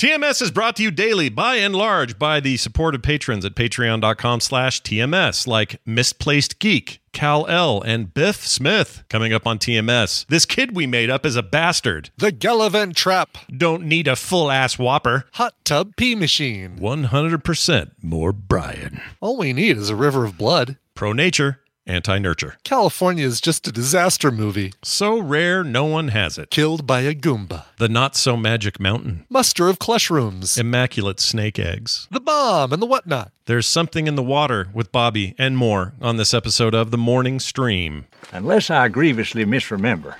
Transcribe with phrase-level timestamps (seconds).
[0.00, 4.40] TMS is brought to you daily by and large by the supportive patrons at patreon.com
[4.40, 10.24] slash TMS, like Misplaced Geek, Cal L, and Biff Smith coming up on TMS.
[10.28, 12.08] This kid we made up is a bastard.
[12.16, 13.36] The Galavant Trap.
[13.54, 15.26] Don't need a full ass whopper.
[15.32, 16.78] Hot Tub Pee Machine.
[16.78, 19.02] 100% more Brian.
[19.20, 20.78] All we need is a river of blood.
[20.94, 22.56] Pro nature, anti nurture.
[22.64, 24.72] California is just a disaster movie.
[24.82, 26.50] So rare, no one has it.
[26.50, 27.64] Killed by a Goomba.
[27.78, 29.24] The not so magic mountain.
[29.28, 30.58] Muster of Clushrooms.
[30.58, 32.06] Immaculate snake eggs.
[32.10, 33.32] The bomb and the whatnot.
[33.46, 37.40] There's something in the water with Bobby and more on this episode of The Morning
[37.40, 38.06] Stream.
[38.32, 40.16] Unless I grievously misremember,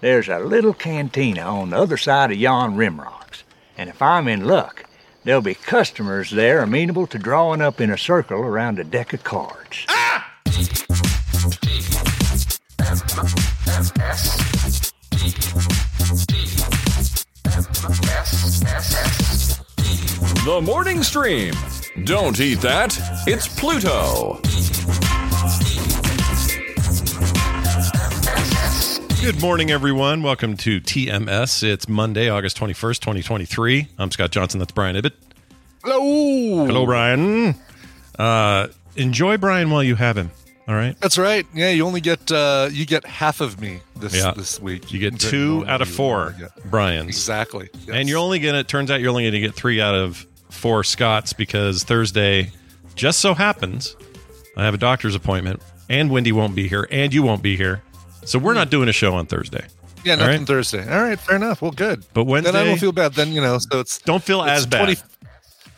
[0.00, 3.44] there's a little cantina on the other side of yon rimrocks.
[3.78, 4.84] And if I'm in luck,
[5.24, 9.22] there'll be customers there amenable to drawing up in a circle around a deck of
[9.22, 9.86] cards.
[9.88, 10.28] Ah!
[20.44, 21.52] The morning stream.
[22.04, 22.96] Don't eat that.
[23.26, 24.38] It's Pluto.
[29.20, 30.22] Good morning, everyone.
[30.22, 31.64] Welcome to TMS.
[31.64, 33.88] It's Monday, August 21st, 2023.
[33.98, 34.60] I'm Scott Johnson.
[34.60, 35.14] That's Brian Ibbett.
[35.82, 36.66] Hello.
[36.66, 37.56] Hello, Brian.
[38.16, 40.30] Uh, enjoy Brian while you have him.
[40.68, 40.96] All right.
[41.00, 41.44] That's right.
[41.54, 44.32] Yeah, you only get uh, you get half of me this Yeah.
[44.36, 44.92] this week.
[44.92, 46.34] You get two out of four
[46.66, 47.08] Brian.
[47.08, 47.68] Exactly.
[47.86, 47.96] Yes.
[47.96, 49.94] And you're only going to, It turns out you're only going to get three out
[49.96, 52.50] of four Scots because Thursday
[52.94, 53.96] just so happens
[54.56, 57.82] I have a doctor's appointment and Wendy won't be here and you won't be here.
[58.24, 59.66] So we're not doing a show on Thursday.
[60.04, 60.46] yeah, nothing right.
[60.46, 60.88] Thursday.
[60.88, 61.60] All right, fair enough.
[61.60, 62.04] Well, good.
[62.14, 63.14] But Wednesday, Then I don't feel bad.
[63.14, 65.02] Then you know, so it's don't feel as it's bad.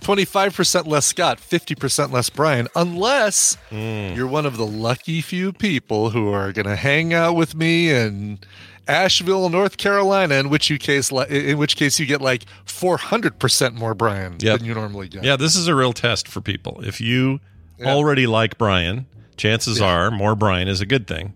[0.05, 4.13] 25 percent less Scott, fifty percent less Brian, unless Hmm.
[4.15, 7.91] you're one of the lucky few people who are going to hang out with me
[7.91, 8.39] in
[8.87, 10.35] Asheville, North Carolina.
[10.37, 14.37] In which you case, in which case you get like four hundred percent more Brian
[14.39, 14.59] Yep.
[14.59, 15.25] than you normally get.
[15.25, 16.81] Yeah, this is a real test for people.
[16.85, 17.41] If you
[17.81, 17.89] Yeah.
[17.93, 19.07] already like Brian,
[19.39, 19.87] chances Yeah.
[19.87, 21.33] are more Brian is a good thing.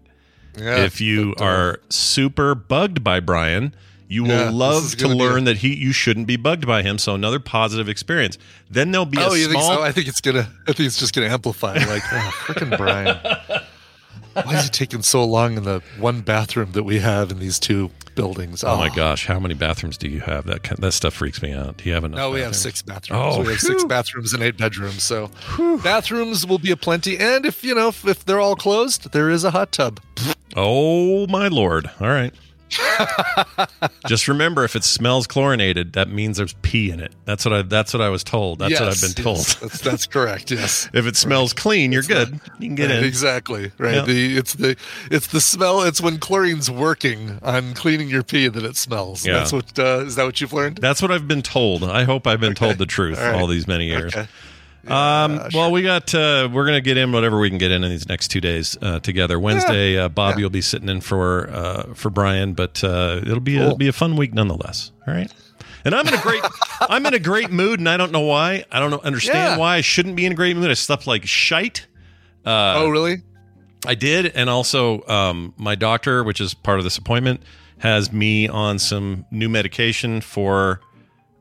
[0.58, 3.74] Yeah, if you uh, are super bugged by Brian,
[4.08, 6.98] you will Yeah, love to be learn that he you shouldn't be bugged by him.
[6.98, 8.38] So another positive experience.
[8.70, 9.82] Then there'll be Oh, you think so?
[9.82, 10.48] I think it's gonna.
[10.66, 11.74] I think it's just gonna amplify.
[11.74, 13.18] Like, oh, freaking Brian.
[14.44, 17.58] Why is it taking so long in the one bathroom that we have in these
[17.58, 18.62] two buildings?
[18.62, 18.94] Oh my ah.
[18.94, 20.44] gosh, how many bathrooms do you have?
[20.46, 21.78] That kind, that stuff freaks me out.
[21.78, 22.18] Do you have enough?
[22.18, 23.36] No, we have six bathrooms.
[23.36, 25.02] Oh, we have six bathrooms and eight bedrooms.
[25.02, 25.30] So
[25.82, 27.18] bathrooms will be a plenty.
[27.18, 30.00] And if you know, if, if they're all closed, there is a hot tub.
[30.56, 31.90] Oh my lord!
[32.00, 32.32] All right.
[34.06, 37.12] Just remember, if it smells chlorinated, that means there's pee in it.
[37.24, 37.62] That's what I.
[37.62, 38.58] That's what I was told.
[38.60, 39.38] That's what I've been told.
[39.38, 40.50] yes, that's, that's correct.
[40.50, 40.88] Yes.
[40.98, 42.40] If it smells clean, you're good.
[42.58, 43.04] you can get Right, in.
[43.04, 43.72] Exactly.
[43.78, 43.94] Right.
[43.96, 44.02] Yeah.
[44.02, 44.76] The it's the
[45.10, 45.82] it's the smell.
[45.82, 49.26] It's when chlorine's working on cleaning your pee that it smells.
[49.26, 49.34] Yeah.
[49.34, 49.78] That's what.
[49.78, 50.78] Uh, is that what you've learned?
[50.78, 51.84] That's what I've been told.
[51.84, 53.34] I hope I've been told the truth All right.
[53.40, 54.14] all these many years.
[54.14, 54.28] Okay.
[54.86, 57.90] Um, well, we got uh, we're gonna get in whatever we can get in in
[57.90, 59.38] these next two days uh, together.
[59.38, 60.44] Wednesday, uh, Bobby Yeah.
[60.46, 63.76] will be sitting in for uh, for Brian, but uh, it'll be a, Cool.
[63.76, 64.92] be a fun week nonetheless.
[65.06, 65.30] All right.
[65.84, 66.42] And I'm in a great
[66.80, 68.64] I'm in a great mood, and I don't know why.
[68.70, 69.56] I don't know, understand Yeah.
[69.58, 70.70] why I shouldn't be in a great mood.
[70.70, 71.86] I slept like shite.
[72.46, 73.22] Uh, oh, really?
[73.86, 77.42] I did, and also um, my doctor, which is part of this appointment,
[77.78, 80.80] has me on some new medication for.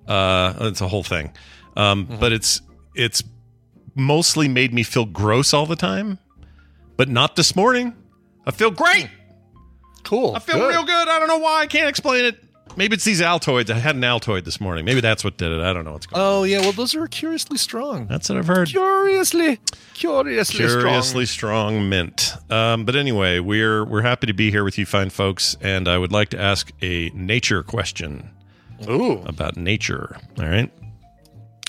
[0.08, 1.32] Uh, it's a whole thing,
[1.76, 2.20] um, Mm-hmm.
[2.20, 2.62] but it's
[2.98, 3.24] it's
[3.96, 6.20] mostly made me feel gross all the time,
[6.98, 7.94] but not this morning.
[8.46, 9.10] I feel great.
[10.04, 10.36] Cool.
[10.36, 10.70] I feel Good.
[10.70, 11.08] real good.
[11.10, 11.62] I don't know why.
[11.62, 12.42] I can't explain it.
[12.78, 13.70] Maybe it's these Altoids.
[13.72, 14.86] I had an Altoid this morning.
[14.86, 15.62] Maybe that's what did it.
[15.62, 16.22] I don't know what's going.
[16.22, 16.28] on.
[16.28, 16.60] Oh yeah.
[16.60, 18.06] Well, those are curiously strong.
[18.08, 18.68] That's what I've heard.
[18.70, 19.60] Curiously,
[19.96, 22.34] curiously, curiously strong, mint.
[22.52, 25.98] Um, but anyway, we're we're happy to be here with you, fine folks, and I
[25.98, 28.30] would like to ask a nature question.
[28.88, 29.24] Ooh.
[29.26, 30.18] about nature.
[30.40, 30.72] All right.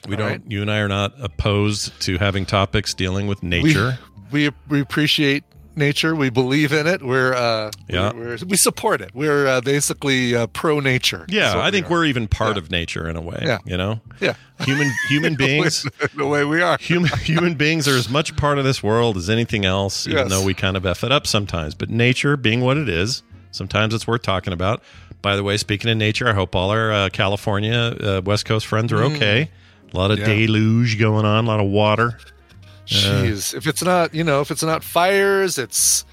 [0.09, 0.29] We All don't.
[0.31, 0.43] right.
[0.49, 3.99] You and I are not opposed to having topics dealing with nature.
[4.31, 5.45] we we appreciate
[5.77, 6.17] nature.
[6.17, 7.03] We believe in it.
[7.03, 8.13] We're uh, Yeah.
[8.13, 9.11] We're, we're, we support it.
[9.15, 11.25] We're uh, basically uh, pro nature.
[11.29, 12.63] yeah, I think we we're even part Yeah.
[12.63, 13.41] of nature in a way.
[13.43, 13.59] Yeah.
[13.65, 14.35] You know, Yeah.
[14.61, 15.87] human human beings.
[16.17, 16.79] the way we are.
[16.81, 20.31] Human human beings are as much part of this world as anything else, even Yes.
[20.31, 21.75] though we kind of f it up sometimes.
[21.77, 24.83] But nature, being what it is, Sometimes it's worth talking about.
[25.23, 28.67] By the way, speaking of nature, I hope all our uh, California uh, West Coast
[28.67, 29.51] friends are okay.
[29.93, 30.27] A lot of Yeah.
[30.27, 32.19] deluge going on, a lot of water.
[32.87, 36.05] Jeez, if it's not, you know, if it's not fires, it's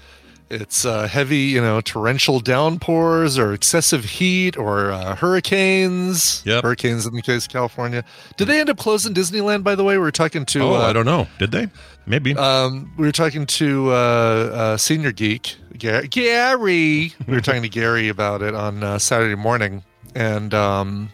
[0.48, 6.42] it's uh, heavy, you know, torrential downpours or excessive heat or uh, hurricanes.
[6.46, 6.62] Yep.
[6.62, 8.04] hurricanes in the case of California.
[8.36, 9.64] Did they end up closing Disneyland?
[9.64, 10.62] By the way, we were talking to.
[10.62, 11.26] Oh, uh, I don't know.
[11.38, 11.68] Did they?
[12.06, 12.36] Maybe.
[12.36, 17.12] Um, we were talking to uh, uh, Senior Geek Ga- Gary.
[17.26, 19.82] We were talking to Gary about it on uh, Saturday morning,
[20.14, 21.10] and um,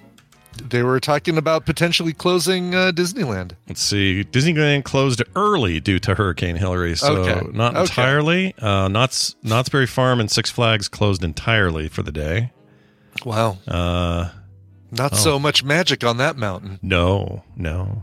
[0.57, 3.53] they were talking about potentially closing uh, Disneyland.
[3.69, 4.25] Let's see.
[4.25, 7.47] Disneyland closed early due to Hurricane Hilary, so Okay.
[7.53, 7.83] not Okay.
[7.83, 8.55] entirely.
[8.59, 12.51] Uh, Knott's Knott's Berry Farm and Six Flags closed entirely for the day.
[13.25, 14.31] Wow, Uh,
[14.91, 16.79] not so much magic on that mountain.
[16.83, 18.03] no, no.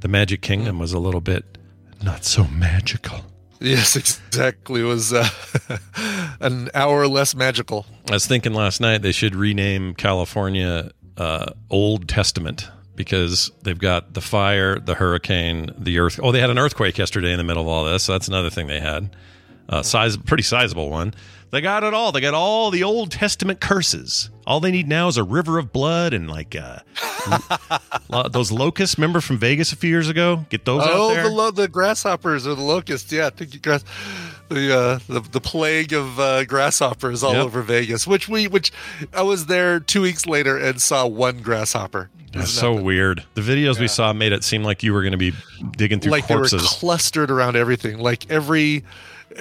[0.00, 1.58] The Magic Kingdom was a little bit
[2.02, 3.20] not so magical.
[3.60, 4.80] Yes, exactly.
[4.80, 5.28] It was uh,
[6.40, 7.86] an hour less magical.
[8.10, 14.14] I was thinking last night they should rename California uh, Old Testament because they've got
[14.14, 16.20] the fire, the hurricane, the earth.
[16.22, 18.02] Oh, they had an earthquake yesterday in the middle of all this.
[18.04, 19.14] So that's another thing they had.
[19.68, 21.14] Uh, size, pretty sizable one.
[21.50, 22.12] They got it all.
[22.12, 24.30] They got all the Old Testament curses.
[24.46, 26.78] All they need now is a river of blood and like uh,
[28.08, 28.96] lo- those locusts.
[28.98, 30.46] Remember from Vegas a few years ago?
[30.48, 33.12] Get those out Oh, the lo- the grasshoppers or the locusts.
[33.12, 33.84] Yeah, I think you grass
[34.52, 37.44] the uh, the the plague of uh, grasshoppers all Yep.
[37.44, 38.06] over Vegas.
[38.06, 38.72] Which we which
[39.12, 42.10] I was there two weeks later and saw one grasshopper.
[42.34, 43.24] It's so weird.
[43.34, 45.34] The videos we saw made it seem like you were going to be
[45.76, 46.62] digging through like they were corpses.
[46.66, 47.98] clustered around everything.
[47.98, 48.84] Like every,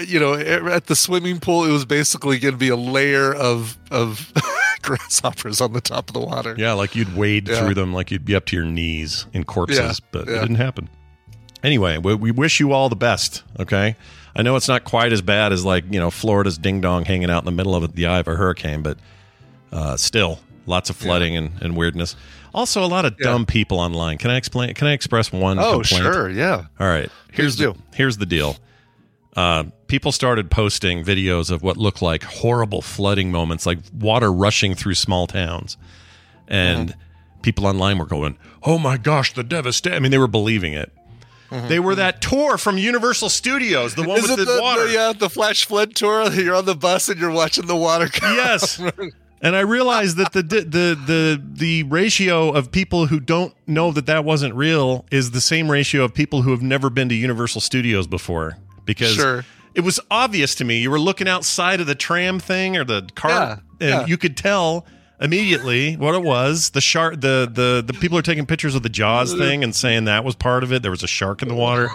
[0.05, 3.77] you know, at the swimming pool, it was basically going to be a layer of
[3.91, 4.33] of
[4.81, 6.53] grasshoppers on the top of the water.
[6.57, 7.59] Yeah, like you'd wade Yeah.
[7.63, 10.55] through them, like you'd be up to your knees in corpses, Yeah, but it didn't
[10.55, 10.89] happen.
[11.63, 13.43] Anyway, we, we wish you all the best.
[13.59, 13.95] Okay,
[14.35, 17.29] I know it's not quite as bad as like you know Florida's ding dong hanging
[17.29, 18.97] out in the middle of the eye of a hurricane, but
[19.71, 22.15] uh, still lots of flooding and, and weirdness.
[22.53, 23.27] Also, a lot of Yeah.
[23.31, 24.17] dumb people online.
[24.17, 24.73] Can I explain?
[24.73, 25.57] Can I express one?
[25.59, 26.03] Oh, complaint?
[26.13, 26.65] sure, yeah.
[26.79, 27.09] All right.
[27.31, 28.57] Here's the, here's the deal.
[29.35, 34.75] Uh, people started posting videos of what looked like horrible flooding moments, like water rushing
[34.75, 35.77] through small towns,
[36.49, 36.99] and Uh-huh.
[37.41, 40.91] people online were going, "Oh my gosh, the devastation!" I mean, they were believing it.
[41.51, 44.87] They were that tour from Universal Studios, the one Is with it the, the, water.
[44.87, 46.31] the, uh, the flash flood tour?
[46.31, 48.07] You're on the bus and you're watching the water.
[48.07, 48.35] come?
[48.37, 48.81] yes.
[49.43, 54.05] And I realized that the the the the ratio of people who don't know that
[54.05, 57.61] that wasn't real is the same ratio of people who have never been to Universal
[57.61, 58.57] Studios before.
[58.85, 59.43] Because Sure.
[59.73, 60.77] it was obvious to me.
[60.79, 64.05] You were looking outside of the tram thing or the car, Yeah, and yeah.
[64.05, 64.85] you could tell
[65.21, 66.71] immediately what it was.
[66.71, 67.21] The shark.
[67.21, 70.35] The the the people are taking pictures of the Jaws thing and saying that was
[70.35, 70.81] part of it.
[70.81, 71.89] There was a shark in the water,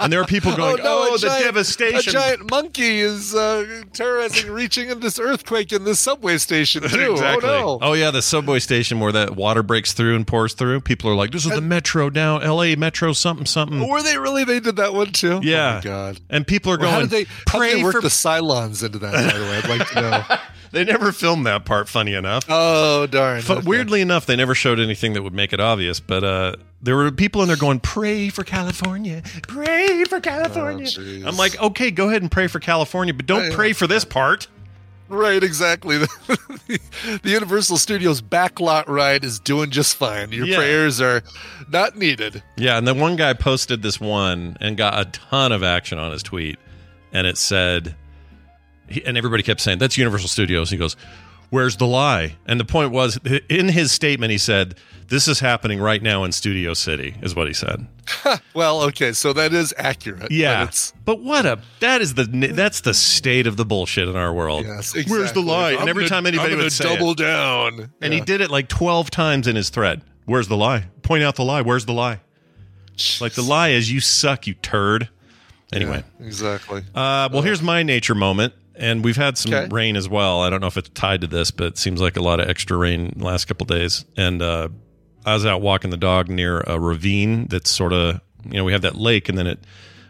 [0.00, 3.34] and there are people going, "Oh, no, a the giant- devastation!" A giant monkey is
[3.34, 7.12] uh, terrorizing, reaching in this earthquake in this subway station too.
[7.12, 7.48] Exactly.
[7.48, 7.78] Oh no!
[7.80, 10.80] oh yeah, the subway station where that water breaks through and pours through.
[10.80, 12.76] People are like, "This is the metro now, L.A.
[12.76, 14.44] Metro, something, something." Were they really?
[14.44, 15.40] They did that one too.
[15.42, 15.72] Yeah.
[15.72, 16.20] Oh my god.
[16.28, 17.24] And people are Well, going, how did they?
[17.46, 19.12] How did they work for." the Cylons into that?
[19.12, 20.38] By the way, I'd like to know.
[20.72, 21.88] They never filmed that part.
[21.88, 22.44] Funny enough.
[22.48, 23.42] Oh darn!
[23.46, 23.66] But Okay.
[23.66, 26.00] weirdly enough, they never showed anything that would make it obvious.
[26.00, 31.28] But uh, there were people in there going, "Pray for California, pray for California." Oh.
[31.28, 33.54] I'm like, okay, go ahead and pray for California, but don't Yeah.
[33.54, 34.48] pray for this part.
[35.08, 35.98] Right, exactly.
[36.68, 36.78] the
[37.24, 40.32] Universal Studios backlot ride is doing just fine.
[40.32, 40.56] Your Yeah.
[40.56, 41.22] prayers are
[41.70, 42.42] not needed.
[42.56, 46.12] Yeah, and then one guy posted this one and got a ton of action on
[46.12, 46.58] his tweet,
[47.12, 47.94] and it said,
[48.92, 50.96] he, and everybody kept saying, "That's Universal Studios." He goes,
[51.50, 53.18] "Where's the lie?" And the point was,
[53.48, 54.76] in his statement, he said,
[55.08, 57.86] "This is happening right now in Studio City," is what he said.
[58.54, 60.20] Well, okay, so that is accurate.
[60.22, 64.08] but Yeah, it's, but what a that is the that's the state of the bullshit
[64.08, 64.64] in our world.
[64.66, 65.42] yes, Where's the exactly.
[65.44, 65.72] lie?
[65.72, 68.40] I'm and every gonna- time anybody I'm would say double it, down, and he did
[68.40, 70.02] it like twelve times in his thread.
[70.24, 70.86] Where's the lie?
[71.02, 71.62] Point out the lie.
[71.62, 72.20] Where's the lie?
[73.20, 75.08] Like the lie is you suck, you turd.
[75.72, 76.82] Anyway, Yeah, exactly.
[76.94, 79.68] uh, well, here's my nature moment, and we've had some Okay.
[79.74, 80.40] rain as well.
[80.42, 82.48] I don't know if it's tied to this, but it seems like a lot of
[82.48, 84.04] extra rain the last couple days.
[84.16, 84.68] And uh,
[85.24, 88.72] I was out walking the dog near a ravine that's sort of you know we
[88.72, 89.60] have that lake, and then it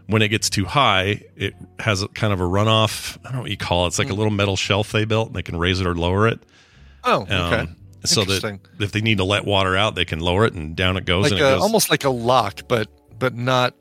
[0.06, 3.16] when it gets too high, it has a kind of a runoff.
[3.20, 3.88] I don't know what you call it.
[3.88, 4.14] It's like Hmm.
[4.14, 6.40] a little metal shelf they built, and they can raise it or lower it.
[7.04, 7.66] oh, Um, okay.
[8.04, 8.60] So that Interesting.
[8.80, 11.22] if they need to let water out, they can lower it, and down it goes.
[11.24, 12.88] like and it a, goes almost like a lock, but
[13.18, 13.74] but not.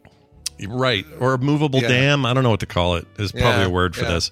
[0.68, 1.88] right or a movable Yeah.
[1.88, 2.24] dam.
[2.26, 3.08] I don't know what to call it.
[3.18, 4.12] Is probably Yeah, a word for yeah.
[4.14, 4.32] this.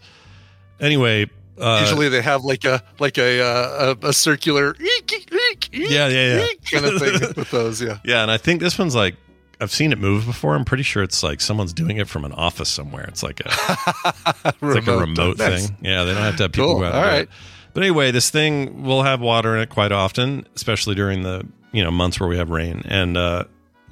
[0.79, 6.07] Anyway, uh, Usually they have like a like a uh, a, a circular Yeah, yeah,
[6.07, 6.47] yeah.
[6.71, 7.81] kind of thing with those.
[7.81, 7.97] Yeah.
[8.03, 9.15] Yeah, and I think this one's like
[9.61, 10.55] I've seen it move before.
[10.55, 13.03] I'm pretty sure it's like someone's doing it from an office somewhere.
[13.09, 13.49] It's like a
[14.45, 15.67] it's like a remote Nice.
[15.67, 15.77] thing.
[15.81, 16.79] Yeah, they don't have to have people Cool.
[16.79, 16.95] go out.
[16.95, 17.21] All right.
[17.23, 17.29] it.
[17.73, 21.83] But anyway, this thing will have water in it quite often, especially during the you
[21.83, 22.83] know months where we have rain.
[22.85, 23.43] And uh,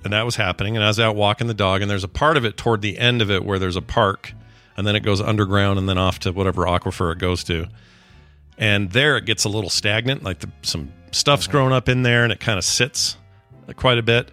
[0.06, 0.78] and that was happening.
[0.78, 2.98] And I was out walking the dog, and there's a part of it toward the
[2.98, 4.32] end of it where there's a park,
[4.78, 7.68] and then it goes underground, and then off to whatever aquifer it goes to.
[8.58, 11.52] And there it gets a little stagnant, like the, some stuff's uh-huh.
[11.52, 13.18] grown up in there, and it kind of sits
[13.76, 14.32] quite a bit.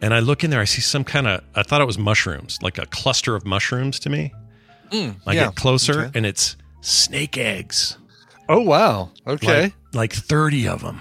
[0.00, 2.58] And I look in there, I see some kind of, I thought it was mushrooms,
[2.62, 4.32] like a cluster of mushrooms to me.
[4.90, 5.44] Mm, I yeah.
[5.46, 6.10] get closer, Okay.
[6.14, 7.98] and it's snake eggs.
[8.48, 9.10] Oh wow.
[9.26, 9.62] Okay.
[9.62, 11.00] Like, like 30 of them,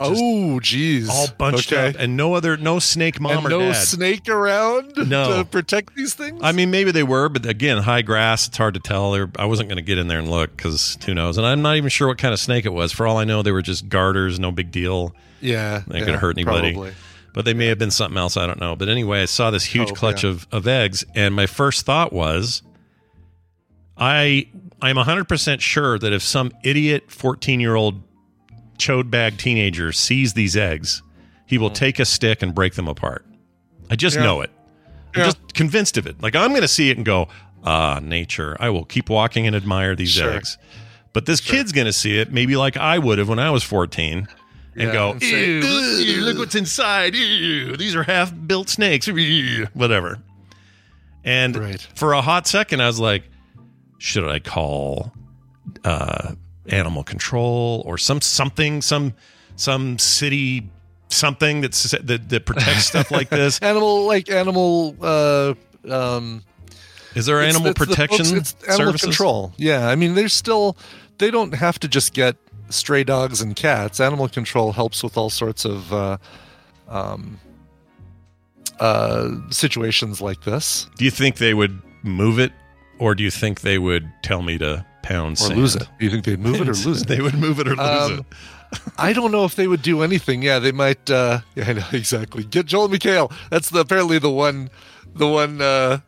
[0.00, 1.08] oh geez.
[1.08, 1.88] all bunched okay.
[1.88, 3.74] up, and no other, no snake mom and or no dad.
[3.74, 5.36] snake around No.
[5.38, 6.40] to protect these things.
[6.42, 8.48] I mean, maybe they were, but again, high grass.
[8.48, 9.12] It's hard to tell.
[9.12, 11.38] They're, I wasn't going to get in there and look because who knows.
[11.38, 12.92] And I'm not even sure what kind of snake it was.
[12.92, 15.14] For all I know, they were just garters, no big deal.
[15.40, 16.72] yeah, They yeah, could hurt anybody.
[16.72, 16.92] Probably.
[17.34, 18.36] But they may have been something else.
[18.36, 18.74] I don't know.
[18.74, 20.30] But anyway, I saw this huge Oh, clutch yeah.
[20.30, 22.62] of, of eggs, and my first thought was,
[23.96, 24.48] I
[24.80, 28.02] I'm 100 percent sure that if some idiot 14 year old
[28.78, 31.02] chode bag teenager sees these eggs,
[31.46, 33.24] he will take a stick and break them apart.
[33.90, 34.22] I just Hmm.
[34.22, 34.26] Yeah.
[34.26, 34.50] know it.
[35.14, 35.24] I'm Yeah.
[35.26, 36.22] just convinced of it.
[36.22, 37.28] Like I'm going to see it and go,
[37.64, 38.56] ah, nature.
[38.60, 40.32] I will keep walking and admire these Sure.
[40.34, 40.58] eggs.
[41.12, 43.62] But this kid's going to see it, maybe like I would have when I was
[43.64, 44.28] 14,
[44.76, 47.14] and Yeah, go, and say, "Ew, ew, look what's inside.
[47.16, 49.08] Ew, these are half built snakes.
[49.08, 50.18] Ew," Whatever.
[51.24, 51.80] And Right.
[51.94, 53.24] for a hot second, I was like,
[53.98, 55.12] should I call
[55.84, 56.34] uh,
[56.68, 59.14] animal control or some something, some
[59.56, 60.68] some city
[61.10, 63.58] something that's that, that protects stuff like this?
[63.60, 64.94] Animal like animal.
[65.00, 65.54] Uh,
[65.90, 66.42] um,
[67.14, 69.00] Is there it's- animal it's the protection folks- it's animal services?
[69.08, 69.52] control.
[69.56, 70.76] Yeah, I mean, there's still
[71.18, 72.36] they don't have to just get
[72.70, 73.98] stray dogs and cats.
[74.00, 76.18] Animal control helps with all sorts of uh,
[76.88, 77.38] um,
[78.80, 82.52] uh, situations like this, Do you think they would move it,
[82.98, 85.58] or do you think they would tell me to or sand?
[85.60, 85.88] lose it.
[85.98, 87.08] Do you think they'd move it or lose it?
[87.08, 87.78] they would move it or lose
[88.10, 88.24] Um, it.
[88.98, 90.42] I don't know if they would do anything.
[90.42, 91.08] Yeah, they might.
[91.10, 92.44] Uh, yeah, I know exactly.
[92.44, 93.32] Get Joel McHale.
[93.50, 94.68] That's the, apparently the one,
[95.14, 96.00] the one uh,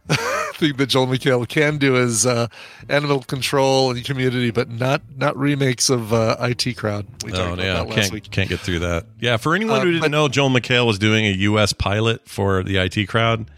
[0.57, 2.49] thing that Joel McHale can do is uh,
[2.91, 7.07] animal control and community, but not not remakes of uh, IT Crowd.
[7.25, 8.31] We Oh talked about yeah, that last can't week.
[8.31, 9.07] can't get through that.
[9.19, 11.73] Yeah, for anyone Uh, who didn't but- know, Joel McHale was doing a U.S.
[11.73, 13.51] pilot for the IT crowd.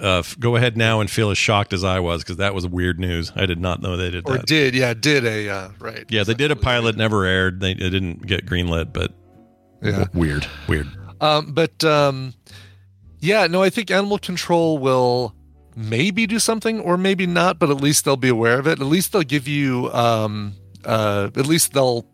[0.00, 2.66] Uh, f- go ahead now and feel as shocked as I was because that was
[2.66, 3.32] weird news.
[3.34, 4.46] I did not know they did Or that.
[4.46, 6.04] did yeah did a uh, right?
[6.08, 7.60] yeah, they did a pilot, never aired.
[7.60, 9.12] They, it didn't get greenlit, but
[9.82, 10.06] Yeah.
[10.14, 10.86] weird, weird.
[11.20, 12.34] Um, but um,
[13.20, 15.34] yeah, no, I think animal control will
[15.74, 18.80] maybe do something or maybe not, but at least they'll be aware of it.
[18.80, 22.06] At least they'll give you, um, uh, at least they'll,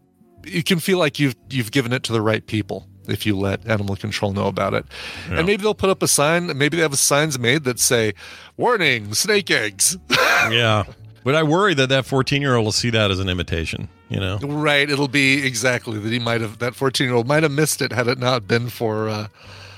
[0.46, 3.66] you can feel like you've you've given it to the right people if you let
[3.66, 4.84] animal control know about it.
[5.28, 5.38] Yeah.
[5.38, 6.46] And maybe they'll put up a sign.
[6.58, 8.14] Maybe they have signs made that say,
[8.56, 10.84] "Warning: Snake eggs." yeah,
[11.24, 13.88] but I worry that that fourteen year old will see that as an imitation.
[14.08, 14.88] You know, right?
[14.88, 16.12] It'll be exactly that.
[16.12, 18.68] He might have that fourteen year old might have missed it had it not been
[18.68, 19.08] for.
[19.08, 19.26] Uh,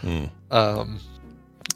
[0.02, 0.24] Hmm.
[0.50, 1.00] um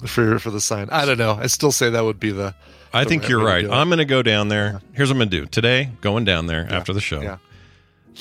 [0.06, 2.54] for for the sign i don't know i still say that would be the
[2.92, 3.64] I think you're right.
[3.70, 4.80] I'm going to go down there.
[4.92, 5.90] Here's what I'm going to do today.
[6.00, 7.20] Going down there after the show.
[7.22, 7.36] yeah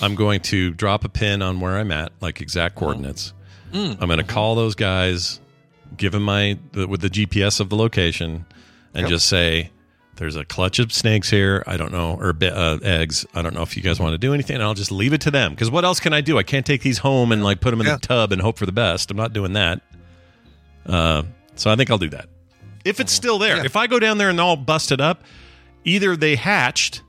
[0.02, 2.86] I'm going to drop a pin on where I'm at, like exact Uh-huh.
[2.86, 3.34] coordinates.
[3.74, 3.98] Mm.
[4.02, 5.40] I'm going to call those guys,
[5.98, 8.46] give them my the, with the GPS of the location,
[8.94, 9.10] and Yep.
[9.10, 9.70] just say,
[10.16, 11.64] "There's a clutch of snakes here.
[11.68, 13.26] I don't know, or uh, eggs.
[13.36, 15.22] I don't know if you guys want to do anything." And I'll just leave it
[15.22, 16.38] to them because what else can I do?
[16.38, 17.96] I can't take these home and like put them in Yeah.
[17.96, 19.12] the tub and hope for the best.
[19.12, 19.82] I'm not doing that.
[20.86, 21.24] Uh,
[21.56, 22.28] so I think I'll do that.
[22.86, 23.66] If it's still there, Yeah.
[23.66, 25.24] if I go down there and all busted up,
[25.84, 27.04] either they hatched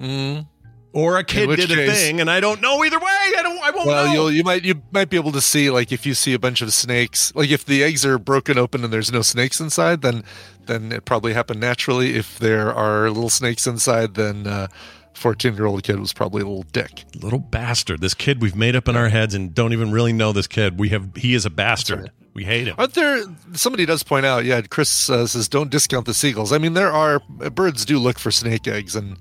[0.00, 0.46] Mm.
[0.92, 3.04] Or a kid which did a case- thing, and I don't know either way.
[3.06, 3.58] I don't.
[3.62, 4.12] I won't well know.
[4.12, 6.62] you'll you might you might be able to see like if you see a bunch
[6.62, 10.24] of snakes like if the eggs are broken open and there's no snakes inside then
[10.66, 14.68] then it probably happened naturally if there are little snakes inside then uh
[15.14, 18.00] 14 year old kid was probably a little dick little bastard.
[18.00, 20.78] This kid we've made up in our heads and don't even really know this kid.
[20.78, 21.16] We have.
[21.16, 22.00] He is a bastard.
[22.02, 22.10] right.
[22.34, 22.76] We hate him.
[22.78, 23.24] Aren't there?
[23.54, 24.44] Somebody does point out.
[24.44, 26.52] Yeah, Chris uh, says don't discount the seagulls.
[26.52, 29.16] I mean, there are birds do look for snake eggs, and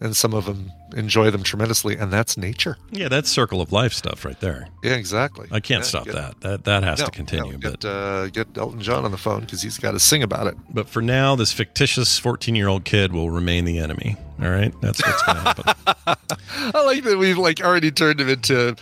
[0.00, 2.76] and some of them enjoy them tremendously, and that's nature.
[2.90, 4.68] Yeah, that's circle of life stuff right there.
[4.82, 5.48] Yeah, exactly.
[5.50, 6.40] I can't Yeah, stop get- that.
[6.40, 7.52] That that has no, to continue.
[7.52, 10.22] no, but get, uh, get Elton John on the phone because he's got to sing
[10.22, 10.56] about it.
[10.70, 14.16] but for now, this fictitious fourteen-year-old kid will remain the enemy.
[14.42, 15.74] All right, that's what's to happen.
[16.74, 18.76] I like that we've like already turned him into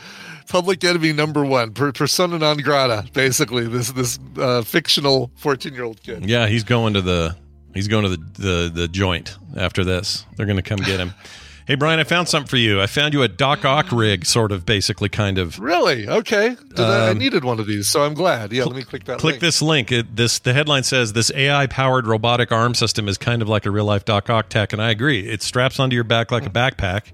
[0.49, 3.04] public enemy number one, persona non grata.
[3.12, 6.28] Basically, this this uh, fictional fourteen year old kid.
[6.28, 7.37] yeah, he's going to the
[7.75, 10.25] he's going to the the, the joint after this.
[10.37, 11.12] They're going to come get him.
[11.64, 12.83] Hey, Brian, I found something for you.
[12.83, 15.61] I found you a Doc Ock rig, sort of, basically, kind of.
[15.61, 16.09] Really?
[16.09, 16.57] Okay.
[16.75, 18.52] Did I, I Um, needed one of these, so I'm glad.
[18.52, 19.21] Yeah, let me click that.
[19.21, 19.41] Click link.
[19.41, 19.93] this link.
[19.93, 23.64] It, this the headline says this AI powered robotic arm system is kind of like
[23.64, 25.21] a real life Doc Ock tech, and I agree.
[25.29, 27.12] It straps onto your back like a backpack,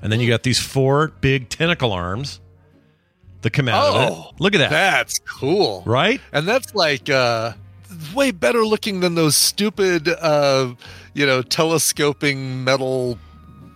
[0.00, 2.40] and then you got these four big tentacle arms
[3.42, 4.40] that come out of Oh, it.
[4.40, 5.82] Look at that, That's cool.
[5.84, 6.22] right?
[6.32, 7.52] And that's like uh,
[8.14, 10.74] way better looking than those stupid, uh,
[11.14, 13.18] you know, telescoping metal,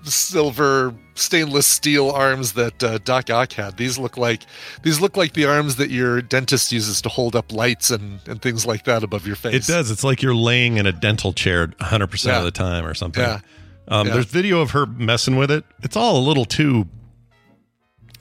[0.03, 3.77] silver, stainless steel arms that uh, Doc Ock had.
[3.77, 4.43] These look like
[4.83, 8.41] these look like the arms that your dentist uses to hold up lights and, and
[8.43, 9.69] things like that above your face.
[9.69, 9.91] It does.
[9.91, 13.23] It's like you're laying in a dental chair 100 percent of the time or something.
[13.23, 13.41] Yeah.
[13.89, 14.15] Um, Yeah.
[14.15, 15.65] There's video of her messing with it.
[15.83, 16.89] It's all a little too.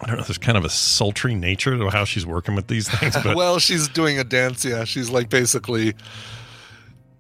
[0.02, 0.24] I don't know.
[0.24, 3.60] There's kind of a sultry nature to how she's working with these things, but well,
[3.60, 4.66] she's doing a dance.
[4.66, 5.94] Yeah, she's like basically.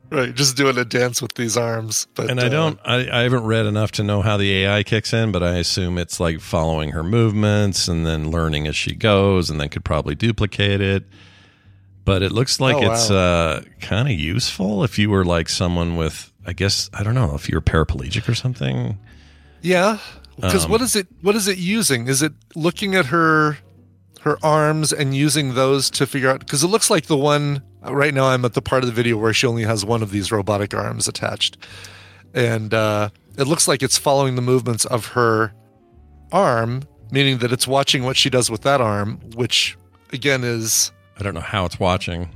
[0.09, 2.79] Right, just doing a dance with these arms, but and I uh, don't.
[2.85, 5.97] I, I haven't read enough to know how the AI kicks in, but I assume
[5.97, 10.13] it's like following her movements and then learning as she goes, and then could probably
[10.13, 11.05] duplicate it.
[12.05, 15.95] But it looks like Oh, it's uh, kind of useful if you were like someone
[15.95, 18.99] with, I guess, I don't know, if you're paraplegic or something.
[19.61, 19.99] Yeah,
[20.35, 21.07] because Um, what is it?
[21.21, 22.07] What is it using?
[22.07, 23.57] Is it looking at her
[24.21, 26.39] her arms and using those to figure out?
[26.39, 28.25] Because it looks like the one right now.
[28.25, 30.73] I'm at the part of the video where she only has one of these robotic
[30.73, 31.57] arms attached,
[32.33, 35.53] and uh, it looks like it's following the movements of her
[36.31, 39.77] arm, meaning that it's watching what she does with that arm, which
[40.11, 42.29] again is I don't know how it's watching.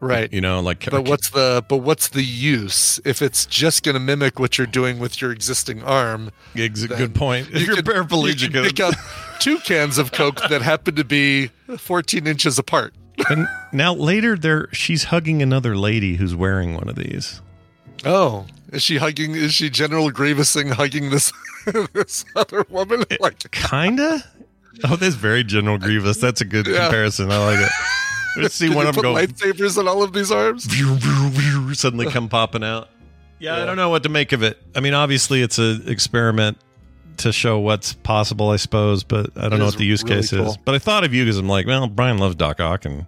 [0.00, 0.32] Right.
[0.32, 4.00] You know, like But what's the but what's the use if it's just going to
[4.00, 6.30] mimic what you're doing with your existing arm?
[6.56, 7.48] Ex- good point.
[7.52, 8.94] If you you're could- paraplegic, you could pick up
[9.38, 12.94] two cans of Coke that happen to be 14 inches apart.
[13.28, 17.42] and now later there, she's hugging another lady who's wearing one of these.
[18.04, 19.34] Oh, is she hugging?
[19.34, 21.30] Is she General Grievousing hugging this
[21.92, 23.04] this other woman?
[23.20, 24.24] Like, Kinda.
[24.84, 26.16] Oh, that's very General Grievous.
[26.16, 26.84] That's a good Yeah.
[26.84, 27.30] comparison.
[27.30, 27.70] I like it.
[28.36, 30.64] Let's see did one you of them put go lightsabers on all of these arms?
[31.78, 32.88] suddenly come popping out.
[33.38, 34.58] Yeah, I don't know what to make of it.
[34.74, 36.58] I mean, obviously it's an experiment
[37.18, 40.16] to show what's possible, I suppose, but I don't It know what the use really
[40.16, 40.56] case is.
[40.58, 43.06] But I thought of you because I'm like, well, Brian loves Doc Ock and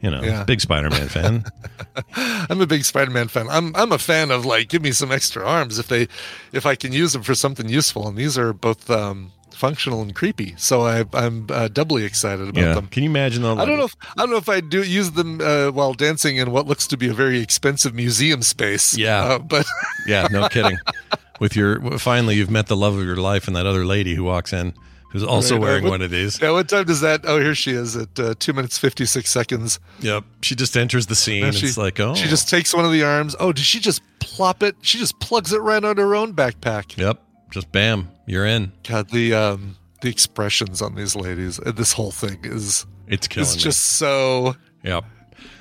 [0.00, 0.44] you know, Yeah.
[0.44, 1.44] big Spider-Man fan.
[2.16, 3.48] I'm a big Spider-Man fan.
[3.50, 6.08] I'm I'm a fan of like give me some extra arms if they
[6.52, 8.08] if I can use them for something useful.
[8.08, 12.60] And these are both um, functional and creepy, so I, I'm uh, doubly excited about
[12.60, 12.74] yeah.
[12.74, 12.86] them.
[12.88, 13.56] Can you imagine though?
[13.58, 13.84] I don't know.
[13.84, 16.86] If, I don't know if I do use them uh, while dancing in what looks
[16.88, 18.96] to be a very expensive museum space.
[18.96, 19.22] Yeah.
[19.24, 19.66] uh, but
[20.06, 20.78] Yeah, no kidding.
[21.40, 24.24] With your finally, you've met the love of your life, and that other lady who
[24.24, 24.74] walks in,
[25.10, 26.40] who's also Right, uh, wearing what- one of these.
[26.40, 27.20] yeah, what time does that?
[27.24, 29.78] Oh, here she is at uh, two minutes fifty six seconds.
[30.00, 30.24] Yep.
[30.42, 31.44] She just enters the scene.
[31.44, 33.36] And she- it's like, oh, She just takes one of the arms.
[33.40, 34.76] Oh, did she just plop it?
[34.82, 36.96] She just plugs it right on her own backpack.
[36.98, 37.20] Yep.
[37.50, 38.72] Just bam, you're in.
[38.88, 43.50] God, the um, the expressions on these ladies, uh, this whole thing is It's killing
[43.50, 43.56] me.
[43.56, 45.00] just so yeah.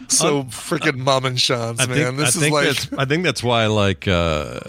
[0.08, 1.96] so freaking mom and Sean's I man.
[1.96, 2.54] think, this I is think
[2.92, 4.60] like I think that's why I like uh,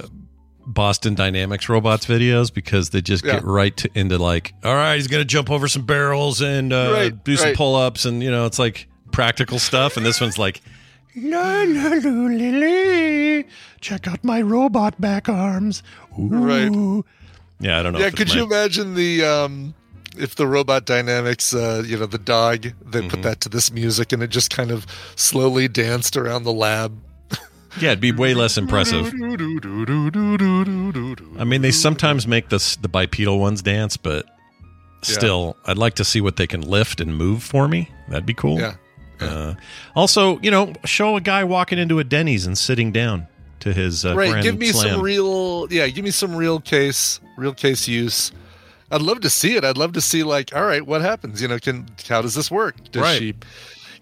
[0.66, 5.06] Boston Dynamics robots videos because they just get right to, into like, all right, he's
[5.08, 7.56] gonna jump over some barrels and uh, Right, do some right.
[7.56, 9.96] pull ups, and you know, it's like practical stuff.
[9.96, 10.60] And this one's like,
[11.16, 13.46] la la la lily,
[13.80, 15.82] check out my robot back arms.
[16.18, 16.28] Ooh.
[16.28, 17.04] Right.
[17.60, 17.98] Yeah, I don't know.
[18.00, 18.10] yeah.
[18.10, 19.74] Could you imagine the um,
[20.18, 22.70] if the robot dynamics, uh, you know, the dog, they
[23.00, 23.08] Mm-hmm.
[23.08, 26.98] put that to this music and it just kind of slowly danced around the lab.
[27.80, 29.12] Yeah, it'd be way less impressive.
[31.38, 34.26] I mean, they sometimes make this the bipedal ones dance, but
[35.02, 37.88] still, I'd like to see what they can lift and move for me.
[38.08, 38.58] That'd be cool.
[38.58, 38.74] Yeah.
[39.20, 39.54] Uh,
[39.94, 43.28] also, you know, show a guy walking into a Denny's and sitting down
[43.60, 44.94] to his uh, right give me slam.
[44.94, 48.32] some real yeah give me some real case real case use
[48.90, 51.48] i'd love to see it i'd love to see like all right what happens you
[51.48, 53.18] know can how does this work does Right.
[53.18, 53.34] she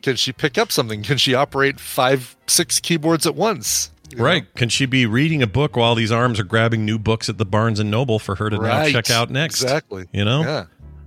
[0.02, 4.24] can she pick up something can she operate five six keyboards at once You know?
[4.24, 4.54] Right?
[4.54, 7.44] Can she be reading a book while these arms are grabbing new books at the
[7.44, 9.62] Barnes and Noble for her to now check out next?
[9.62, 10.64] exactly You know, yeah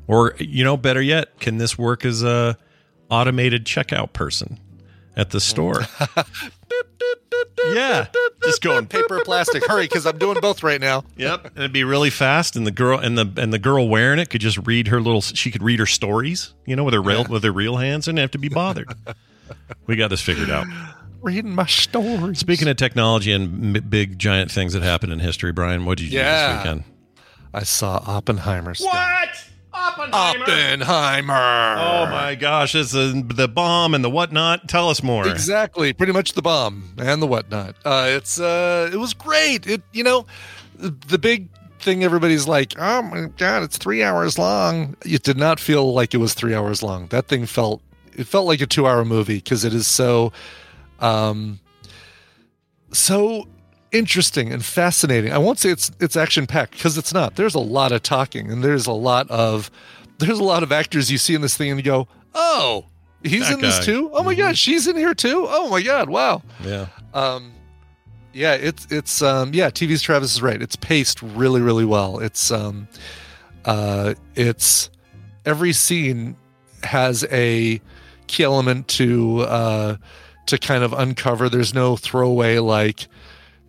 [0.08, 2.58] or you know, better yet, can this work as a
[3.10, 4.60] automated checkout person
[5.16, 5.82] at the store?
[7.74, 8.08] yeah,
[8.44, 11.74] just going paper or plastic hurry because i'm doing both right now Yep, and it'd
[11.74, 14.58] be really fast, and the girl and the and the girl wearing it could just
[14.66, 15.22] read her little.
[15.22, 18.18] She could read her stories, you know, with her real with her real hands, and
[18.18, 18.92] have to be bothered.
[19.88, 20.66] we got this figured out.
[21.22, 25.52] reading my stories Speaking of technology and m- big giant things that happened in history,
[25.52, 26.84] Brian, what did you do this weekend?
[27.54, 28.92] i saw oppenheimer stuff.
[28.92, 29.46] What?
[29.74, 30.44] Oppenheimer.
[30.44, 34.68] oppenheimer Oh my gosh, it's the the bomb and the whatnot.
[34.68, 35.28] Tell us more.
[35.28, 37.76] Exactly, pretty much the bomb and the whatnot.
[37.86, 39.68] Uh, it's uh, it was great.
[39.68, 40.26] It you know,
[40.76, 41.48] the, the big
[41.80, 44.96] thing everybody's like, oh my god, it's three hours long.
[45.06, 47.08] It did not feel like it was three hours long.
[47.08, 47.82] That thing felt
[48.14, 50.32] it felt like a two hour movie because it is so
[51.00, 51.60] um
[52.92, 53.48] so
[53.92, 55.32] interesting and fascinating.
[55.32, 57.36] I won't say it's it's action packed because it's not.
[57.36, 59.70] There's a lot of talking and there's a lot of
[60.18, 62.86] there's a lot of actors you see in this thing and you go, oh,
[63.24, 64.10] he's That in this too.
[64.14, 65.46] Oh my god, she's in here too.
[65.48, 66.42] Oh my god, wow.
[66.64, 66.88] Yeah.
[67.14, 67.54] Um,
[68.34, 69.70] yeah, it's it's um, yeah.
[69.70, 70.62] TV's Travis is right.
[70.62, 72.20] It's paced really really well.
[72.20, 72.88] It's um,
[73.66, 74.90] uh, it's
[75.46, 76.38] every scene
[76.84, 77.82] has a
[78.28, 79.98] key element to uh,
[80.46, 81.50] to kind of uncover.
[81.50, 83.08] There's no throwaway like.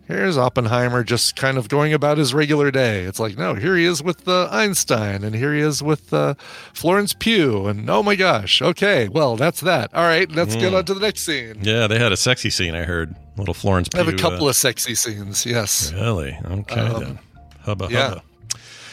[0.05, 3.03] Here's Oppenheimer just kind of going about his regular day.
[3.03, 6.33] It's like, no, here he is with uh, Einstein, and here he is with uh,
[6.73, 9.93] Florence Pugh, and oh my gosh, okay, well, that's that.
[9.93, 11.55] All right, let's get on to the next scene.
[11.61, 12.75] Yeah, they had a sexy scene.
[12.75, 13.87] I heard little Florence.
[13.87, 14.01] Pugh.
[14.01, 15.93] I have a couple uh, of sexy scenes, yes.
[15.93, 16.37] Really?
[16.43, 17.19] Okay Um, then.
[17.61, 18.09] Hubba yeah.
[18.09, 18.23] hubba.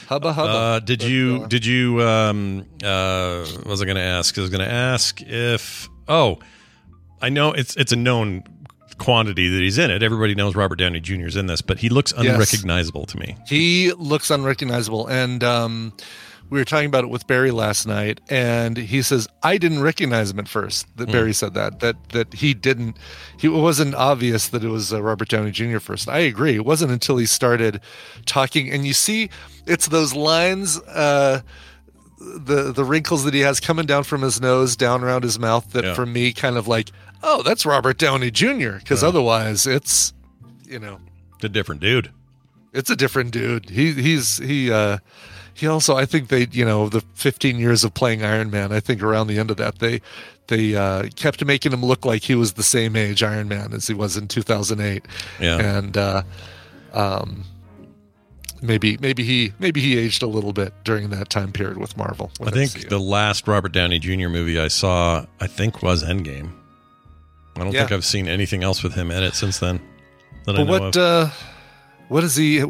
[0.07, 0.49] Hubba hubba.
[0.51, 4.37] Uh, did you did you um uh what was I going to ask?
[4.39, 6.39] I was going to ask if oh,
[7.21, 8.45] I know it's it's a known
[9.01, 10.03] quantity that he's in it.
[10.05, 11.27] Everybody knows Robert Downey Jr.
[11.27, 12.27] is in this, but he looks Yes.
[12.35, 13.35] unrecognizable to me.
[13.49, 15.93] He looks unrecognizable, and um,
[16.51, 20.31] we were talking about it with Barry last night, and he says I didn't recognize
[20.31, 20.87] him at first.
[20.97, 22.97] That Barry said that that that he didn't.
[23.39, 25.79] He it wasn't obvious that it was uh, Robert Downey Jr.
[25.79, 26.55] First, I agree.
[26.55, 27.81] It wasn't until he started
[28.27, 29.31] talking, and you see,
[29.67, 30.79] it's those lines.
[30.81, 31.41] Uh,
[32.19, 35.73] the the wrinkles that he has coming down from his nose down around his mouth
[35.73, 35.95] that Yeah.
[35.95, 36.91] for me kind of like
[37.23, 38.73] oh that's Robert Downey Jr.
[38.79, 40.13] because otherwise it's
[40.65, 40.99] you know
[41.35, 42.11] it's a different dude.
[42.73, 43.71] it's a different dude.
[43.71, 44.99] He he's he uh
[45.55, 48.73] he also I think they you know the 15 years of playing Iron Man.
[48.73, 50.01] I think around the end of that they
[50.47, 53.87] they uh, kept making him look like he was the same age Iron Man as
[53.87, 55.07] he was in 2008.
[55.39, 55.59] Yeah.
[55.59, 56.23] And uh,
[56.93, 57.45] um,
[58.61, 62.31] maybe maybe he maybe he aged a little bit during that time period with Marvel.
[62.45, 62.89] I think MCU.
[62.89, 64.29] the last Robert Downey Jr.
[64.29, 66.53] movie I saw, I think, was Endgame.
[67.61, 67.81] I don't Yeah.
[67.81, 69.81] think I've seen anything else with him in it since then.
[70.49, 71.29] I But what uh,
[72.09, 72.63] what is he?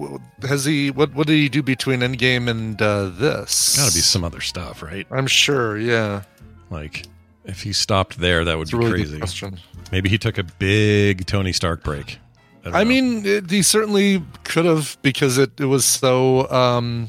[0.42, 0.90] Has he?
[0.90, 3.76] What what did he do between Endgame and uh, this?
[3.78, 5.06] Got to be some other stuff, right?
[5.10, 5.78] I'm sure.
[5.78, 6.22] Yeah,
[6.70, 7.04] Like,
[7.44, 9.18] if he stopped there, that would it's be really crazy.
[9.18, 9.58] question.
[9.92, 12.18] Maybe he took a big Tony Stark break.
[12.64, 16.50] don't I mean, it, he certainly could have because it, it was so.
[16.50, 17.08] Um,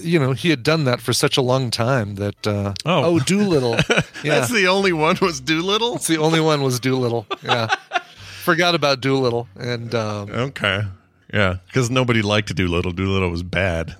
[0.00, 2.46] you know, he had done that for such a long time that.
[2.46, 3.04] Uh, Oh.
[3.04, 3.76] oh, Dolittle.
[4.22, 5.92] yeah, that's the only one was Dolittle.
[5.94, 7.26] That's the only one was Dolittle.
[7.42, 7.68] Yeah,
[8.42, 10.82] forgot about Dolittle, and um, Okay,
[11.32, 12.92] yeah, because nobody liked to Dolittle.
[12.92, 13.96] Dolittle was bad.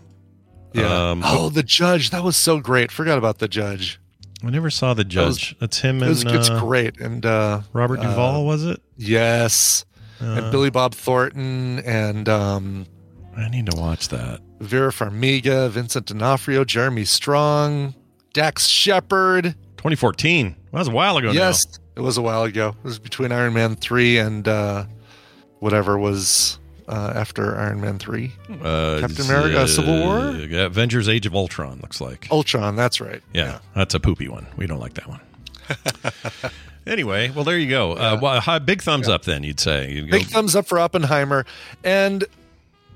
[0.72, 1.10] yeah.
[1.10, 2.10] Um, oh, the judge.
[2.10, 2.90] That was so great.
[2.92, 3.98] Forgot about the judge.
[4.44, 5.56] I never saw the was- judge.
[5.58, 8.44] That's him It and it's uh, great, and uh, Robert uh, Duvall.
[8.44, 8.80] was it?
[8.98, 9.84] yes,
[10.20, 12.86] Uh, and Billy Bob Thornton, and um,
[13.36, 14.40] I need to watch that.
[14.60, 17.94] Vera Farmiga, Vincent D'Onofrio, Jeremy Strong,
[18.32, 19.54] Dax Shepard.
[19.76, 20.46] 2014.
[20.46, 21.30] Well, that was a while ago.
[21.32, 21.66] yes,
[21.96, 22.68] it was a while ago.
[22.70, 24.86] It was between Iron Man three and uh,
[25.60, 28.32] whatever was uh, after Iron Man three.
[28.50, 30.18] Uh, Captain America, uh, Civil War?
[30.64, 31.78] Avengers: Age of Ultron.
[31.80, 32.28] Looks like.
[32.30, 32.76] Ultron.
[32.76, 33.22] That's right.
[33.34, 34.46] Yeah, that's a poopy one.
[34.56, 35.20] We don't like that one.
[36.86, 37.92] anyway, well, there you go.
[37.92, 39.42] Uh, well, big thumbs up then.
[39.42, 39.90] You'd say.
[39.92, 41.44] You'd go- Big thumbs up for Oppenheimer.
[41.82, 42.24] And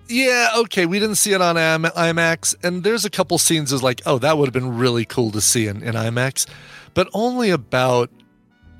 [0.08, 2.54] yeah, okay, we didn't see it on IMAX.
[2.64, 5.40] And there's a couple scenes is like, oh, that would have been really cool to
[5.40, 6.46] see in, in IMAX.
[6.94, 8.10] But only about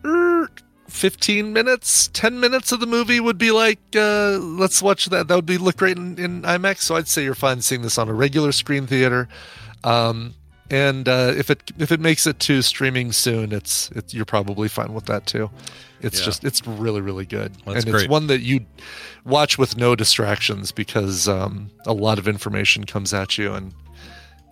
[0.04, 0.48] er,
[0.88, 5.28] 15 minutes, 10 minutes of the movie would be like, uh, let's watch that.
[5.28, 6.78] That would be look great in, in IMAX.
[6.78, 9.28] So I'd say you're fine seeing this on a regular screen theater.
[9.84, 10.34] Um,
[10.70, 14.68] and uh, if it if it makes it to streaming soon, it's, it's you're probably
[14.68, 15.50] fine with that too.
[16.00, 16.24] It's Yeah.
[16.26, 18.02] just it's really really good, That's and great.
[18.04, 18.66] it's one that you
[19.24, 23.74] watch with no distractions because um, a lot of information comes at you and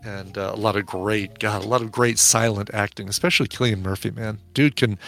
[0.05, 3.83] and uh, a lot of great God, a lot of great silent acting, especially Cillian
[3.83, 4.11] Murphy.
[4.11, 4.99] Man, dude can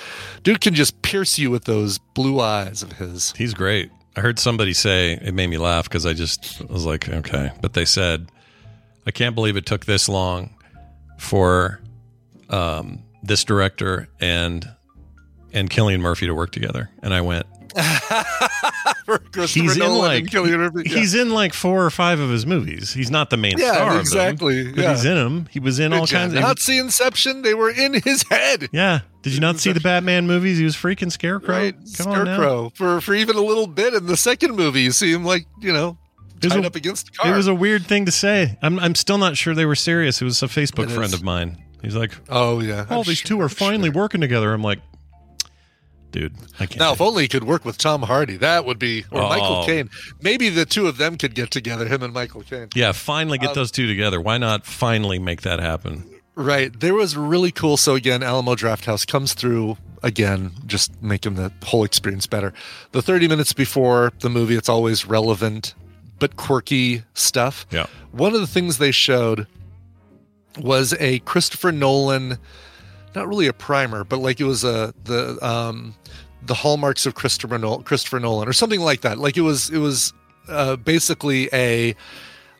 [0.42, 3.33] dude can just pierce you with those blue eyes of his.
[3.37, 3.90] He's great.
[4.16, 7.53] I heard somebody say it made me laugh because I just was like, okay.
[7.61, 8.29] But they said,
[9.07, 10.51] I can't believe it took this long
[11.18, 11.81] for
[12.48, 14.66] um, this director and
[15.52, 16.90] and Cillian Murphy to work together.
[17.02, 17.46] And I went,
[19.46, 20.83] he's in Nolan like Murphy.
[20.90, 20.96] Yeah.
[20.98, 22.92] he's in like four or five of his movies.
[22.92, 24.90] He's not the main Yeah, star, exactly, Of them, but yeah.
[24.90, 25.48] he's in them.
[25.50, 26.40] He was in all Did kinds of.
[26.40, 27.42] not see Inception?
[27.42, 28.68] They were in his head.
[28.72, 29.00] yeah.
[29.22, 30.59] Did you not see the Batman movies?
[30.59, 31.54] He was freaking Scarecrow.
[31.54, 32.24] Right, Come on.
[32.26, 34.83] Scarecrow for for even a little bit in the second movie.
[34.83, 35.98] You see him like you know
[36.40, 37.33] tied a- up against a car.
[37.33, 38.59] It was a weird thing to say.
[38.62, 40.20] I'm I'm still not sure they were serious.
[40.20, 41.14] It was a Facebook It friend is.
[41.14, 41.62] of mine.
[41.83, 44.03] He's like, oh yeah, "Oh, I'm these sure- two are finally sure.
[44.03, 44.81] working together." I'm like,
[46.11, 46.35] dude.
[46.59, 46.79] I can't.
[46.79, 49.29] Now, if only he could work with Tom Hardy, that would be, or Oh.
[49.29, 49.90] Michael Caine.
[50.20, 52.68] Maybe the two of them could get together, him and Michael Caine.
[52.74, 54.20] yeah, finally Um, get those two together.
[54.20, 56.05] Why not finally make that happen?
[56.35, 56.79] Right.
[56.79, 57.77] There was really cool.
[57.77, 62.53] So again, Alamo Drafthouse comes through again, just making the whole experience better.
[62.92, 65.74] The 30 minutes before the movie, it's always relevant
[66.18, 67.66] but quirky stuff.
[67.70, 67.87] Yeah.
[68.12, 69.46] One of the things they showed
[70.59, 72.38] was a Christopher Nolan,
[73.14, 75.94] not really a primer, but like it was a the um
[76.42, 79.18] the hallmarks of Christopher Nolan, Christopher Nolan or something like that.
[79.18, 80.12] Like it was it was
[80.48, 81.94] uh, basically a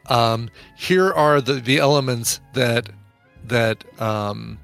[0.07, 2.91] um here are the the elements that
[3.45, 4.59] that um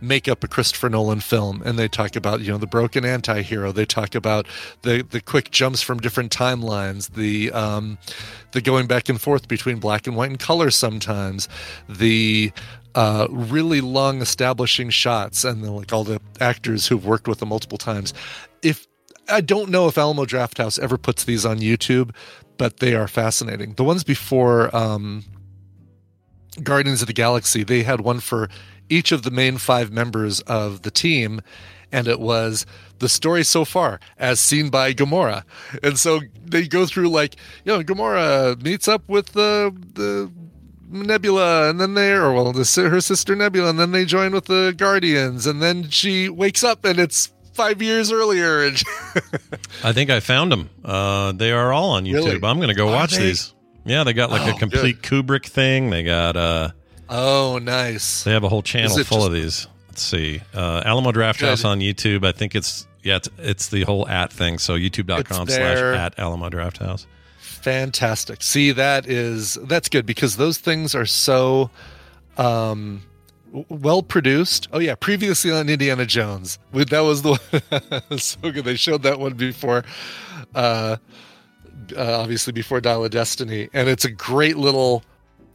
[0.00, 3.72] make up a Christopher Nolan film and they talk about you know the broken anti-hero.
[3.72, 4.46] They talk about
[4.82, 7.98] the the quick jumps from different timelines the um
[8.52, 11.48] the going back and forth between black and white and color sometimes
[11.88, 12.52] the
[12.94, 17.48] uh really long establishing shots and then like all the actors who've worked with them
[17.50, 18.12] multiple times.
[18.62, 18.86] If
[19.28, 22.14] I don't know if Alamo Drafthouse ever puts these on YouTube
[22.58, 23.74] but they are fascinating.
[23.74, 25.24] The ones before um
[26.62, 28.48] Guardians of the Galaxy, they had one for
[28.90, 31.40] each of the main five members of the team,
[31.92, 32.66] and it was
[32.98, 35.44] the story so far as seen by Gamora.
[35.82, 40.30] And so they go through like, you know, Gamora meets up with the the
[40.92, 44.46] Nebula, and then they, or well, the, her sister Nebula, and then they join with
[44.46, 48.82] the Guardians, and then she wakes up and it's five years earlier, and
[49.84, 50.68] I think I found them.
[50.84, 52.14] Uh, they are all on YouTube.
[52.24, 52.40] Really?
[52.42, 53.26] I'm going to go Are watch they?
[53.26, 53.54] these.
[53.84, 55.90] Yeah, they got like Oh, a complete Kubrick thing.
[55.90, 56.70] They got uh,
[57.10, 58.24] oh, nice.
[58.24, 59.66] they have a whole channel full just- of these.
[59.88, 62.24] Let's see, uh, Alamo Draft House on YouTube.
[62.24, 64.58] I think it's yeah, it's, it's the whole at thing.
[64.58, 67.06] So youtube.com slash at Alamo Draft House.
[67.38, 68.42] Fantastic.
[68.42, 71.70] See, that is that's good because those things are so
[72.38, 73.02] um
[73.68, 74.68] well produced.
[74.72, 76.58] Oh yeah, previously on Indiana Jones.
[76.72, 78.64] That was the one so good.
[78.64, 79.84] They showed that one before
[80.54, 80.96] uh,
[81.96, 85.02] uh obviously before Dial of Destiny and it's a great little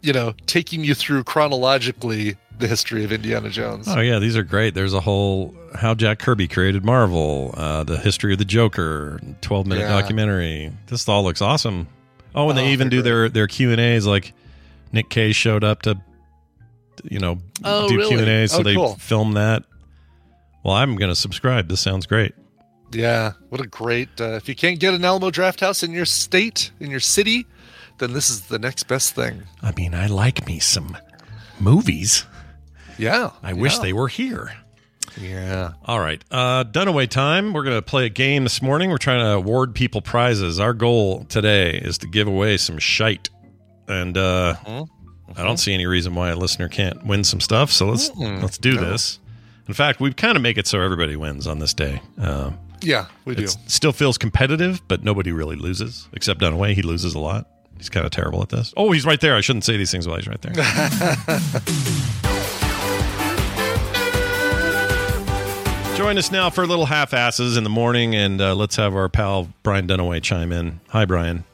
[0.05, 3.87] you know, taking you through chronologically the history of Indiana Jones.
[3.89, 4.73] Oh yeah, these are great.
[4.73, 9.67] There's a whole how Jack Kirby created Marvel, uh, the history of the Joker, 12
[9.67, 9.89] minute Yeah.
[10.01, 10.71] documentary.
[10.87, 11.87] This all looks awesome.
[12.33, 14.05] Oh, and they Oh, even do they're their their Q and A's.
[14.05, 14.33] Like
[14.93, 15.99] Nick Cage showed up to,
[17.03, 18.09] you know, Oh, do really?
[18.09, 18.95] Q and A's, so Oh, they cool.
[18.95, 19.63] film that.
[20.63, 21.67] Well, I'm going to subscribe.
[21.67, 22.33] This sounds great.
[22.91, 24.09] Yeah, what a great!
[24.21, 27.45] Uh, if you can't get an Alamo Draft House in your state, in your city,
[27.97, 29.43] then this is the next best thing.
[29.61, 30.97] I mean, I like me some
[31.59, 32.25] movies.
[32.97, 33.81] Yeah, I wish yeah.
[33.81, 34.53] they were here.
[35.19, 35.73] Yeah.
[35.85, 36.23] All right.
[36.29, 37.53] Uh, Dunaway time.
[37.53, 38.89] We're going to play a game this morning.
[38.89, 40.59] We're trying to award people prizes.
[40.59, 43.29] Our goal today is to give away some shite.
[43.87, 47.71] And uh, I don't see any reason why a listener can't win some stuff.
[47.71, 49.19] So let's let's do this.
[49.67, 52.01] In fact, we kind of make it so everybody wins on this day.
[52.19, 53.43] Uh, Yeah, we do.
[53.43, 56.73] it still feels competitive, but nobody really loses except Dunaway.
[56.73, 57.47] He loses a lot.
[57.77, 58.73] He's kind of terrible at this.
[58.77, 59.35] Oh, he's right there.
[59.35, 60.53] I shouldn't say these things while he's right there.
[65.95, 68.93] Join us now for a little half asses in the morning, and uh, let's have
[68.95, 70.81] our pal Brian Dunaway chime in.
[70.89, 71.45] Hi, Brian.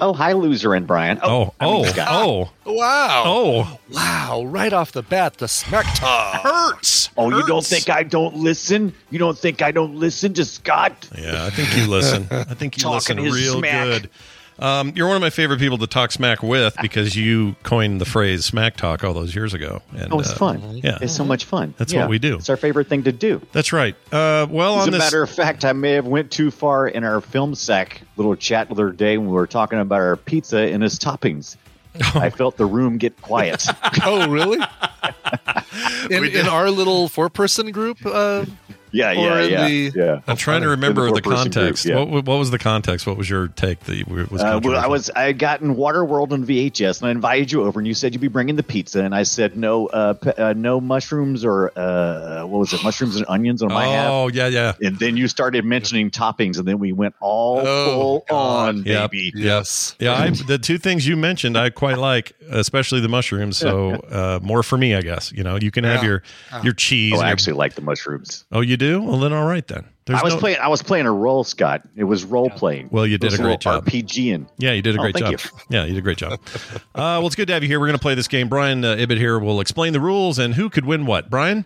[0.00, 1.20] Oh, hi, loser and Brian.
[1.22, 3.22] Oh, I mean, oh, oh, Wow.
[3.24, 4.42] oh, Wow.
[4.46, 6.42] Right off the bat, the smack talk.
[6.42, 7.10] hurts.
[7.16, 8.92] Oh, you don't think I don't listen?
[9.10, 11.08] You don't think I don't listen to Scott?
[11.16, 12.26] Yeah, I think you listen.
[12.28, 13.84] I think you Talking listen real smack.
[13.84, 14.10] good.
[14.58, 18.04] Um, you're one of my favorite people to talk smack with because you coined the
[18.04, 19.82] phrase "smack talk" all those years ago.
[19.96, 20.76] And, Oh, it's uh, fun.
[20.84, 21.74] Yeah, It's so much fun.
[21.78, 22.02] That's Yeah.
[22.02, 22.36] what we do.
[22.36, 23.40] It's our favorite thing to do.
[23.52, 23.94] that's right.
[24.12, 26.86] Uh, well, As on a this, matter of fact, I may have went too far
[26.86, 30.16] in our film sack little chat the other day when we were talking about our
[30.16, 31.56] pizza and its toppings.
[32.14, 33.66] I felt the room get quiet.
[34.04, 34.58] oh, really?
[36.10, 38.44] in, in our little four-person group, uh,
[38.92, 40.20] yeah, yeah, yeah, the- yeah.
[40.26, 41.84] I'm trying to remember the, four-person group, context.
[41.86, 41.96] yeah.
[42.02, 43.06] what, what was the context?
[43.06, 46.44] What was your take that was Uh, well, I was I had gotten Waterworld on
[46.44, 49.14] VHS, and I invited you over, and you said you'd be bringing the pizza, and
[49.14, 53.24] I said no, uh, p- uh, no mushrooms or uh, what was it, mushrooms and
[53.28, 54.10] onions on my half.
[54.10, 54.74] Oh yeah, yeah.
[54.82, 58.68] And then you started mentioning toppings, and then we went all Oh, full God.
[58.68, 59.10] on, Yep.
[59.10, 59.32] baby.
[59.34, 59.94] yes.
[59.98, 63.56] Yeah, I, the two things you mentioned I quite like, especially the mushrooms.
[63.56, 65.32] So uh, more for me, I guess.
[65.32, 66.08] You know, you can have Yeah.
[66.08, 66.22] your
[66.64, 67.12] your cheese.
[67.14, 68.44] Oh, and I your- actually like the mushrooms.
[68.52, 69.02] oh, you do?
[69.02, 69.84] Well, then all right then.
[70.04, 70.58] There's I was no- playing.
[70.60, 71.82] I was playing a role, Scott.
[71.96, 72.88] It was role playing.
[72.90, 73.86] Well, you did It was a great little job.
[73.86, 74.46] RPGing.
[74.58, 75.60] Yeah, you did a Oh, great thank job.
[75.70, 76.32] Yeah, you did a great job.
[76.32, 77.78] uh, well, it's good to have you here.
[77.78, 78.48] We're going to play this game.
[78.48, 81.30] Brian uh, Ibbett here will explain the rules and who could win what.
[81.30, 81.64] Brian?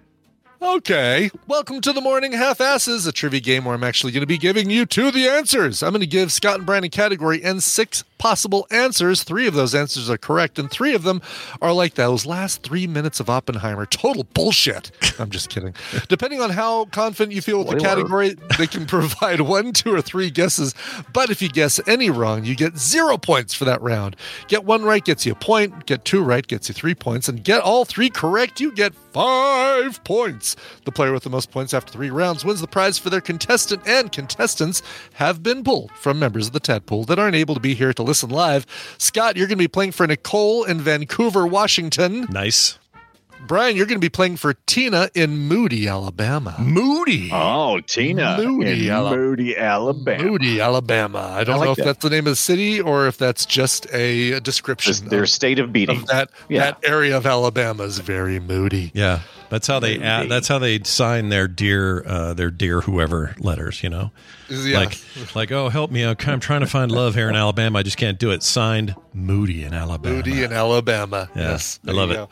[0.61, 1.31] Okay.
[1.47, 4.39] Welcome to the Morning Half Asses, a trivia game where I'm actually going to be
[4.39, 5.83] giving you two of the answers.
[5.83, 9.23] I'm going to give Scott and Brian a category and six possible answers.
[9.23, 11.23] Three of those answers are correct, and three of them
[11.61, 13.87] are like those last three minutes of Oppenheimer.
[13.87, 14.91] Total bullshit.
[15.19, 15.75] I'm just kidding.
[16.09, 20.03] Depending on how confident you feel with the category, they can provide one, two, or
[20.03, 20.75] three guesses.
[21.13, 24.17] But if you guess any wrong, you get zero points for that round.
[24.49, 27.43] Get one right gets you a point, get two right gets you three points, and
[27.43, 30.57] get all three correct, you get five points.
[30.85, 33.83] The player with the most points after three rounds wins the prize for their contestant,
[33.87, 34.83] and contestants
[35.15, 38.03] have been pulled from members of the Tadpool that aren't able to be here to
[38.07, 38.67] listen live.
[38.99, 42.27] Scott, you're going to be playing for Nicole in Vancouver, Washington.
[42.31, 42.79] Nice.
[43.47, 46.57] Brian, you're going to be playing for Tina in Moody, Alabama.
[46.59, 47.29] Moody.
[47.33, 48.39] Oh, Tina.
[48.39, 50.25] Moody, in Ala- Moody, Alabama.
[50.25, 51.19] Moody, Alabama.
[51.33, 51.85] I don't I like know if that.
[51.85, 55.29] that's the name of the city or if that's just a description Just their of,
[55.29, 55.99] state of beating.
[55.99, 56.31] of that.
[56.49, 56.61] Yeah.
[56.73, 58.91] That area of Alabama is very moody.
[58.95, 63.35] Yeah, that's how they add, that's how they sign their dear uh, their dear whoever
[63.39, 63.83] letters.
[63.83, 64.11] You know,
[64.49, 64.79] Yeah.
[64.79, 64.99] like
[65.35, 67.79] like oh help me, I'm I'm trying to find love here in Alabama.
[67.79, 68.43] I just can't do it.
[68.43, 70.17] Signed Moody in Alabama.
[70.17, 71.29] Moody in Alabama.
[71.35, 72.15] Yeah, yes, I love it.
[72.15, 72.29] go.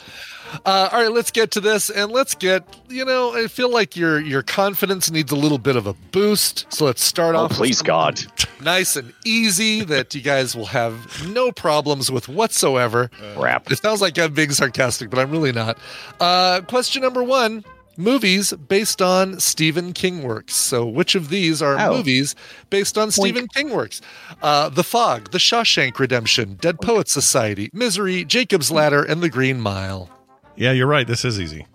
[0.65, 2.63] Uh, all right, let's get to this, and let's get.
[2.89, 6.73] You know, I feel like your your confidence needs a little bit of a boost.
[6.73, 7.53] So let's start oh, off.
[7.53, 8.21] please, something God.
[8.61, 13.11] nice and easy that you guys will have no problems with whatsoever.
[13.37, 13.71] Crap.
[13.71, 15.79] It sounds like I'm being sarcastic, but I'm really not.
[16.21, 17.65] Uh, question number one
[17.97, 20.57] movies based on Stephen King works.
[20.57, 21.97] So, which of these are Oh.
[21.97, 22.35] movies
[22.71, 24.01] based on Stephen King works?
[24.43, 29.61] Uh, the Fog, The Shawshank Redemption, Dead Poets Society, Misery, Jacob's Ladder, and The Green
[29.61, 30.11] Mile.
[30.57, 31.07] Yeah, you're right.
[31.07, 31.67] This is easy.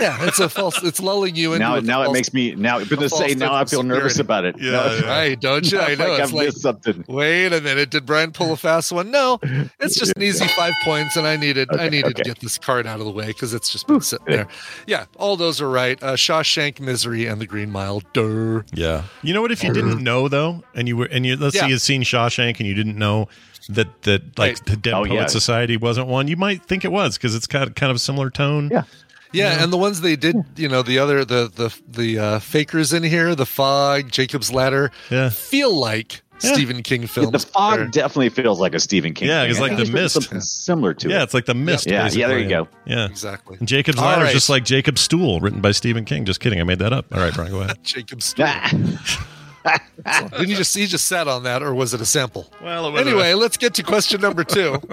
[0.00, 0.82] Yeah, it's a false.
[0.82, 2.78] It's lulling you into Now, a now it makes me now.
[2.80, 4.56] But a to say now, I sense of feel nervous about it.
[4.58, 5.08] Yeah, No, yeah.
[5.08, 5.78] Right, don't you?
[5.80, 6.08] I know.
[6.08, 7.04] like it's I've like, missed something.
[7.08, 7.90] wait a minute.
[7.90, 9.10] Did Brian pull a fast one?
[9.10, 9.38] No,
[9.80, 12.58] it's just an easy five points, and I needed I Okay, needed to get this
[12.58, 14.48] card out of the way because it's just been sitting there.
[14.86, 16.02] Yeah, all those are right.
[16.02, 18.02] Uh, Shawshank, Misery, and The Green Mile.
[18.12, 18.64] Durr.
[18.72, 19.04] Yeah.
[19.22, 19.52] You know what?
[19.52, 21.62] If you didn't know though, and you were, and you let's Yeah.
[21.62, 23.28] say you'd seen Shawshank and you didn't know
[23.68, 24.64] that that like Right.
[24.66, 25.26] the Dead Oh, Poet yeah.
[25.26, 28.30] Society wasn't one, you might think it was because it's got kind of a similar
[28.30, 28.68] tone.
[28.70, 28.82] Yeah.
[29.32, 32.92] Yeah, and the ones they did, you know, the other the the the uh, fakers
[32.92, 35.28] in here, The Fog, Jacob's Ladder, Yeah.
[35.30, 36.52] feel like Yeah.
[36.52, 37.32] Stephen King films.
[37.32, 39.28] The fog They're- definitely feels like a Stephen King.
[39.28, 39.50] Yeah, thing.
[39.50, 40.14] it's like think The Mist.
[40.14, 41.22] something similar to Yeah, it.
[41.24, 41.86] it's like the mist.
[41.90, 42.68] Yeah, yeah, there you go.
[42.86, 43.06] Yeah.
[43.06, 43.56] Exactly.
[43.58, 46.24] And Jacob's All Ladder is just like Jacob's Stool, written by Stephen King.
[46.26, 47.06] Just kidding, I made that up.
[47.14, 47.78] All right, Brian, go ahead.
[47.82, 48.34] Jacob's.
[48.38, 48.70] Ah.
[50.32, 52.52] Didn't you just he just sat on that, or was it a sample?
[52.62, 54.80] Well, it Anyway, let's get to question number two.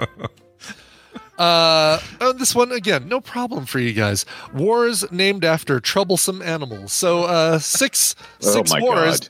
[1.38, 4.24] Uh, oh, this one again, no problem for you guys.
[4.52, 6.92] Wars named after troublesome animals.
[6.92, 9.20] So, uh, six Oh six my wars.
[9.20, 9.28] God.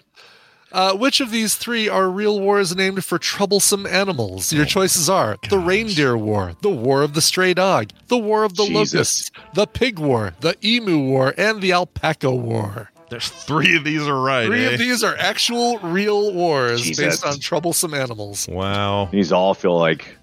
[0.72, 4.52] Uh, which of these three are real wars named for troublesome animals?
[4.52, 8.42] Oh Your choices are the Reindeer War, the War of the Stray Dog, the War
[8.42, 8.92] of the Jesus.
[8.92, 12.90] Locusts, the Pig War, the Emu War, and the Alpaca War.
[13.08, 14.46] there's three of these are right.
[14.46, 14.70] Three eh?
[14.72, 17.04] of these are actual real wars Jesus.
[17.04, 18.48] based on troublesome animals.
[18.48, 19.08] Wow.
[19.12, 20.18] These all feel like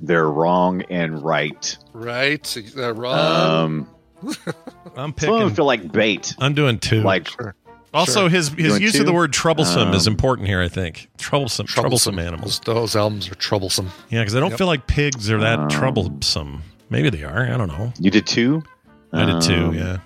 [0.00, 1.76] they're wrong and right.
[1.92, 2.56] Right?
[2.76, 3.18] Uh, wrong.
[3.18, 3.88] Um,
[4.96, 5.28] I'm picking.
[5.28, 6.34] some of them feel like bait.
[6.38, 7.02] I'm doing two.
[7.02, 7.28] Like
[7.94, 10.60] also, his his Doing use of the word troublesome is Um, important here.
[10.60, 12.60] I think troublesome, troublesome, animals.
[12.60, 13.90] Those, those albums are troublesome.
[14.10, 14.58] Yeah, because I don't Yep.
[14.58, 16.62] feel like pigs are that Um, troublesome.
[16.90, 17.44] Maybe they are.
[17.52, 17.92] I don't know.
[17.98, 18.62] you did two.
[19.12, 19.54] I did two.
[19.68, 19.96] Um, Yeah.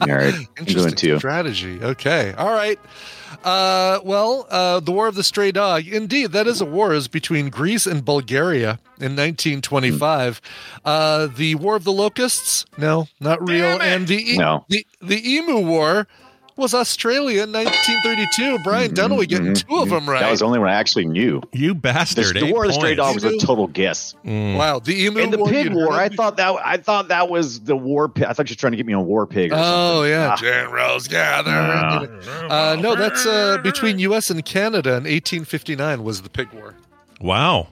[0.00, 1.18] All right, I'm doing two.
[1.18, 1.78] strategy.
[1.82, 2.32] Okay.
[2.38, 2.78] All right.
[3.44, 5.86] Uh, well, uh, the War of the Stray Dog.
[5.88, 10.40] Indeed, that is a war is between Greece and Bulgaria in 1925.
[10.84, 12.66] Uh, the War of the Locusts?
[12.76, 13.80] No, not real.
[13.80, 14.66] And the, e- No.
[14.68, 16.06] the the Emu War
[16.60, 18.58] was Australia in 1932.
[18.62, 20.16] Brian Dunaway getting two of them right.
[20.16, 20.24] Mm-hmm.
[20.24, 21.42] That was the only one I actually knew.
[21.52, 22.36] You The, bastard.
[22.36, 24.14] the eight War of the Stray Dog was a total guess.
[24.24, 24.56] Mm.
[24.56, 24.78] wow.
[24.78, 25.48] The Emu And the War.
[25.48, 28.24] Pig War, I thought that I thought that was the War Pig.
[28.26, 29.52] I thought you were trying to get me on War Pig.
[29.52, 30.10] Or Oh something.
[30.10, 30.36] yeah, Ah.
[30.36, 31.50] generals gather.
[31.52, 32.06] Ah.
[32.48, 34.30] Uh, no, that's uh, between U.S.
[34.30, 36.74] and Canada in 1859 was the Pig War.
[37.20, 37.68] Wow.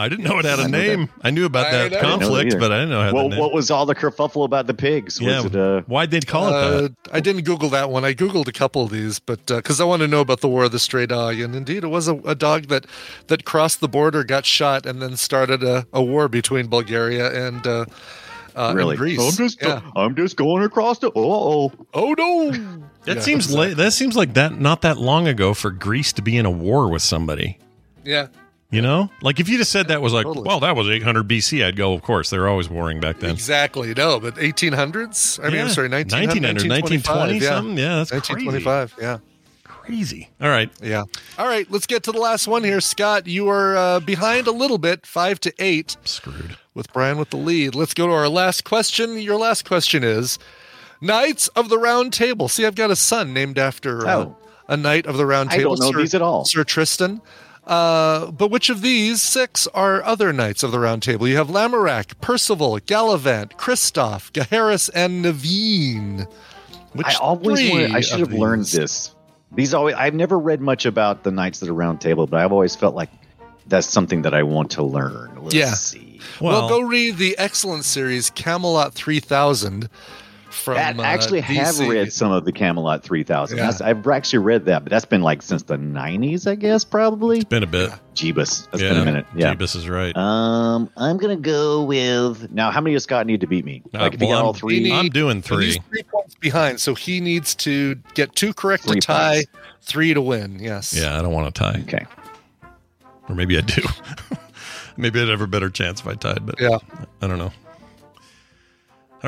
[0.00, 1.08] I didn't know it had a name.
[1.22, 1.92] I knew about that.
[1.92, 2.60] I conflict, either.
[2.60, 3.38] but I didn't know it had Well, the name.
[3.40, 5.20] what was all the kerfuffle about the pigs?
[5.20, 5.36] yeah.
[5.42, 6.94] Was it uh, Why'd they call it Uh, that?
[7.12, 8.04] I didn't Google that one.
[8.04, 10.64] I Googled a couple of these, but because I want to know about the War
[10.64, 12.86] of the Stray Dog, and indeed, it was a, a dog that
[13.26, 17.66] that crossed the border, got shot, and then started a, a war between Bulgaria and
[17.66, 17.84] uh,
[18.54, 18.96] uh, really?
[18.96, 19.18] Greece.
[19.20, 19.80] I'm just yeah.
[19.96, 21.10] I'm just going across the.
[21.16, 22.50] Oh, Oh no!
[23.04, 23.68] That Yeah, seems exactly.
[23.70, 26.50] la- that seems like that not that long ago for Greece to be in a
[26.50, 27.58] war with somebody.
[28.04, 28.28] Yeah,
[28.70, 30.46] You know, like if you just said that was like, Totally.
[30.46, 31.94] well, that was 800 BC, I'd go.
[31.94, 33.30] Of course, they were always warring back then.
[33.30, 33.94] exactly.
[33.94, 35.40] No, but 1800s.
[35.40, 35.62] I mean, Yeah.
[35.64, 37.48] I'm sorry, 1900, 1920 Yeah.
[37.48, 37.78] something.
[37.78, 38.94] Yeah, that's 1925.
[39.00, 39.18] Yeah.
[39.64, 40.28] crazy.
[40.38, 41.04] All right, Yeah.
[41.38, 42.82] All right, let's get to the last one here.
[42.82, 46.58] Scott, you are uh, behind a little bit, five to eight, screwed.
[46.74, 47.74] with Brian with the lead.
[47.74, 49.18] Let's go to our last question.
[49.18, 50.38] Your last question is
[51.00, 52.48] Knights of the Round Table.
[52.48, 54.36] See, I've got a son named after uh, Oh.
[54.68, 55.72] a Knight of the Round Table.
[55.72, 55.76] I Table.
[55.76, 56.44] don't know Sir, these at all.
[56.44, 57.22] Sir Tristan.
[57.68, 61.28] Uh, but which of these six are other knights of the Round Table?
[61.28, 66.26] You have Lamorak, Percival, Galavant, Kristoff, Gaheris, and Naveen.
[66.94, 69.14] Which I always three wanted, I should of have learned this.
[69.52, 72.52] These always I've never read much about the Knights of the Round Table, but I've
[72.52, 73.10] always felt like
[73.66, 75.38] that's something that I want to learn.
[75.42, 75.74] Let's Yeah.
[75.74, 76.20] see.
[76.40, 79.90] Well, Well, go read the excellent series Camelot 3000
[80.58, 83.56] from That uh, actually have read some of the Camelot 3000.
[83.58, 83.70] Yeah.
[83.82, 87.44] I've actually read that, but that's been like since the 90s, I guess, probably.
[87.44, 87.90] been a bit.
[88.14, 88.68] Jeebus.
[88.70, 89.26] That's yeah, been a minute.
[89.36, 89.54] Yeah.
[89.54, 90.14] Jeebus is right.
[90.16, 92.70] Um, I'm gonna go with now.
[92.72, 93.82] How many does Scott need to beat me?
[93.94, 95.84] Uh, Like if he well, got all I'm- three, need- I'm doing So he's three.
[95.90, 99.50] three points behind, so he needs to get two correct Three to tie, points.
[99.82, 100.58] three to win.
[100.58, 100.92] Yes.
[100.94, 101.80] Yeah, I don't want to tie.
[101.86, 102.04] okay.
[103.28, 103.82] Or maybe I do.
[104.96, 106.78] maybe I'd have a better chance if I tied, but Yeah.
[107.22, 107.52] I don't know.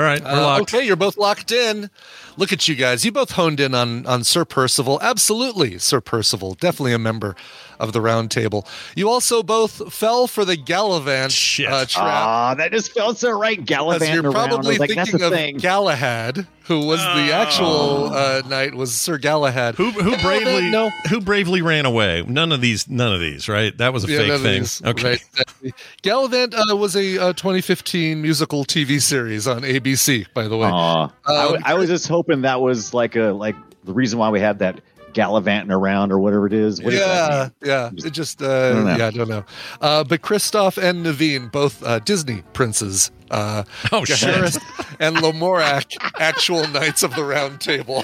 [0.01, 0.63] All right, Uh, locked.
[0.75, 1.91] okay, you're both locked in.
[2.39, 3.05] Look at you guys.
[3.05, 4.99] You both honed in on on Sir Percival.
[5.03, 6.55] Absolutely, Sir Percival.
[6.55, 7.37] Definitely a member
[7.81, 8.67] of the round table.
[8.95, 11.67] You also both fell for the Galavant Shit.
[11.69, 12.05] uh, trap.
[12.05, 13.57] Ah, that just felt so right.
[13.57, 15.57] Because Gallivanting you're probably like, thinking a of thing.
[15.59, 19.75] Galahad, who was the actual uh, knight, was Sir Galahad.
[19.77, 20.91] Who who bravely no.
[21.09, 22.23] who bravely ran away?
[22.29, 22.89] None of these.
[22.89, 23.49] None of these.
[23.49, 23.77] Right?
[23.79, 24.61] That was a Yeah, fake thing.
[24.63, 25.19] these, okay.
[25.63, 25.75] right.
[26.03, 30.69] Galavant uh, was a uh, 2015 musical TV series on ABC, by the way.
[30.69, 31.11] Aw.
[31.27, 34.29] I, Um, w- I was just hoping that was like a like the reason why
[34.31, 34.81] we had that
[35.13, 36.83] gallivanting around or whatever it is.
[36.83, 38.03] What is that yeah, mean?
[38.03, 38.07] yeah.
[38.07, 39.45] It just, uh, don't yeah, I don't know.
[39.81, 43.11] Uh, but Kristoff and Naveen, both uh, Disney princes.
[43.31, 44.57] Uh, Oh shit!
[44.99, 48.03] And Lamorak, actual knights of the Round Table.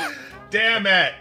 [0.51, 1.13] Damn it!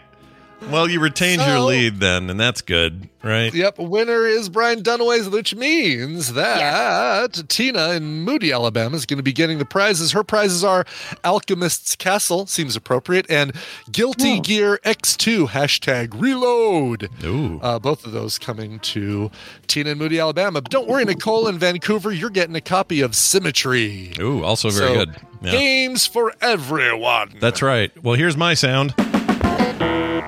[0.72, 3.54] Well, you retained your lead then, and that's good, right?
[3.54, 9.24] Yep, winner is Brian Dunaway's, which means that Tina in Moody, Alabama is going to
[9.24, 10.14] be getting the prizes.
[10.14, 10.84] Her prizes are
[11.24, 13.54] Alchemist's Castle, seems appropriate, and
[13.92, 17.10] Guilty Gear X2, hashtag reload.
[17.24, 17.60] Ooh.
[17.62, 19.30] Uh, both of those coming to
[19.68, 20.62] Tina in Moody, Alabama.
[20.64, 24.14] But don't worry, Nicole in Vancouver, you're getting a copy of Symmetry.
[24.20, 25.16] Ooh, also very So, good.
[25.44, 25.52] Yeah.
[25.52, 27.36] Games for everyone.
[27.40, 27.92] That's right.
[28.04, 28.96] Well, here's my sound.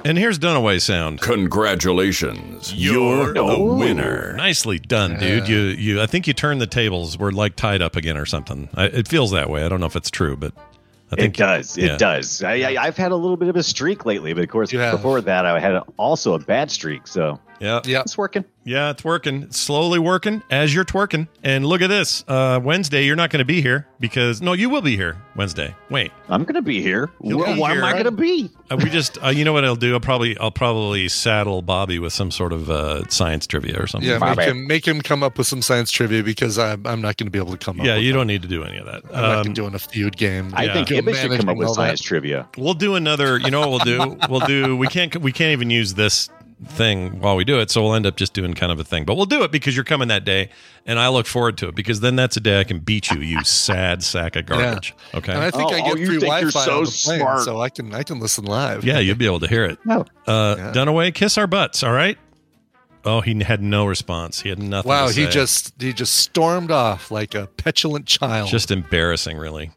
[0.05, 1.21] And here's Dunaway's sound.
[1.21, 2.73] Congratulations.
[2.73, 4.33] You're a winner.
[4.33, 5.47] Nicely done, dude.
[5.47, 7.17] You you I think you turned the tables.
[7.17, 8.69] We're like tied up again or something.
[8.75, 9.65] I, it feels that way.
[9.65, 10.53] I don't know if it's true, but
[11.11, 11.77] I think It think does.
[11.77, 11.97] It yeah.
[11.97, 12.43] does.
[12.43, 15.21] I, I, I've had a little bit of a streak lately, but of course, before
[15.21, 17.07] that, I had also a bad streak.
[17.07, 17.81] So Yeah.
[17.85, 18.01] Yeah.
[18.01, 18.45] it's working.
[18.63, 19.43] Yeah, it's working.
[19.43, 21.29] It's slowly working as you're twerking.
[21.41, 22.25] And look at this.
[22.27, 25.73] Uh, Wednesday, you're not going to be here because no, you will be here Wednesday.
[25.89, 27.09] Wait, I'm going to be here.
[27.23, 27.79] You'll Why be why here.
[27.79, 28.51] am I going to be?
[28.69, 29.93] uh, we just uh, you know what I'll do?
[29.93, 34.09] I'll probably I'll probably saddle Bobby with some sort of uh, science trivia or something.
[34.09, 37.15] Yeah, make him make him come up with some science trivia because I'm I'm not
[37.15, 37.85] going to be able to come up.
[37.85, 38.17] Yeah, you that.
[38.17, 39.03] don't need to do any of that.
[39.13, 40.51] I'm not Um, doing a feud game.
[40.53, 40.73] I Yeah.
[40.73, 41.79] think You're Ibbott should come up with all that.
[41.79, 42.49] science trivia.
[42.57, 43.37] We'll do another.
[43.39, 44.17] You know what we'll do?
[44.29, 44.75] We'll do.
[44.75, 45.15] We can't.
[45.21, 46.29] We can't even use this
[46.65, 47.69] thing while we do it.
[47.69, 49.05] So we'll end up just doing kind of a thing.
[49.05, 50.49] But we'll do it because you're coming that day,
[50.85, 53.21] and I look forward to it because then that's a day I can beat you,
[53.21, 54.95] you sad sack of garbage.
[55.13, 55.31] Okay.
[55.33, 57.41] And I think Oh, I oh, get you free Wi-Fi so on the plane, smart.
[57.41, 58.83] so I can I can listen live.
[58.83, 59.77] yeah, you'll be able to hear it.
[59.85, 60.05] No.
[60.25, 60.71] Uh, Yeah.
[60.73, 61.83] Dunaway, kiss our butts.
[61.83, 62.17] All right.
[63.05, 64.41] Oh, he had no response.
[64.41, 64.89] He had nothing.
[64.89, 68.49] Wow, to he just he just stormed off like a petulant child.
[68.49, 69.71] just embarrassing, really.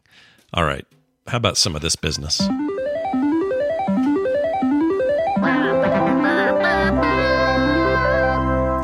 [0.53, 0.85] All right.
[1.27, 2.41] How about some of this business?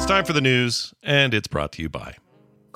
[0.07, 2.15] Time for the news, and it's brought to you by.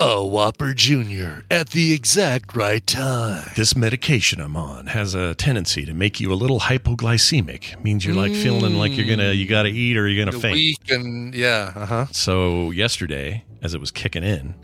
[0.00, 3.44] a Whopper Junior at the exact right time.
[3.56, 7.82] This medication I'm on has a tendency to make you a little hypoglycemic.
[7.84, 10.54] Means you're like feeling like you're gonna you gotta eat or you're gonna The faint.
[10.56, 12.06] week and yeah, uh huh.
[12.10, 14.54] So yesterday, as it was kicking in,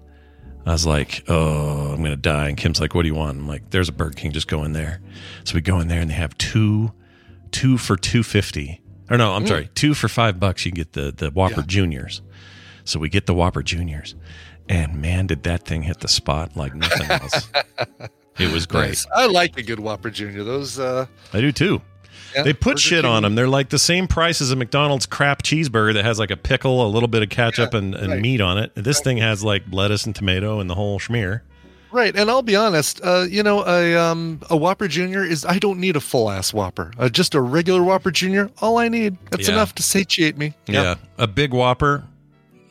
[0.66, 3.48] I was like, "Oh, I'm gonna die." And Kim's like, "What do you want?" I'm
[3.48, 4.32] like, "There's a Burger King.
[4.32, 5.00] Just go in there."
[5.44, 6.92] So we go in there, and they have two,
[7.52, 8.82] two for two fifty.
[9.10, 10.66] Or no, I'm sorry, two for five bucks.
[10.66, 11.66] You can get the the Whopper Yeah.
[11.66, 12.20] Juniors.
[12.88, 14.14] So we get the Whopper Juniors,
[14.68, 17.48] and man, did that thing hit the spot like nothing else.
[18.38, 18.88] it was great.
[18.88, 19.06] Nice.
[19.14, 20.42] I like a good Whopper Junior.
[20.44, 21.82] Those uh, I do too.
[22.34, 23.34] yeah, They put shit on them.
[23.34, 26.86] They're like the same price as a McDonald's crap cheeseburger that has like a pickle,
[26.86, 28.20] a little bit of ketchup, Yeah, and, and right.
[28.22, 28.72] meat on it.
[28.74, 31.42] This thing has like lettuce and tomato and the whole schmear.
[31.90, 33.00] Right, and I'll be honest.
[33.02, 35.44] Uh, you know, a um, a Whopper Junior is.
[35.46, 36.92] I don't need a full ass Whopper.
[36.98, 38.50] Uh, just a regular Whopper Junior.
[38.60, 39.16] All I need.
[39.30, 39.54] That's Yeah.
[39.54, 40.54] enough to satiate me.
[40.66, 42.04] Yeah, a big Whopper.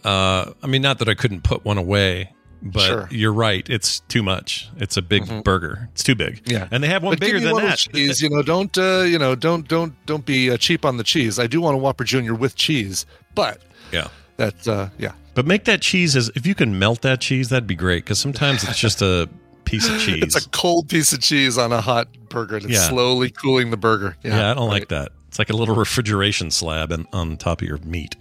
[0.07, 3.01] Uh, I mean, not that I couldn't put one away, but Sure.
[3.03, 3.15] Mm-hmm.
[3.15, 3.69] you're right.
[3.69, 4.69] It's too much.
[4.77, 5.89] It's a big burger.
[5.91, 6.41] It's too big.
[6.45, 6.67] Yeah.
[6.71, 7.77] and they have one But bigger than that.
[7.77, 11.03] Cheese, you know, don't uh, you know, don't don't don't be uh, cheap on the
[11.03, 11.39] cheese.
[11.39, 13.05] I do want a Whopper Junior with cheese,
[13.35, 14.07] but Yeah.
[14.37, 17.67] that uh, yeah, But make that cheese as if you can melt that cheese, that'd
[17.67, 18.05] be great.
[18.05, 19.29] Because sometimes it's just a
[19.65, 20.23] piece of cheese.
[20.23, 22.55] it's a cold piece of cheese on a hot burger.
[22.55, 22.87] and It's Yeah.
[22.89, 24.15] slowly cooling the burger.
[24.23, 24.79] yeah, I don't right.
[24.79, 25.11] like that.
[25.27, 28.15] It's like a little refrigeration slab on, on top of your meat.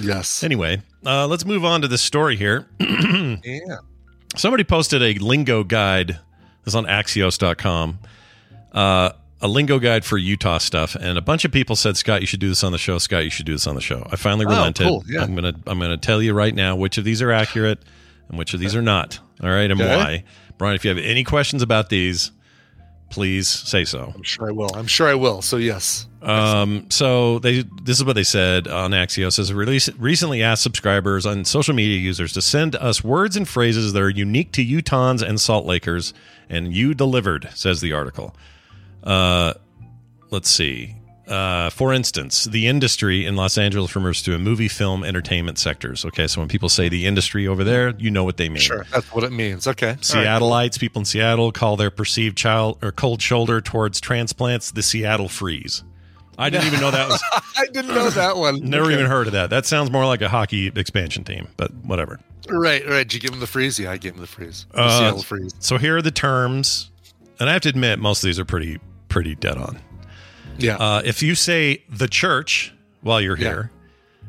[0.00, 0.42] Yes.
[0.44, 2.66] Anyway, uh, let's move on to this story here.
[2.80, 3.38] yeah.
[4.36, 6.18] Somebody posted a lingo guide.
[6.64, 7.98] This is on Axios.com.
[8.72, 12.26] Uh, a lingo guide for Utah stuff, and a bunch of people said, "Scott, you
[12.26, 12.98] should do this on the show.
[12.98, 14.86] Scott, you should do this on the show." I finally Oh, relented.
[14.86, 15.22] cool, yeah.
[15.22, 17.80] I'm gonna I'm gonna tell you right now which of these are accurate
[18.28, 19.18] and which of these are not.
[19.42, 19.96] All right, and Okay.
[19.96, 20.24] why.
[20.58, 22.30] Brian, if you have any questions about these,
[23.12, 24.12] please say so.
[24.14, 24.74] I'm sure I will.
[24.74, 25.42] I'm sure I will.
[25.42, 26.06] So yes.
[26.22, 31.26] Um, so they this is what they said on Axios as release recently asked subscribers
[31.26, 35.22] and social media users to send us words and phrases that are unique to Utahns
[35.22, 36.14] and Salt Lakers,
[36.48, 38.34] and you delivered, says the article.
[39.04, 39.54] Uh,
[40.30, 40.96] let's see.
[41.28, 46.04] Uh, for instance, the industry in Los Angeles refers to a movie, film, entertainment sectors.
[46.04, 48.58] Okay, so when people say the industry over there, you know what they mean.
[48.60, 48.84] Sure.
[48.92, 49.66] That's what it means.
[49.68, 49.90] Okay.
[49.90, 50.00] All right.
[50.02, 55.28] Seattleites, people in Seattle call their perceived child or cold shoulder towards transplants the Seattle
[55.28, 55.84] freeze.
[56.38, 57.22] I didn't even know that was.
[57.56, 58.60] I didn't know that one.
[58.68, 58.94] Never Okay.
[58.94, 59.50] even heard of that.
[59.50, 62.18] That sounds more like a hockey expansion team, but whatever.
[62.48, 63.06] Right, right.
[63.06, 63.78] Did you give him the freeze?
[63.78, 64.66] Yeah, I gave him the freeze.
[64.72, 65.52] The Uh, Seattle freeze.
[65.60, 66.90] So here are the terms,
[67.38, 69.78] and I have to admit, most of these are pretty pretty dead on.
[70.62, 70.76] Yeah.
[70.76, 73.70] Uh, if you say the church while you're here,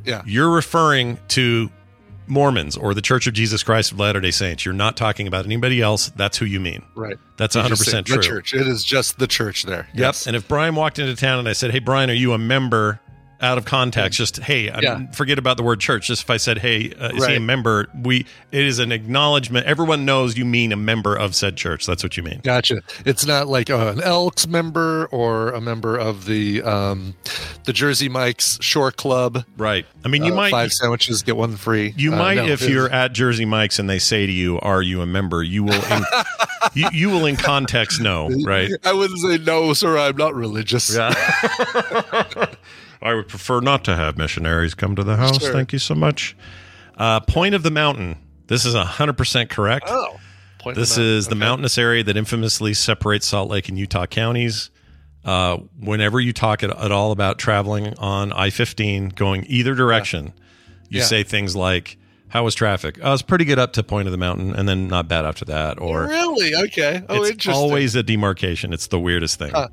[0.06, 0.24] yeah.
[0.26, 1.70] you're referring to
[2.28, 4.66] Mormons or the Church of Jesus Christ of Latter Day Saints.
[4.66, 6.10] You're not talking about anybody else.
[6.16, 6.84] That's who you mean.
[6.96, 7.18] Right.
[7.38, 8.18] That's 100 percent true.
[8.18, 8.54] The church.
[8.54, 9.88] It is just the church there.
[9.94, 10.28] Yes.
[10.28, 13.00] And if Brian walked into town and I said, "Hey, Brian, are you a member?"
[13.44, 15.12] Out of context, just hey, I Yeah.
[15.12, 16.08] forget about the word church.
[16.08, 19.66] Just if I said, "Hey, uh, is he a member?" We it is an acknowledgement.
[19.68, 21.86] Everyone knows you mean a member of said church.
[21.86, 22.40] That's what you mean.
[22.44, 22.82] Gotcha.
[23.06, 27.16] It's not like uh, an Elks member or a member of the um,
[27.66, 29.44] the Jersey Mike's Shore Club.
[29.58, 29.86] Right.
[30.06, 31.94] I mean, you Uh, might five sandwiches get one free.
[31.98, 34.82] you Uh, might no, if you're at Jersey Mike's and they say to you, "Are
[34.82, 36.04] you a member?" You will in,
[36.74, 38.72] you, you will in context know, right?
[38.86, 39.98] I wouldn't say no, sir.
[39.98, 40.98] I'm not religious.
[43.04, 45.40] I would prefer not to have missionaries come to the house.
[45.42, 45.52] Sure.
[45.54, 46.36] Thank you so much.
[46.98, 48.18] Uh, Point of the Mountain.
[48.48, 49.86] This is 100% correct.
[49.90, 50.20] Oh.
[50.60, 51.04] Point This out.
[51.04, 54.70] is the mountainous area that infamously separates Salt Lake and Utah counties.
[55.26, 60.34] Uh, whenever you talk at, at all about traveling on I 15 going either direction,
[60.90, 61.06] you Yeah.
[61.06, 61.98] say things like,
[62.30, 62.98] How was traffic?
[63.02, 65.46] Oh, it's pretty good up to Point of the Mountain and then not bad after
[65.46, 65.80] that.
[65.80, 67.04] Or really okay.
[67.10, 67.54] Oh, it's interesting.
[67.54, 68.74] always a demarcation.
[68.74, 69.52] It's the weirdest thing.
[69.52, 69.68] Huh.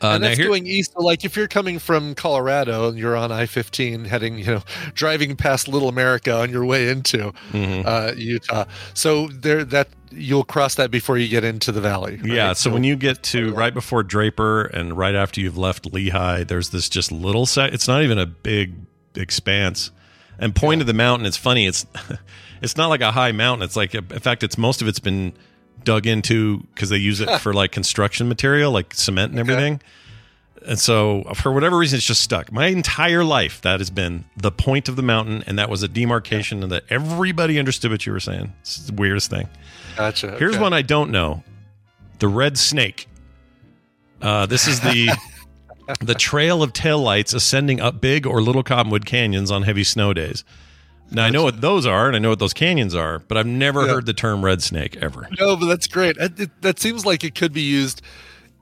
[0.00, 0.92] Uh, and that's here- going east.
[0.92, 4.62] So like if you're coming from Colorado and you're on I-15 heading, you know,
[4.94, 7.84] driving past Little America on your way into Mhm.
[7.84, 8.64] uh, Utah.
[8.94, 12.16] So there, that you'll cross that before you get into the valley.
[12.16, 12.26] right?
[12.32, 16.46] Yeah, so when you get to right before Draper and right after you've left Lehi,
[16.48, 17.74] there's this just little set.
[17.74, 18.74] It's not even a big
[19.16, 19.90] expanse.
[20.38, 21.66] And Point of the Mountain, it's funny.
[21.66, 21.84] It's
[22.62, 23.64] it's not like a high mountain.
[23.64, 25.32] It's like in fact, it's most of it's been
[25.84, 29.80] dug into because they use it for like construction material, like cement and everything.
[30.66, 32.52] And so, for whatever reason, it's just stuck.
[32.52, 35.88] My entire life, that has been the point of the mountain, and that was a
[35.88, 38.52] demarcation, and that everybody understood what you were saying.
[38.60, 39.48] It's the weirdest thing.
[39.96, 40.36] gotcha.
[40.36, 40.62] Here's okay.
[40.62, 41.42] one I don't know:
[42.18, 43.08] the red snake.
[44.20, 45.10] Uh, this is the
[46.00, 50.44] the trail of taillights ascending up big or little cottonwood canyons on heavy snow days.
[51.10, 53.46] Now I know what those are, and I know what those canyons are, but I've
[53.46, 53.94] never Yeah.
[53.94, 55.28] heard the term red snake ever.
[55.40, 56.16] No, but that's great.
[56.18, 58.02] It, it- that seems like it could be used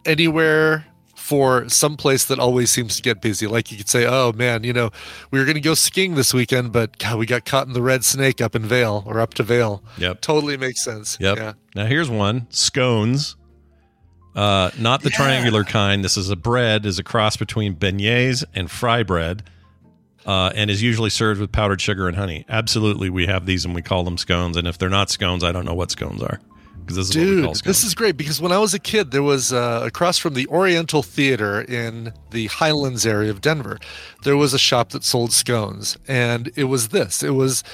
[0.04, 0.86] anywhere
[1.16, 3.48] for some place that always seems to get busy.
[3.48, 4.90] Like you could say, "Oh man, you know,
[5.32, 7.82] we were going to go skiing this weekend, but God, we got caught in the
[7.82, 10.20] red snake up in Vail or up to Vail." Yep.
[10.20, 11.16] Totally makes sense.
[11.20, 11.36] Yep.
[11.38, 11.52] Yeah.
[11.74, 13.34] Now here's one: scones.
[14.36, 15.16] Uh, not the Yeah.
[15.16, 16.04] triangular kind.
[16.04, 19.42] This is a bread, is a cross between beignets and fry bread,
[20.26, 22.44] uh, and is usually served with powdered sugar and honey.
[22.48, 24.56] Absolutely, we have these and we call them scones.
[24.56, 26.40] And if they're not scones, I don't know what scones are
[26.86, 27.76] because this is what we call scones.
[27.76, 30.46] this is great because when I was a kid, there was uh, across from the
[30.48, 33.78] Oriental Theater in the Highlands area of Denver,
[34.24, 37.22] there was a shop that sold scones, and it was this.
[37.22, 37.64] It was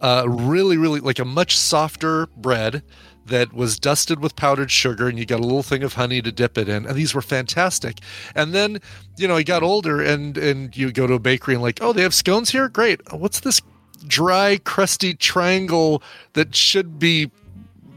[0.00, 2.82] uh, really, really like a much softer bread
[3.30, 6.30] that was dusted with powdered sugar, and you got a little thing of honey to
[6.30, 7.98] dip it in, and these were fantastic.
[8.34, 8.78] And then,
[9.16, 11.92] you know, I got older, and and you go to a bakery and like, oh,
[11.92, 13.00] they have scones here, great.
[13.12, 13.60] What's this
[14.06, 16.02] dry, crusty triangle
[16.34, 17.30] that should be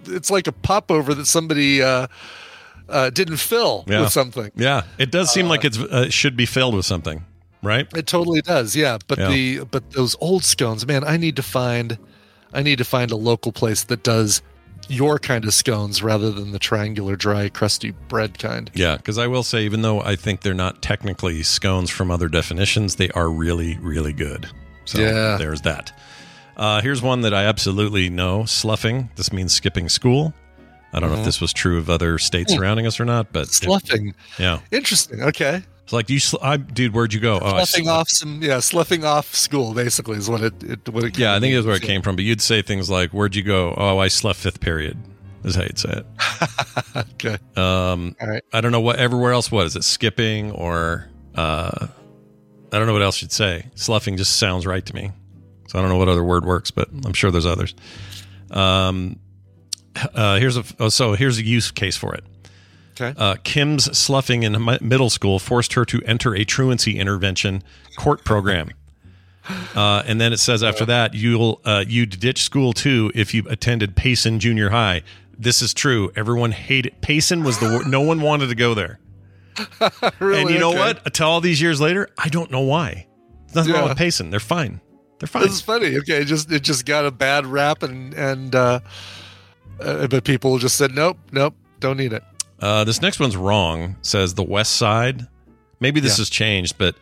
[0.06, 2.08] it's like a popover that somebody uh,
[2.90, 4.02] uh, didn't fill Yeah.
[4.02, 4.52] with something.
[4.56, 7.24] yeah, it does seem like it uh, should be filled with something,
[7.62, 7.88] right?
[7.96, 8.98] It totally does, yeah.
[9.08, 9.30] But Yeah.
[9.30, 11.98] the but those old scones, man, I need to find
[12.54, 14.42] I need to find a local place that does
[14.90, 18.70] your kind of scones rather than the triangular, dry, crusty bread kind.
[18.74, 22.28] Yeah, because I will say, even though I think they're not technically scones from other
[22.28, 24.50] definitions, they are really, really good.
[24.86, 25.38] So Yeah.
[25.38, 25.92] there's that.
[26.58, 29.10] Uh, here's one that I absolutely know sloughing.
[29.16, 30.34] This means skipping school.
[30.96, 33.48] I don't know if this was true of other states surrounding us or not, but
[33.48, 34.14] it- Sloughing.
[34.38, 34.60] yeah.
[34.72, 35.24] Interesting.
[35.24, 35.64] Okay.
[35.84, 37.40] It's like, you, sl- I, dude, where'd you go?
[37.42, 41.18] Oh, Sloughing off some, yeah, sloughing off school basically is what it, it what it.
[41.18, 42.16] Yeah, I think that's where it came from.
[42.16, 44.98] But you'd say things like, "Where'd you go?" Oh, I slept fifth period.
[45.44, 46.06] Is how you'd say it.
[47.16, 48.44] Okay, Um, all right.
[48.54, 49.72] I don't know what everywhere else was.
[49.72, 51.88] Is it skipping or uh,
[52.72, 53.66] I don't know what else you'd say.
[53.76, 55.12] Sloughing just sounds right to me.
[55.68, 57.76] So I don't know what other word works, but I'm sure there's others.
[58.52, 59.20] Um,
[60.14, 62.24] uh, here's a oh, so here's a use case for it.
[63.00, 63.14] Okay.
[63.18, 67.64] Uh, Kim's sloughing in middle school forced her to enter a truancy intervention
[67.98, 68.70] court program.
[69.76, 73.44] Uh, and then it says after that you'll uh, you'd ditch school too if you
[73.50, 75.02] attended Payson Junior High.
[75.38, 76.14] This is true.
[76.16, 79.00] Everyone hated Payson was the no one wanted to go there.
[80.20, 80.42] Really?
[80.44, 80.80] and you know Okay.
[80.80, 81.06] what?
[81.06, 83.06] Until all these years later, I don't know why.
[83.48, 84.30] There's nothing wrong with Payson.
[84.30, 84.80] They're fine.
[85.20, 85.44] They're fine.
[85.44, 85.98] This is funny.
[85.98, 88.80] Okay, it just it just got a bad rap, and and uh,
[89.82, 92.24] uh, but people just said nope, nope, don't need it.
[92.60, 93.96] Uh, this next one's wrong.
[94.02, 95.28] Says the West Side.
[95.80, 96.22] Maybe this Yeah.
[96.22, 96.96] has changed, but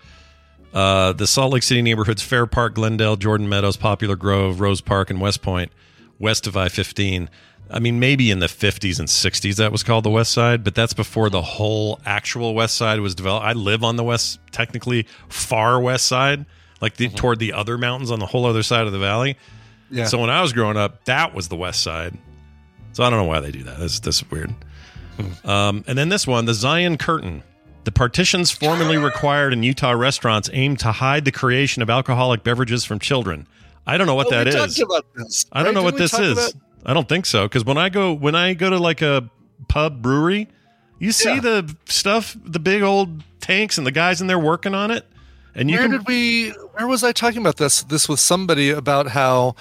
[0.73, 5.09] uh, the Salt Lake City neighborhoods: Fair Park, Glendale, Jordan Meadows, Poplar Grove, Rose Park,
[5.09, 5.71] and West Point,
[6.19, 7.27] west of I-15.
[7.73, 10.75] I mean, maybe in the 50s and 60s that was called the West Side, but
[10.75, 13.45] that's before the whole actual West Side was developed.
[13.45, 16.45] I live on the west, technically far West Side,
[16.81, 19.37] like the, toward the other mountains on the whole other side of the valley.
[19.89, 20.03] Yeah.
[20.05, 22.17] So when I was growing up, that was the West Side.
[22.91, 23.79] So I don't know why they do that.
[23.79, 24.53] This, this weird.
[25.43, 27.43] Um, and then this one, the Zion Curtain.
[27.84, 32.86] The partitions formerly required in Utah restaurants aim to hide the creation of alcoholic beverages
[32.86, 33.47] from children.
[33.88, 34.80] I don't know what Oh, that we is.
[34.80, 35.74] about this, I don't right?
[35.74, 36.49] know what Didn't we this is.
[36.53, 37.43] about- I don't think so.
[37.47, 39.28] Because when I go when I go to like a
[39.68, 40.47] pub brewery,
[40.99, 41.39] you see Yeah.
[41.41, 45.05] the stuff, the big old tanks, and the guys in there working on it.
[45.55, 46.49] And you where can did we?
[46.76, 47.82] Where was I talking about this?
[47.84, 49.55] This with somebody about how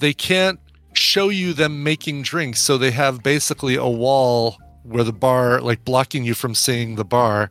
[0.00, 0.58] they can't
[0.94, 4.56] show you them making drinks, so they have basically a wall
[4.88, 7.50] where the bar, like blocking you from seeing the bar.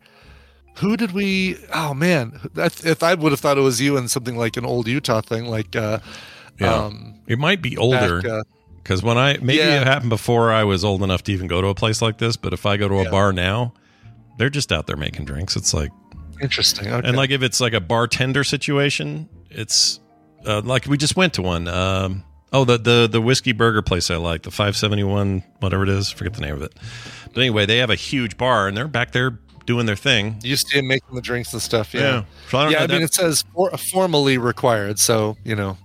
[0.79, 1.57] Who did we?
[1.73, 4.65] Oh man, that, if I would have thought it was you and something like an
[4.65, 5.99] old Utah thing, like uh,
[6.59, 6.73] Yeah.
[6.73, 8.21] um, it might be older.
[8.21, 8.43] back, uh,
[8.83, 9.81] Because when I maybe Yeah.
[9.81, 12.35] it happened before I was old enough to even go to a place like this,
[12.35, 13.09] but if I go to a Yeah.
[13.09, 13.73] bar now,
[14.37, 15.55] they're just out there making drinks.
[15.55, 15.91] It's like
[16.41, 16.89] interesting.
[16.91, 17.07] Okay.
[17.07, 20.01] and like if it's like a bartender situation, it's
[20.45, 21.69] uh, like we just went to one.
[21.69, 25.83] Um, oh, the the the whiskey burger place I like, the five seventy one, whatever
[25.83, 26.73] it is, forget the name of it.
[27.35, 30.39] But anyway, they have a huge bar and they're back there doing their thing.
[30.43, 31.93] you see him making the drinks and stuff.
[31.93, 31.99] Yeah.
[32.01, 32.23] Yeah.
[32.49, 35.77] So I Yeah, I mean, it says for, formally required, so you know.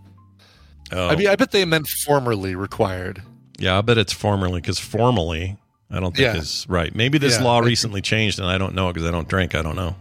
[0.93, 1.09] oh.
[1.09, 3.23] I mean, I bet they meant formerly required.
[3.59, 5.59] Yeah, I bet it's formally because formally,
[5.91, 6.41] I don't think Yeah.
[6.41, 6.95] is right.
[6.95, 9.55] Maybe this Yeah, law recently changed, and I don't know because I don't drink.
[9.55, 9.97] I don't know.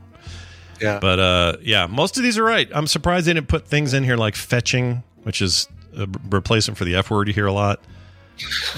[0.81, 0.99] Yeah.
[0.99, 2.69] But uh, yeah, most of these are right.
[2.73, 6.85] I'm surprised they didn't put things in here like fetching, which is a replacement for
[6.85, 7.81] the F word you hear a lot.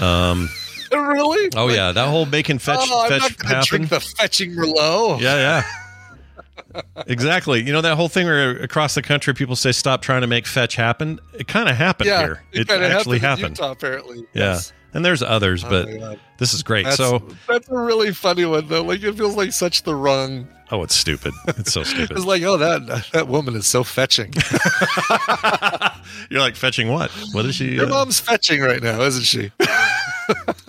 [0.00, 0.48] Um,
[0.98, 1.50] really?
[1.56, 3.66] oh yeah, that whole making fetch oh, I'm not gonna happen.
[3.66, 5.20] drink the fetching Merlot.
[5.20, 6.82] yeah, yeah.
[7.06, 7.62] exactly.
[7.62, 10.46] You know that whole thing where across the country people say stop trying to make
[10.46, 11.20] fetch happen.
[11.34, 12.20] It kind of happened yeah.
[12.20, 12.42] here.
[12.52, 13.58] It, kinda actually happened.
[13.58, 13.58] happened.
[13.58, 14.18] Utah, apparently.
[14.32, 14.52] Yeah.
[14.52, 14.72] Yes.
[14.94, 16.20] And there's others, Oh but God.
[16.38, 16.84] this is great.
[16.84, 18.82] That's, so, that's a really funny one though.
[18.82, 20.46] Like it feels like such the wrong.
[20.70, 21.32] oh, it's stupid.
[21.48, 22.16] It's so stupid.
[22.16, 24.34] It's like, oh, that that woman is so fetching.
[26.30, 27.10] You're like fetching what?
[27.32, 27.74] What is she?
[27.74, 29.50] Your uh, mom's fetching right now, isn't she?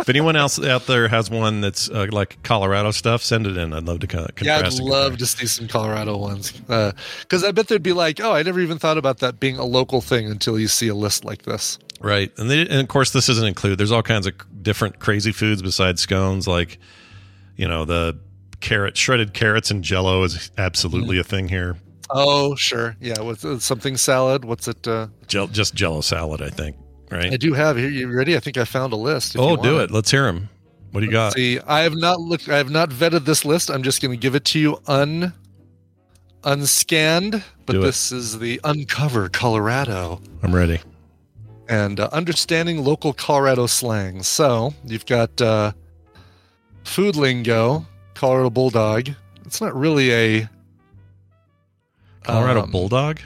[0.03, 3.71] If anyone else out there has one that's uh, like Colorado stuff, send it in.
[3.71, 6.51] I'd love to kind of Yeah, I'd love to see some Colorado ones.
[6.51, 9.63] Because I bet they'd be like, oh, I never even thought about that being a
[9.63, 11.79] local thing until you see a list like this.
[12.01, 13.77] Right, and, they, and of course this doesn't include.
[13.77, 16.77] There's all kinds of different crazy foods besides scones, like
[17.55, 18.19] you know the
[18.59, 21.77] carrot shredded carrots and Jello is absolutely a thing here.
[22.09, 22.95] Oh, sure.
[22.99, 24.43] Yeah, with uh, something salad.
[24.45, 24.85] What's it?
[24.87, 26.75] Uh, Jell- just Jello salad, I think.
[27.19, 27.89] I do have here.
[27.89, 28.35] You ready?
[28.35, 29.35] I think I found a list.
[29.35, 29.91] if Oh, do it.
[29.91, 30.49] Let's hear them.
[30.91, 31.33] What do you got?
[31.33, 32.49] See, I have not looked.
[32.49, 33.69] I have not vetted this list.
[33.71, 35.33] I'm just going to give it to you un
[36.43, 37.43] unscanned.
[37.65, 40.81] But this is the Uncover Colorado I'm ready.
[41.69, 44.21] and uh, understanding local Colorado slang.
[44.23, 45.71] So you've got uh,
[46.83, 49.09] food lingo, Colorado Bulldog.
[49.45, 50.49] It's not really a
[52.23, 53.19] Colorado um, Bulldog.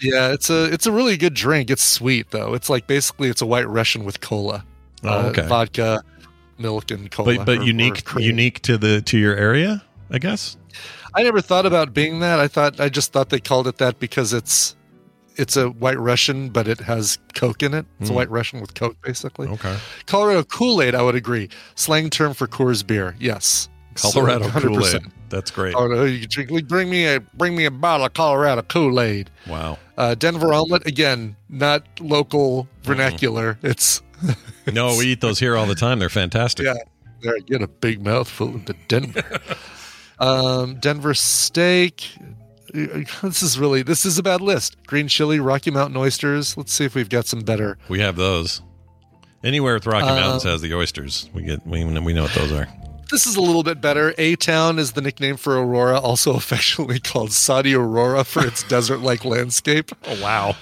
[0.00, 1.70] Yeah, it's a it's a really good drink.
[1.70, 2.54] It's sweet though.
[2.54, 4.64] It's like basically it's a White Russian with cola,
[5.02, 6.02] Oh, uh, vodka,
[6.58, 7.36] milk, and cola.
[7.36, 8.24] But but or- or unique cream.
[8.26, 10.56] unique to the to your area, I guess.
[11.14, 12.40] I never thought about being that.
[12.40, 14.74] I thought I just thought they called it that because it's
[15.36, 17.86] it's a White Russian, but it has Coke in it.
[18.00, 18.16] It's a Mm.
[18.16, 19.48] White Russian with Coke, basically.
[19.48, 19.76] Okay.
[20.06, 21.48] Colorado Kool Aid, I would agree.
[21.74, 23.16] Slang term for Coors beer.
[23.18, 25.02] Yes, Colorado Kool Aid.
[25.02, 25.10] 100%.
[25.28, 25.74] That's great.
[25.74, 26.68] Colorado, you can drink.
[26.68, 29.30] Bring me a bring me a bottle of Colorado Kool Aid.
[29.48, 29.78] Wow.
[29.96, 33.58] Uh, Denver omelet again, not local vernacular.
[33.62, 34.02] It's
[34.72, 35.98] No, we eat those here all the time.
[35.98, 36.66] They're fantastic.
[36.66, 36.74] Yeah.
[37.22, 37.38] there.
[37.40, 39.40] Get a big mouthful of the Denver.
[40.20, 42.08] Um, Denver steak.
[42.72, 44.76] This is really this is a bad list.
[44.86, 46.56] Green chili, Rocky Mountain oysters.
[46.56, 47.78] Let's see if we've got some better.
[47.88, 48.62] We have those.
[49.42, 51.28] Anywhere with Rocky Uh, Mountains has the oysters.
[51.34, 52.68] We get we we know what those are.
[53.14, 54.12] This is a little bit better.
[54.18, 59.24] A Town is the nickname for Aurora, also affectionately called Saudi Aurora for its desert-like
[59.24, 59.92] landscape.
[60.08, 60.56] Oh wow.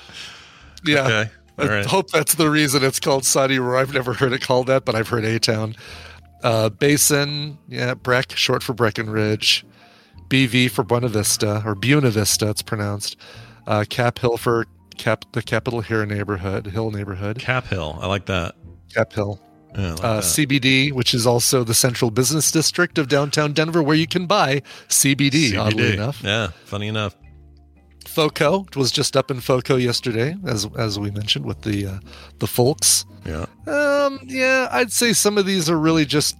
[0.84, 1.06] Yeah.
[1.06, 1.30] Okay.
[1.56, 1.86] I right.
[1.86, 3.80] hope that's the reason it's called Saudi Aurora.
[3.80, 5.74] I've never heard it called that, but I've heard A Town.
[6.42, 9.64] Uh, Basin, yeah, Breck, short for Breckenridge.
[10.28, 13.16] BV for Buena Vista, or Buena Vista, it's pronounced.
[13.66, 14.66] Uh, Cap Hill for
[14.98, 17.38] Cap, the Capitol Hill neighborhood, Hill neighborhood.
[17.38, 17.98] Cap Hill.
[17.98, 18.56] I like that.
[18.92, 19.40] Cap Hill.
[19.76, 20.20] Yeah, like Uh.
[20.20, 24.62] CBD, which is also the central business district of downtown Denver, where you can buy
[24.88, 26.22] CBD, oddly enough.
[26.22, 27.16] Yeah, funny enough.
[28.06, 31.98] FOCO was just up in FOCO yesterday, as as we mentioned with the uh,
[32.40, 33.06] the folks.
[33.24, 33.46] Yeah.
[33.66, 36.36] Um, yeah, I'd say some of these are really just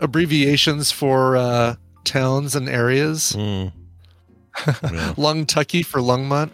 [0.00, 1.74] abbreviations for uh,
[2.04, 3.32] towns and areas.
[3.36, 3.72] Mm.
[4.66, 5.14] yeah.
[5.16, 6.50] Longtucky for Longmont.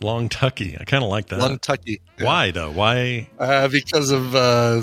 [0.00, 0.76] Long Tucky.
[0.78, 1.40] I kind of like that.
[1.40, 2.00] Longtucky.
[2.18, 2.24] Yeah.
[2.24, 2.70] Why though?
[2.70, 3.28] Why?
[3.38, 4.82] Uh, because of uh,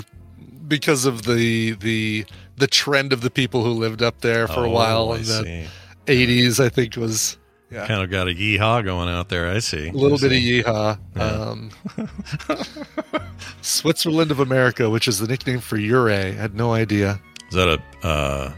[0.68, 2.24] because of the the
[2.56, 5.22] the trend of the people who lived up there for a Oh, while I in
[5.24, 5.66] the
[6.08, 6.60] eighties.
[6.60, 7.38] I think was
[7.70, 7.84] yeah.
[7.86, 9.48] Kind of got a yeehaw going out there.
[9.50, 9.88] I see.
[9.88, 10.62] A little I bit of see.
[10.62, 10.98] yeehaw.
[11.20, 11.70] Um,
[13.60, 16.32] Switzerland of America, which is the nickname for Ouray.
[16.32, 17.20] Had no idea.
[17.48, 18.52] Is that a uh,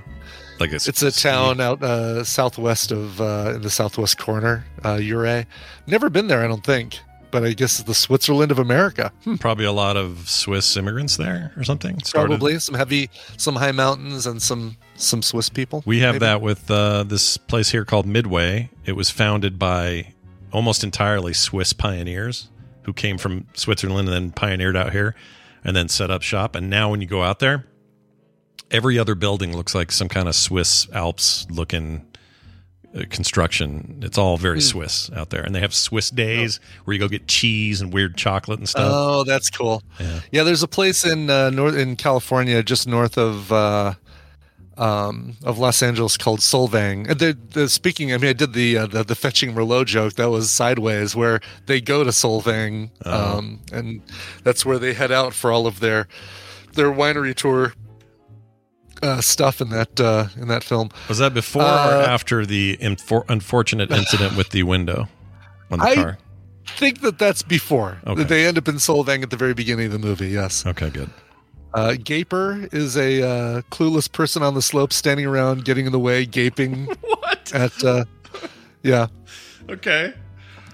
[0.60, 0.76] like a?
[0.76, 5.46] It's a town out uh, southwest of uh, in the southwest corner, uh, Ouray.
[5.86, 7.00] Never been there, I don't think.
[7.30, 9.12] But I guess it's the Switzerland of America.
[9.24, 11.98] Hmm, Probably a lot of Swiss immigrants there or something.
[12.02, 15.82] Started- Probably some heavy, some high mountains, and some some Swiss people.
[15.84, 16.24] We have maybe.
[16.24, 18.70] that with uh, this place here called Midway.
[18.86, 20.14] It was founded by
[20.52, 22.48] almost entirely Swiss pioneers
[22.84, 25.14] who came from Switzerland and then pioneered out here
[25.62, 26.54] and then set up shop.
[26.56, 27.66] And now when you go out there,
[28.70, 32.04] every other building looks like some kind of Swiss Alps looking
[32.94, 34.00] uh, construction.
[34.02, 35.42] It's all very Swiss out there.
[35.42, 38.90] And they have Swiss days where you go get cheese and weird chocolate and stuff.
[38.92, 39.82] Oh, that's cool.
[40.00, 40.20] Yeah.
[40.32, 43.94] Yeah, there's a place in uh, north in California, just north of uh,
[44.78, 47.10] um, of Los Angeles called Solvang.
[47.10, 50.14] And The, the speaking, I mean, I did the, uh, the the fetching Merlot joke.
[50.14, 54.02] That was sideways, where they go to Solvang, um, and
[54.44, 56.06] that's where they head out for all of their
[56.74, 57.74] their winery tour
[59.02, 60.90] uh, stuff in that uh, in that film.
[61.08, 65.08] Was that before or Uh, after the infor- unfortunate incident with the window
[65.70, 65.92] on the car?
[65.92, 66.18] I- car?
[66.76, 67.98] think that that's before.
[68.06, 68.24] Okay.
[68.24, 70.28] They end up in Solvang at the very beginning of the movie.
[70.28, 70.66] Yes.
[70.66, 71.08] Okay, good.
[71.72, 75.98] Uh, Gaper is a uh, clueless person on the slope standing around, getting in the
[75.98, 76.86] way, gaping.
[77.00, 77.52] What?
[77.54, 78.04] At uh,
[78.82, 79.06] yeah,
[79.70, 80.12] Okay.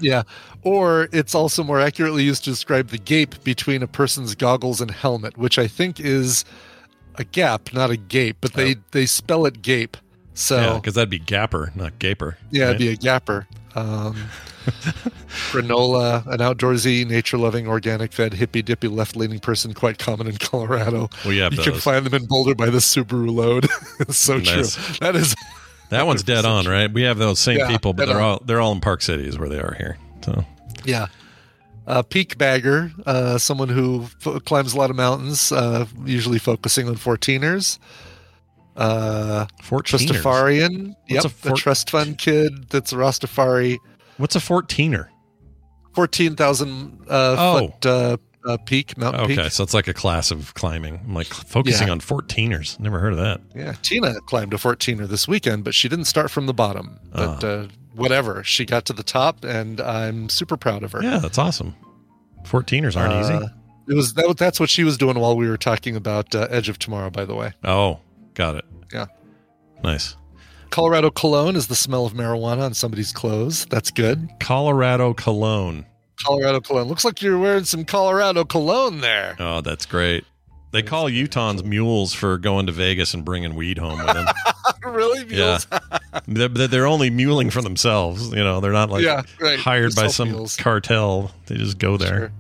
[0.01, 0.23] yeah.
[0.63, 4.91] Or it's also more accurately used to describe the gape between a person's goggles and
[4.91, 6.45] helmet, which I think is
[7.17, 9.97] a gap, not a gape, but they they spell it gape.
[10.35, 12.37] So yeah, because that'd be Gapper, not Gaper.
[12.51, 13.47] Yeah, it'd be a gapper.
[13.77, 14.17] Um,
[15.51, 21.09] granola, an outdoorsy, nature-loving, organic-fed, hippy-dippy, left-leaning person, quite common in Colorado.
[21.27, 23.69] We have you can find them in Boulder by the Subaru load.
[24.15, 24.75] so Nice.
[24.77, 24.95] true.
[25.01, 25.35] That is
[25.91, 26.93] that one's dead on, right?
[26.93, 28.23] We have those same Yeah, people, but they're on.
[28.23, 29.99] all they're all in Park City, is where they are here.
[30.25, 30.45] So
[30.85, 31.07] Yeah.
[31.87, 36.89] Uh, peak bagger, uh, someone who f- climbs a lot of mountains, uh, usually focusing
[36.89, 37.79] on 14ers.
[38.77, 39.47] Uh.
[39.63, 40.89] Trustafarian.
[41.09, 41.25] What's Yep.
[41.25, 43.79] a the four- trust fund kid that's a Rastafari.
[44.17, 45.09] What's a fourteener?
[45.95, 47.59] 14,000 uh, Oh.
[47.69, 48.17] foot uh,
[48.47, 49.53] uh, peak, mountain Okay, peak.
[49.53, 51.01] so it's like a class of climbing.
[51.07, 51.93] I'm like focusing Yeah.
[51.93, 52.79] on fourteeners.
[52.81, 53.41] Never heard of that.
[53.55, 53.75] Yeah.
[53.83, 56.99] Tina climbed a 14er this weekend, but she didn't start from the bottom.
[57.13, 57.47] But Ah.
[57.47, 58.43] uh, whatever.
[58.45, 61.03] She got to the top, and I'm super proud of her.
[61.03, 61.75] Yeah, that's awesome.
[62.45, 63.55] Fourteeners aren't Uh, easy.
[63.89, 66.69] It was that, that's what she was doing while we were talking about uh, Edge
[66.69, 67.53] of Tomorrow, by the way.
[67.65, 68.01] Oh,
[68.35, 68.65] got it.
[68.93, 69.07] Yeah.
[69.83, 70.17] Nice.
[70.71, 73.67] Colorado cologne is the smell of marijuana on somebody's clothes.
[73.67, 74.29] That's good.
[74.41, 75.85] Colorado cologne.
[76.25, 76.89] Colorado cologne.
[76.89, 79.37] Looks like you're wearing some Colorado cologne there.
[79.39, 80.25] Oh, that's great.
[80.73, 84.27] They call Utahns mules for going to Vegas and bringing weed home with them.
[84.93, 85.25] really?
[85.35, 85.59] Yeah.
[86.29, 88.31] They're, they're only muling for themselves.
[88.31, 89.59] You know, they're not like Yeah, right.
[89.59, 90.57] hired by some mules.
[90.57, 91.33] cartel.
[91.47, 92.19] They just go there.
[92.19, 92.33] Sure.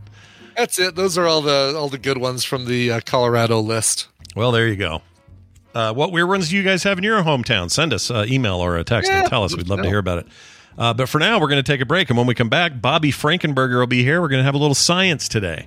[0.57, 0.95] That's it.
[0.95, 4.07] Those are all the all the good ones from the uh, Colorado list.
[4.37, 5.03] Well, there you go.
[5.75, 7.69] Uh, what weird ones do you guys have in your hometown?
[7.71, 9.57] Send us an email or a text Yeah, and tell us.
[9.57, 10.27] We'd love to hear about it.
[10.79, 12.09] Uh, but for now, we're going to take a break.
[12.11, 14.21] And when we come back, Bobby Frankenberger will be here.
[14.21, 15.67] We're going to have a little science today.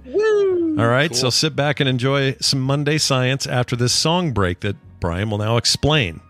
[0.77, 1.13] All right.
[1.13, 5.37] So sit back and enjoy some Monday science after this song break that Brian will
[5.39, 6.21] now explain.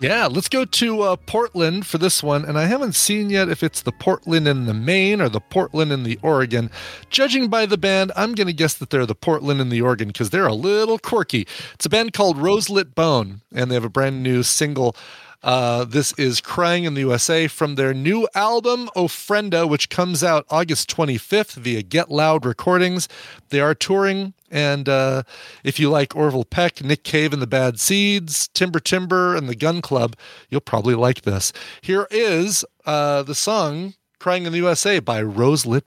[0.00, 2.44] Yeah, let's go to uh, Portland for this one.
[2.44, 5.90] And I haven't seen yet if it's the Portland in the Maine or the Portland
[5.90, 6.70] in the Oregon.
[7.10, 10.08] Judging by the band, I'm going to guess that they're the Portland in the Oregon
[10.08, 11.48] because they're a little quirky.
[11.74, 14.94] It's a band called Roselit Bone, and they have a brand new single
[15.42, 20.44] Uh, this is Crying in the USA from their new album, Ofrenda, which comes out
[20.50, 23.08] August 25th via Get Loud Recordings.
[23.50, 25.22] They are touring, and uh,
[25.62, 29.56] if you like Orville Peck, Nick Cave and the Bad Seeds, Timber Timbre, and the
[29.56, 30.16] Gun Club,
[30.50, 31.52] you'll probably like this.
[31.80, 35.84] Here is uh, the song Crying in the USA by Roselit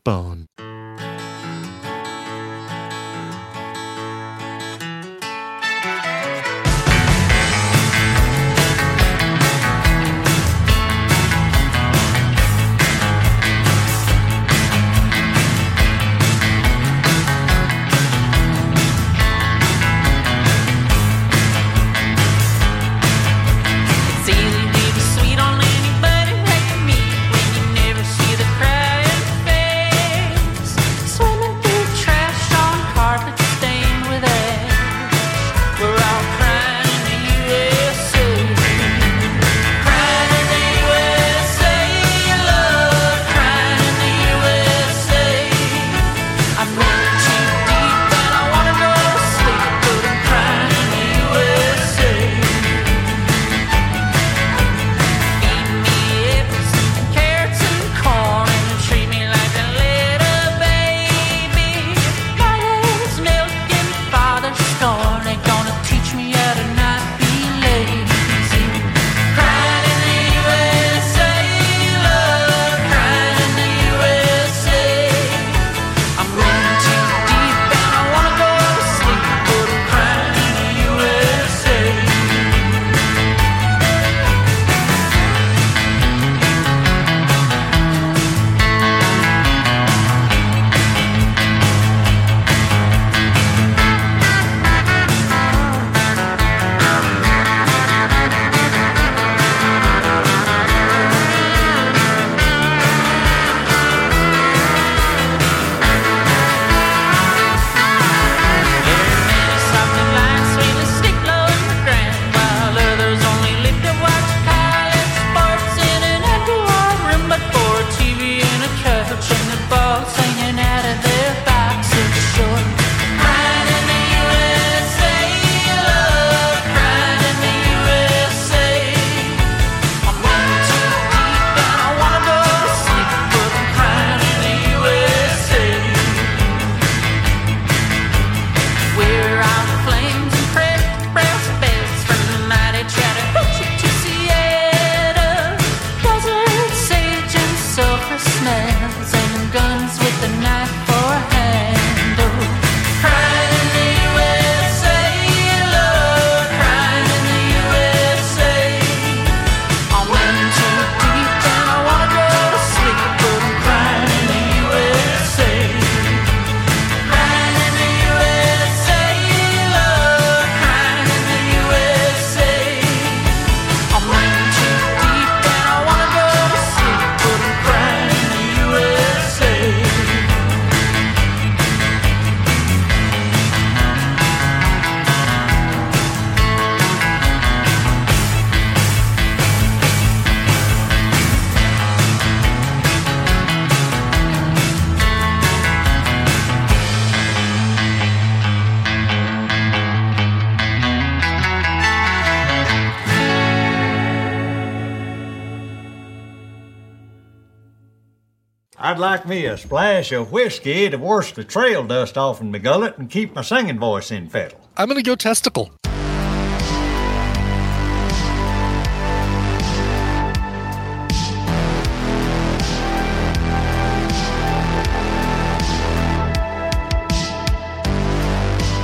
[209.32, 213.10] me a splash of whiskey to wash the trail dust off in my gullet and
[213.10, 214.60] keep my singing voice in fettle.
[214.76, 215.72] I'm going to go testicle.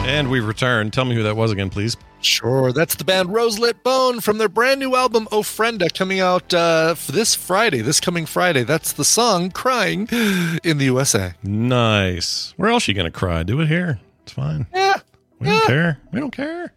[0.08, 0.92] And we return.
[0.92, 1.98] Tell me who that was again, please.
[2.28, 6.96] Sure, that's the band Roselit Bone from their brand new album Ofrenda coming out uh,
[7.10, 8.64] this Friday, this coming Friday.
[8.64, 10.02] That's the song Crying
[10.64, 11.34] in the USA.
[11.42, 12.54] Nice.
[12.58, 13.44] Where else are you gonna cry?
[13.44, 14.00] Do it here.
[14.24, 14.68] It's fine.
[14.74, 14.96] Yeah.
[15.40, 16.00] We don't care.
[16.12, 16.74] We don't care.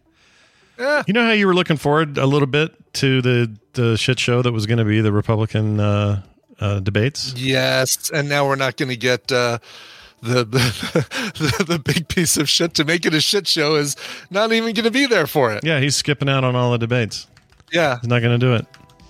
[1.07, 4.41] You know how you were looking forward a little bit to the the shit show
[4.41, 6.23] that was going to be the Republican uh,
[6.59, 7.33] uh, debates?
[7.37, 9.59] Yes, and now we're not going to get uh,
[10.21, 11.05] the, the
[11.57, 13.95] the the big piece of shit to make it a shit show is
[14.29, 15.63] not even going to be there for it.
[15.63, 17.27] Yeah, he's skipping out on all the debates.
[17.71, 18.65] Yeah, He's not going to do it.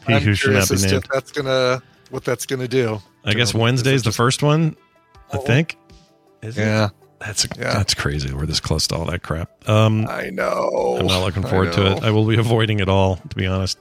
[0.07, 1.07] He I'm who should not be named.
[1.13, 3.01] that's gonna what that's gonna do.
[3.23, 4.75] I guess know, is Wednesday's the first one.
[5.31, 5.77] I think.
[6.41, 6.61] Is it?
[6.61, 6.89] Yeah,
[7.19, 7.73] That's Yeah.
[7.73, 8.33] that's crazy.
[8.33, 9.49] We're this close to all that crap.
[9.69, 10.97] Um, I know.
[10.99, 12.03] I'm not looking forward to it.
[12.03, 13.77] I will be avoiding it all, to be honest.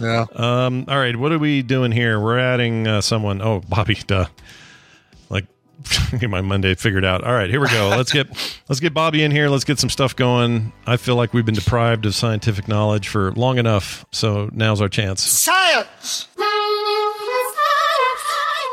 [0.00, 0.26] Yeah.
[0.34, 2.20] Um, all right, what are we doing here?
[2.20, 3.42] We're adding uh, someone.
[3.42, 4.26] Oh, Bobby, duh.
[6.12, 7.24] Like, get my Monday figured out.
[7.24, 7.88] All right, here we go.
[7.88, 8.28] Let's get
[8.68, 9.48] let's get Bobby in here.
[9.48, 10.72] Let's get some stuff going.
[10.86, 14.88] I feel like we've been deprived of scientific knowledge for long enough, so now's our
[14.88, 15.22] chance.
[15.22, 16.28] Science!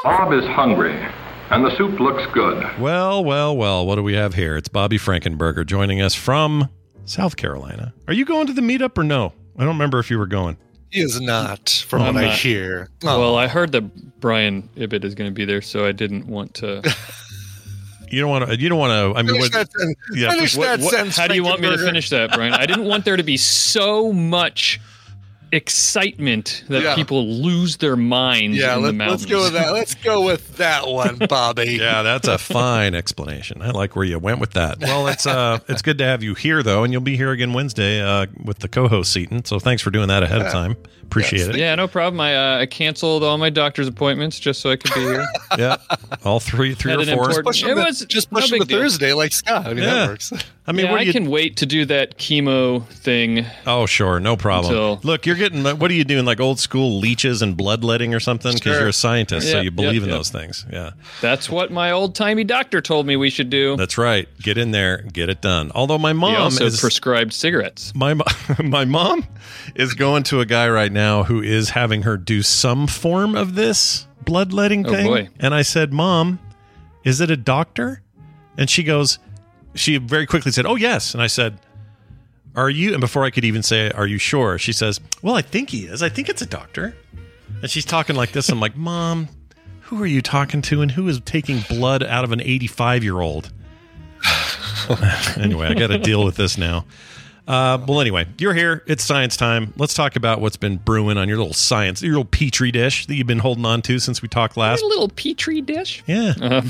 [0.04, 0.96] Bob is hungry,
[1.52, 2.64] and the soup looks good.
[2.80, 3.86] Well, well, well.
[3.86, 4.58] What do we have here?
[4.58, 6.70] It's Bobby Frankenberger joining us from
[7.06, 7.94] South Carolina.
[8.08, 9.34] Are you going to the meetup or no?
[9.58, 10.58] I don't remember if you were going.
[10.92, 12.90] He is not, from I'm what I hear.
[13.04, 16.28] Oh, Well, I heard that Brian Ibbott is going to be there, so I didn't
[16.28, 16.82] want to.
[18.10, 18.60] You don't want to.
[18.60, 19.18] You don't want to.
[19.18, 21.16] I mean, finish what, that, yeah, finish What- that what- sentence.
[21.16, 22.52] how do you want me to finish that, Brian?
[22.54, 24.82] I didn't want there to be so much
[25.52, 26.96] excitement that Yeah.
[26.96, 29.22] people lose their minds Yeah, in the let, mountains.
[29.24, 29.74] let's go with that.
[29.74, 31.78] Let's go with that one, Bobby.
[31.82, 33.62] Yeah, that's a fine explanation.
[33.62, 34.80] I like where you went with that.
[34.80, 37.54] Well, it's uh, it's good to have you here though, and you'll be here again
[37.54, 39.46] Wednesday uh, with the co-host Seaton.
[39.46, 40.76] So thanks for doing that ahead of time.
[41.04, 41.58] Appreciate it.
[41.58, 42.22] Yeah, no problem.
[42.22, 45.26] I uh, I canceled all my doctor's appointments just so I could be here.
[45.58, 45.76] Yeah,
[46.24, 47.14] all three, three Had or four.
[47.14, 48.76] important- Push It him was just no push him big to.
[48.76, 49.68] Thursday like Scott.
[49.68, 49.94] I mean, Yeah.
[49.96, 50.32] that works.
[50.68, 51.12] I mean, yeah, I you?
[51.12, 53.46] can wait to do that chemo thing.
[53.66, 54.72] Oh, sure, no problem.
[54.74, 55.64] Until- Look, you're getting.
[55.64, 56.24] What are you doing?
[56.24, 58.54] Like old school leeches and bloodletting or something?
[58.54, 58.80] Because Sure.
[58.82, 60.66] you're a scientist, so you believe yep, in those things.
[60.72, 63.76] Yeah, That's what my old timey doctor told me we should do.
[63.76, 64.30] that's right.
[64.40, 65.72] Get in there, get it done.
[65.74, 67.92] Although my he mom also is prescribed cigarettes.
[67.96, 68.14] my
[68.64, 69.26] my mom
[69.74, 73.56] is going to a guy right now who is having her do some form of
[73.56, 75.08] this bloodletting Oh, thing.
[75.08, 75.30] boy.
[75.40, 76.38] And I said, "Mom,
[77.04, 78.04] is it a doctor?"
[78.58, 79.18] And she goes,
[79.76, 81.60] she very quickly said, "Oh yes." And I said,
[82.56, 85.42] "Are you?" And before I could even say, "Are you sure?" She says, "Well, I
[85.42, 86.04] think he is.
[86.04, 86.96] I think it's a doctor."
[87.62, 88.50] And she's talking like this.
[88.50, 89.28] I'm like, "Mom,
[89.82, 90.82] who are you talking to?
[90.82, 93.52] And who is taking blood out of an 85 year old?"
[95.38, 96.86] anyway, I got to deal with this now.
[97.48, 98.84] Uh, well, anyway, you're here.
[98.88, 99.74] It's science time.
[99.76, 103.16] Let's talk about what's been brewing on your little science, your little petri dish that
[103.16, 104.82] you've been holding on to since we talked last.
[104.82, 106.04] A little petri dish.
[106.06, 106.62] Yeah.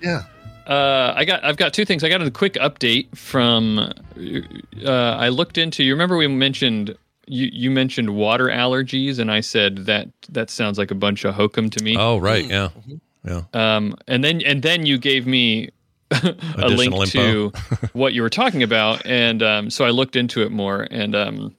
[0.00, 0.22] Yeah.
[0.70, 2.04] Uh, I got I've got two things.
[2.04, 3.92] I got a quick update from.
[4.86, 5.82] Uh, I looked into.
[5.82, 6.96] You remember we mentioned
[7.26, 11.34] you you mentioned water allergies, and I said that that sounds like a bunch of
[11.34, 11.96] hokum to me.
[11.98, 12.44] Oh, right.
[12.44, 12.68] Yeah.
[13.24, 13.42] Yeah.
[13.52, 15.70] Um, and then and then you gave me
[16.10, 17.52] a link Additional to
[17.92, 21.56] what you were talking about, and um, so I looked into it more, and um,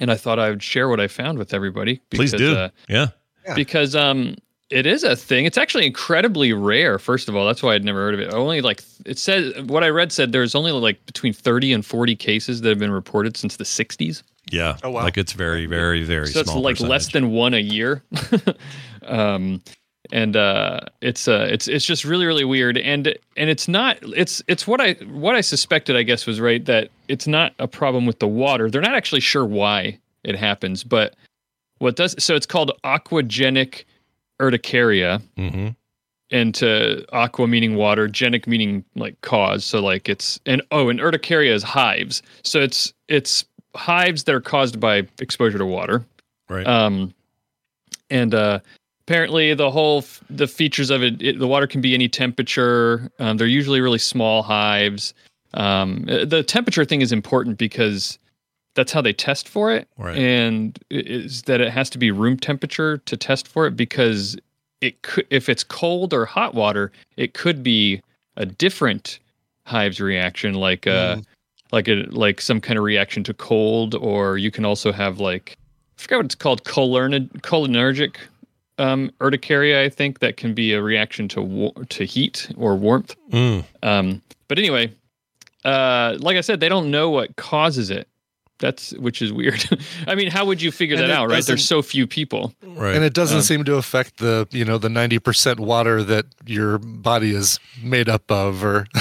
[0.00, 2.00] and I thought I would share what I found with everybody.
[2.10, 2.54] Please do.
[2.54, 3.08] Uh, yeah.
[3.54, 4.36] because um
[4.70, 5.44] it is a thing.
[5.44, 7.46] It's actually incredibly rare first of all.
[7.46, 8.32] That's why i'd never heard of it.
[8.32, 12.16] Only like it says what i read said there's only like between 30 and 40
[12.16, 14.76] cases that have been reported since the 60s Yeah.
[14.82, 15.02] Oh, wow.
[15.02, 16.62] Like it's very, very, very so it's small.
[16.62, 18.02] like less than one a year.
[19.06, 19.62] Um
[20.12, 22.76] and uh it's uh it's it's just really really weird.
[22.78, 26.64] And and it's not it's it's what i what i suspected i guess was right
[26.64, 28.68] that it's not a problem with the water.
[28.70, 31.14] They're not actually sure why it happens but
[31.78, 33.84] what does so it's called aquagenic
[34.40, 35.74] urticaria Mhm.
[36.30, 39.64] and to aqua meaning water, genic meaning like cause.
[39.64, 42.22] So like it's and oh, and urticaria is hives.
[42.42, 46.04] So it's it's hives that are caused by exposure to water.
[46.48, 46.66] Right.
[46.66, 47.12] Um,
[48.10, 48.60] and uh,
[49.06, 53.10] apparently the whole f- the features of it, it, the water can be any temperature.
[53.18, 55.12] Um, they're usually really small hives.
[55.54, 58.18] Um, the temperature thing is important because
[58.76, 60.16] that's how they test for it, Right.
[60.16, 64.36] and is that it has to be room temperature to test for it because
[64.80, 68.00] it could if it's cold or hot water, it could be
[68.36, 69.18] a different
[69.64, 71.16] hives reaction, like uh,
[71.72, 75.56] like a like some kind of reaction to cold, or you can also have like
[75.98, 78.16] I forget what it's called, cholinergic cholinergic
[78.78, 79.82] um, urticaria.
[79.82, 83.16] I think that can be a reaction to to heat or warmth.
[83.30, 83.64] Mm.
[83.82, 84.92] Um, but anyway,
[85.64, 88.06] uh, like I said, they don't know what causes it.
[88.58, 89.64] That's which is weird.
[90.06, 91.44] I mean, how would you figure And that out, right?
[91.44, 92.54] There's so few people.
[92.62, 92.94] Right.
[92.94, 96.78] And it doesn't Um, seem to affect the, you know, the 90% water that your
[96.78, 98.86] body is made up of or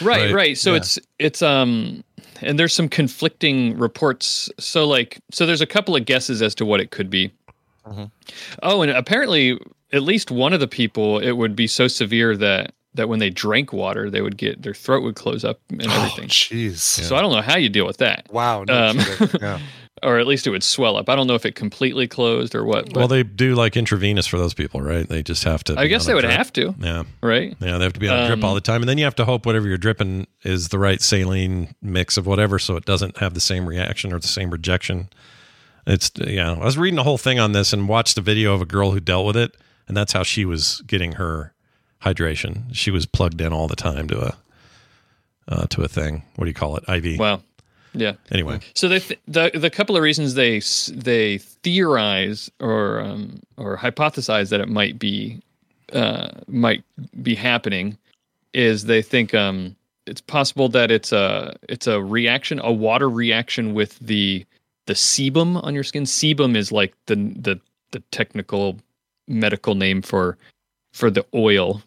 [0.00, 0.32] right Right.
[0.34, 0.78] right, so Yeah.
[0.78, 2.02] it's it's um
[2.42, 6.64] and there's some conflicting reports so like so there's a couple of guesses as to
[6.66, 7.30] what it could be
[7.86, 8.10] Mhm.
[8.62, 9.58] oh and apparently
[9.92, 13.30] at least one of the people it would be so severe that that when they
[13.30, 16.78] drank water they would get their throat would close up and Oh, everything jeez.
[16.78, 18.64] so i don't know how you deal with that Wow.
[18.64, 18.98] No Um,
[19.40, 19.58] yeah.
[20.02, 22.64] or at least it would swell up i don't know if it completely closed or
[22.64, 25.08] what but well, they do like intravenous for those people, right?
[25.08, 25.78] They just have to.
[25.78, 26.32] i guess they would drip.
[26.36, 27.04] have to Yeah.
[27.22, 28.98] right Yeah, they have to be on a drip Um, all the time, and then
[28.98, 32.76] you have to hope whatever you're dripping is the right saline mix of whatever, so
[32.76, 35.08] it doesn't have the same reaction or the same rejection.
[35.86, 36.52] It's yeah.
[36.52, 38.90] I was reading the whole thing on this and watched a video of a girl
[38.92, 39.54] who dealt with it,
[39.88, 41.53] and that's how she was getting her
[42.04, 42.64] hydration.
[42.72, 44.36] She was plugged in all the time to a
[45.48, 46.22] uh, to a thing.
[46.36, 46.84] What do you call it?
[46.88, 47.18] IV.
[47.18, 47.42] Wow.
[47.94, 48.14] Yeah.
[48.32, 50.60] Anyway, So the th- the the couple of reasons they
[50.92, 55.40] they theorize or um, or hypothesize that it might be
[55.92, 56.82] uh, might
[57.22, 57.96] be happening
[58.52, 59.76] is they think um,
[60.06, 64.44] it's possible that it's a it's a reaction a water reaction with the
[64.86, 66.02] the sebum on your skin.
[66.04, 67.60] Sebum is like the the
[67.92, 68.76] the technical
[69.28, 70.36] medical name for
[70.94, 71.82] for the oil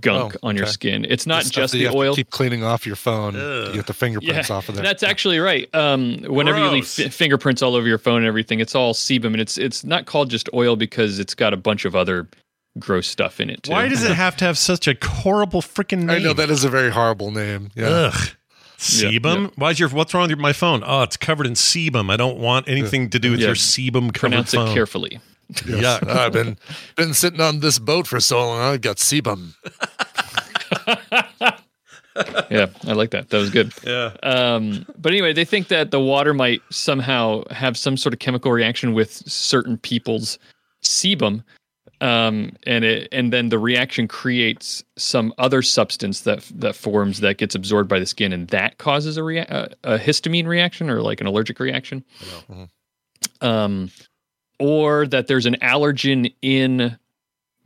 [0.00, 1.04] gunk Oh, on your skin.
[1.08, 2.14] It's not The just that you the have to oil.
[2.14, 4.84] keep cleaning off your phone to get the fingerprints off of there.
[4.84, 5.68] That's actually right.
[5.74, 6.94] Um, whenever you leave Gross.
[6.96, 10.06] fi- fingerprints all over your phone and everything, it's all sebum, and it's it's not
[10.06, 12.28] called just oil because it's got a bunch of other
[12.78, 13.72] gross stuff in it too.
[13.72, 16.10] why does it have to have such a horrible freaking name?
[16.10, 17.70] I know that is a very horrible name.
[17.74, 17.88] Yeah.
[17.88, 18.28] Ugh.
[18.78, 19.52] Sebum?
[19.56, 20.82] Why's your what's wrong with my phone?
[20.86, 22.10] Oh, it's covered in sebum.
[22.10, 23.48] I don't want anything to do with Yeah.
[23.48, 24.68] your sebum covered pronounce phone.
[24.68, 25.20] it carefully?
[25.66, 26.00] Yes.
[26.00, 26.08] Yuck.
[26.08, 26.56] I've been
[26.96, 28.60] been sitting on this boat for so long.
[28.60, 29.54] I've got sebum.
[32.50, 33.30] yeah, I like that.
[33.30, 33.72] That was good.
[33.84, 34.12] Yeah.
[34.22, 38.52] Um, but anyway, they think that the water might somehow have some sort of chemical
[38.52, 40.38] reaction with certain people's
[40.82, 41.42] sebum,
[42.00, 47.38] um, and it and then the reaction creates some other substance that that forms that
[47.38, 51.02] gets absorbed by the skin, and that causes a, rea- a, a histamine reaction or
[51.02, 52.04] like an allergic reaction.
[53.40, 53.90] Um,
[54.60, 56.96] or that there's an allergen in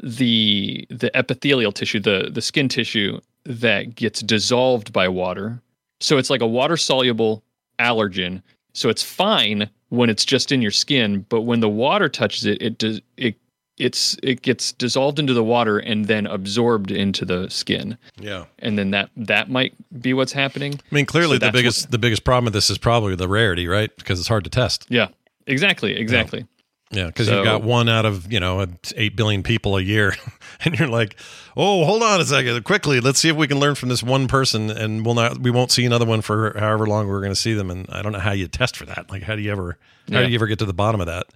[0.03, 5.61] the the epithelial tissue, the the skin tissue that gets dissolved by water.
[6.01, 7.43] So it's like a water soluble
[7.79, 8.43] allergen.
[8.73, 12.63] So it's fine when it's just in your skin, but when the water touches it,
[12.63, 13.37] it does it
[13.77, 17.99] it's it gets dissolved into the water and then absorbed into the skin.
[18.19, 18.45] Yeah.
[18.61, 20.75] And then that that might be what's happening.
[20.75, 23.67] I mean, clearly So the biggest the biggest problem with this is probably the rarity,
[23.67, 23.95] right?
[23.97, 24.87] Because it's hard to test.
[24.89, 25.09] Yeah.
[25.47, 26.47] Exactly, exactly.
[26.95, 28.67] Yeah, because So- you've got one out of you know
[28.97, 30.15] eight billion people a year,
[30.65, 31.17] and you're like,
[31.57, 34.29] oh, hold on a second, quickly, let's see if we can learn from this one
[34.29, 37.41] person, and we'll not we won't see another one for however long we're going to
[37.41, 39.11] see them, and I don't know how you test for that.
[39.11, 39.77] Like, how do you ever
[40.11, 40.27] how Yeah.
[40.27, 41.27] do you ever get to the bottom of that?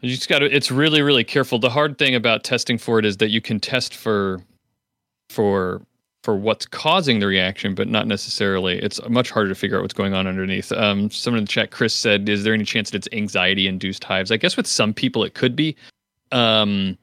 [0.00, 0.44] You just got to.
[0.54, 1.58] It's really, really careful.
[1.58, 4.40] The hard thing about testing for it is that you can test for,
[5.30, 5.82] for,
[6.24, 8.78] for what's causing the reaction, but not necessarily.
[8.78, 10.72] It's much harder to figure out what's going on underneath.
[10.72, 14.32] Um, someone in the chat, Chris said, "Is there any chance that it's anxiety-induced hives?"
[14.32, 15.76] I guess with some people it could be,
[16.32, 16.98] um,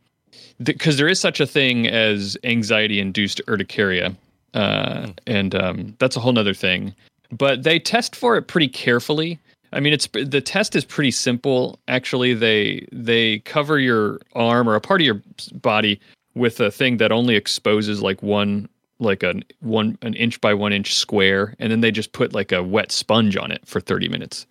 [0.63, 4.15] because there is such a thing as anxiety-induced urticaria,
[4.53, 6.93] uh, and um, that's a whole nother thing.
[7.31, 9.39] But they test for it pretty carefully.
[9.73, 11.79] I mean, it's the test is pretty simple.
[11.87, 15.21] Actually, they they cover your arm or a part of your
[15.53, 15.99] body
[16.35, 20.73] with a thing that only exposes like one like an one an inch by one
[20.73, 24.07] inch square, and then they just put like a wet sponge on it for thirty
[24.07, 24.45] minutes.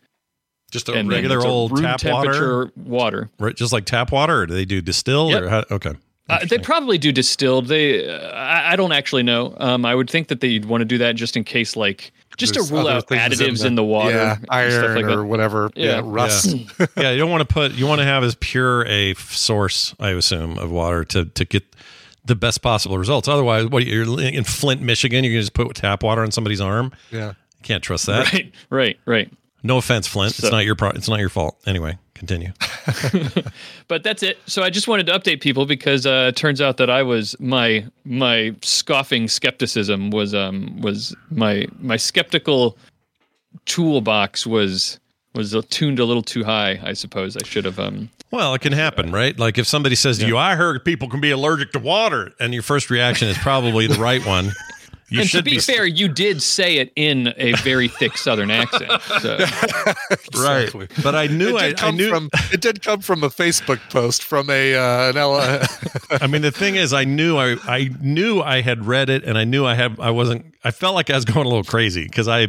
[0.70, 3.30] Just a And regular it's a old room tap water, temperature water.
[3.38, 3.54] right?
[3.54, 5.30] Just like tap water, or do they do distilled?
[5.32, 5.42] Yep.
[5.44, 5.92] Or how, okay,
[6.28, 7.66] Uh, they probably do distilled.
[7.68, 9.54] They, uh, I, I don't actually know.
[9.58, 12.54] Um, I would think that they'd want to do that just in case, like, just
[12.54, 15.24] There's to rule out additives in the, water, Yeah, iron stuff like or that.
[15.24, 15.70] whatever.
[15.76, 16.00] Yeah, Yeah.
[16.02, 16.56] rust.
[16.96, 20.10] yeah, you don't want to put you want to have as pure a source, I
[20.10, 21.62] assume, of water to to get
[22.24, 23.28] the best possible results.
[23.28, 26.92] Otherwise, what you're in Flint, Michigan, you can just put tap water on somebody's arm.
[27.10, 27.34] Yeah.
[27.62, 28.32] Can't trust that.
[28.32, 29.32] Right, right, right.
[29.62, 30.34] No offense, Flint.
[30.34, 31.58] So- it's not your pro- it's not your fault.
[31.66, 32.52] Anyway, continue.
[33.88, 34.38] but that's it.
[34.46, 37.34] So I just wanted to update people because uh, it turns out that I was
[37.40, 42.76] my my scoffing skepticism was um was my my skeptical
[43.64, 44.98] toolbox was
[45.34, 46.80] was tuned a little too high.
[46.82, 49.38] I suppose I should have um Well, it can happen, right?
[49.38, 52.54] Like if somebody says to you, "I heard people can be allergic to water," and
[52.54, 54.52] your first reaction is probably the right one.
[55.10, 58.50] You and to should be, fair, you did say it in a very thick Southern
[58.50, 58.90] accent.
[59.20, 59.36] So
[60.42, 60.70] right.
[61.02, 62.08] But I knew It I, did I come knew.
[62.08, 65.18] from it did come from a Facebook post from a uh, an
[66.22, 69.36] I mean, the thing is, I knew I, I knew I had read it, and
[69.36, 70.00] I knew I had.
[70.00, 70.54] I wasn't.
[70.64, 72.48] I felt like I was going a little crazy because I,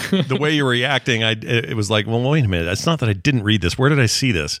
[0.28, 2.68] the way you were reacting, I it, was like, well, wait a minute.
[2.68, 3.76] It's not that I didn't read this.
[3.78, 4.60] Where did I see this?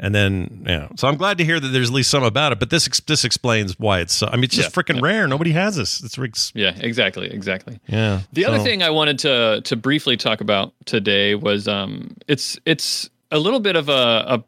[0.00, 0.88] And then, yeah.
[0.96, 2.58] So I'm glad to hear that there's at least some about it.
[2.58, 4.14] But this this explains why it's.
[4.14, 5.28] So, I mean, it's just Yeah, freaking rare.
[5.28, 6.02] Nobody has this.
[6.02, 7.78] It's rigs- yeah, exactly, exactly.
[7.86, 8.22] yeah.
[8.32, 13.10] The other thing I wanted to to briefly talk about today was um it's it's
[13.30, 14.44] a little bit of a, a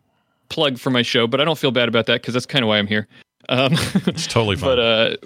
[0.49, 2.69] plug for my show, but I don't feel bad about that because that's kind of
[2.69, 3.07] why I'm here.
[3.49, 3.73] Um,
[4.07, 4.71] it's totally fine.
[4.71, 5.17] but uh,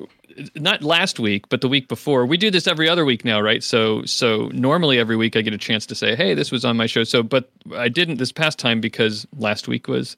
[0.55, 2.27] not last week, but the week before.
[2.27, 3.63] We do this every other week now, right?
[3.63, 6.77] So so normally every week I get a chance to say, hey, this was on
[6.77, 7.05] my show.
[7.05, 10.17] So but I didn't this past time because last week was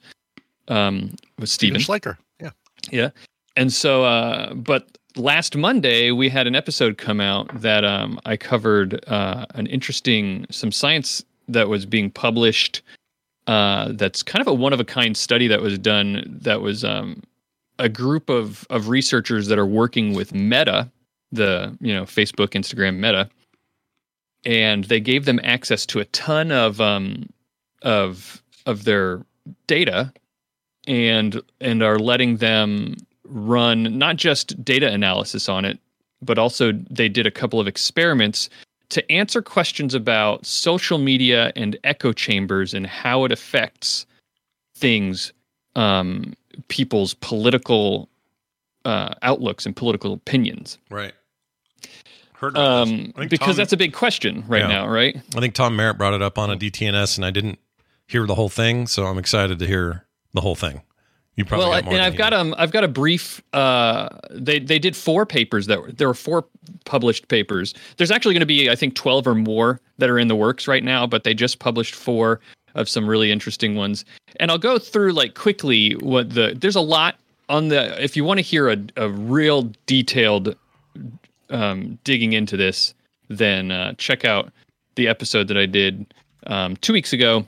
[0.68, 1.80] um was Steven.
[1.80, 2.16] Schleicher.
[2.40, 2.50] Yeah.
[2.90, 3.10] Yeah.
[3.56, 8.36] And so, uh, but last Monday we had an episode come out that um, I
[8.36, 12.82] covered uh, an interesting, some science that was being published.
[13.46, 16.38] Uh, that's kind of a one of a kind study that was done.
[16.42, 17.22] That was um,
[17.80, 20.90] a group of of researchers that are working with Meta,
[21.32, 23.28] the you know Facebook, Instagram, Meta,
[24.44, 27.28] and they gave them access to a ton of um,
[27.82, 29.24] of of their
[29.66, 30.12] data,
[30.86, 35.78] and and are letting them run not just data analysis on it,
[36.22, 38.50] but also they did a couple of experiments
[38.90, 44.04] to answer questions about social media and echo chambers and how it affects
[44.74, 45.32] things,
[45.76, 46.34] um,
[46.68, 48.08] people's political
[48.84, 50.78] uh, outlooks and political opinions.
[50.90, 51.12] Right.
[52.34, 52.56] Heard.
[52.56, 54.68] Um, because Tom- that's a big question right Yeah.
[54.68, 55.16] now, right?
[55.36, 57.58] I think Tom Merritt brought it up on a DTNS, and I didn't
[58.06, 60.80] hear the whole thing, so I'm excited to hear the whole thing.
[61.36, 62.38] You probably well, and I've got did.
[62.38, 63.40] um, I've got a brief.
[63.52, 66.46] Uh, they they did four papers that were there were four
[66.84, 67.72] published papers.
[67.96, 70.66] There's actually going to be I think twelve or more that are in the works
[70.68, 72.40] right now, but they just published four
[72.74, 74.04] of some really interesting ones.
[74.38, 77.16] And I'll go through like quickly what the there's a lot
[77.48, 80.56] on the if you want to hear a a real detailed
[81.50, 82.94] um, digging into this,
[83.28, 84.52] then uh, check out
[84.94, 86.12] the episode that I did
[86.46, 87.44] um, two weeks ago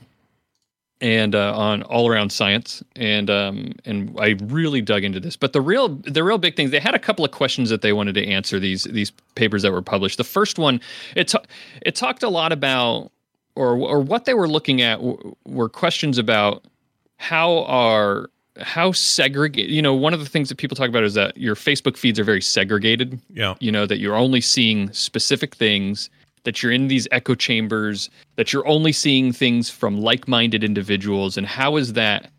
[1.03, 5.35] and uh, on all around science and um, and I really dug into this.
[5.35, 7.91] But the real the real big things they had a couple of questions that they
[7.91, 10.17] wanted to answer these these papers that were published.
[10.17, 10.79] The first one
[11.15, 11.43] it ta-
[11.81, 13.11] it talked a lot about
[13.55, 16.63] or or what they were looking at w- were questions about
[17.17, 21.13] how are how segregated you know one of the things that people talk about is
[21.15, 23.19] that your facebook feeds are very segregated.
[23.29, 23.55] Yeah.
[23.59, 26.09] you know that you're only seeing specific things
[26.43, 31.47] that you're in these echo chambers that you're only seeing things from like-minded individuals and
[31.47, 32.29] how is that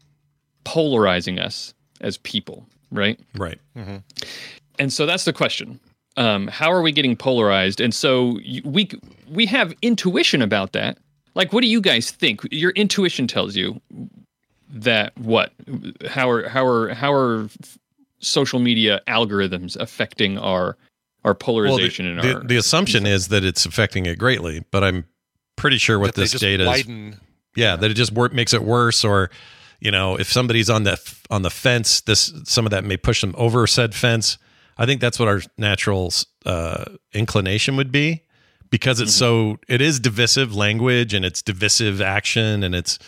[0.64, 3.18] polarizing us as people right?
[3.36, 3.58] Right.
[4.78, 5.80] and so that's the question.
[6.16, 7.80] Um, how are we getting polarized?
[7.80, 8.88] And so we
[9.28, 10.98] we have intuition about that
[11.34, 13.80] like what do you guys think your intuition tells you
[14.70, 15.52] that what
[16.08, 17.48] how are how are how are
[18.18, 20.76] social media algorithms affecting our
[21.24, 24.64] our Well, the, polarization and the, our the assumption is that it's affecting it greatly,
[24.70, 25.04] but I'm
[25.56, 26.68] pretty sure what That they this just data is.
[26.68, 27.20] widen.
[27.56, 29.30] Yeah, that it just wor- makes it worse, or
[29.80, 32.96] you know, if somebody's on the f- on the fence, this some of that may
[32.96, 34.38] push them over said fence.
[34.76, 36.12] I think that's what our natural
[36.44, 38.23] uh, inclination would be,
[38.74, 42.98] because it's so it is divisive language and it's divisive action and it's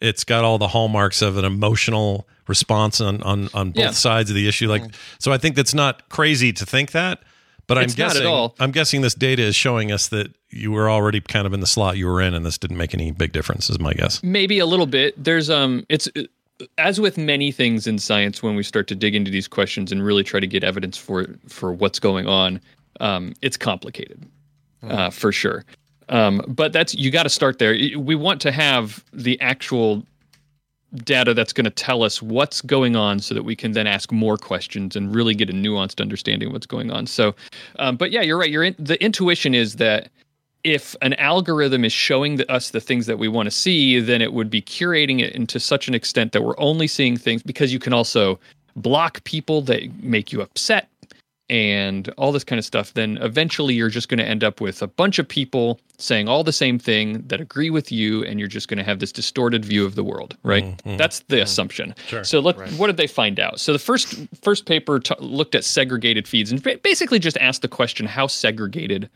[0.00, 3.90] it's got all the hallmarks of an emotional response on on on both Yeah.
[3.90, 4.68] sides of the issue.
[4.68, 4.84] Like,
[5.18, 7.22] so I think that's not crazy to think that.
[7.66, 8.54] But I'm It's not at guessing all.
[8.60, 11.66] I'm guessing this data is showing us that you were already kind of in the
[11.66, 13.68] slot you were in, and this didn't make any big difference.
[13.68, 14.22] Is my guess.
[14.22, 16.08] maybe a little bit there's um it's
[16.78, 20.04] as with many things in science when we start to dig into these questions and
[20.04, 22.60] really try to get evidence for for what's going on
[23.00, 24.22] um it's complicated
[24.90, 25.64] uh for sure.
[26.08, 27.76] Um but that's you got to start there.
[27.98, 30.02] We want to have the actual
[30.94, 34.12] data that's going to tell us what's going on so that we can then ask
[34.12, 37.06] more questions and really get a nuanced understanding of what's going on.
[37.06, 37.34] So
[37.78, 38.50] um, but yeah you're right.
[38.50, 40.10] You're in, the intuition is that
[40.66, 44.20] if an algorithm is showing the, us the things that we want to see, then
[44.20, 47.72] it would be curating it into such an extent that we're only seeing things because
[47.72, 48.38] you can also
[48.74, 50.88] block people that make you upset
[51.48, 52.94] and all this kind of stuff.
[52.94, 56.42] Then eventually you're just going to end up with a bunch of people saying all
[56.42, 59.64] the same thing that agree with you, and you're just going to have this distorted
[59.64, 60.80] view of the world, right?
[60.84, 61.94] That's the assumption.
[62.08, 62.24] Sure.
[62.24, 63.60] So let what did they find out?
[63.60, 67.68] So the first first paper t- looked at segregated feeds and basically just asked the
[67.68, 69.08] question: How segregated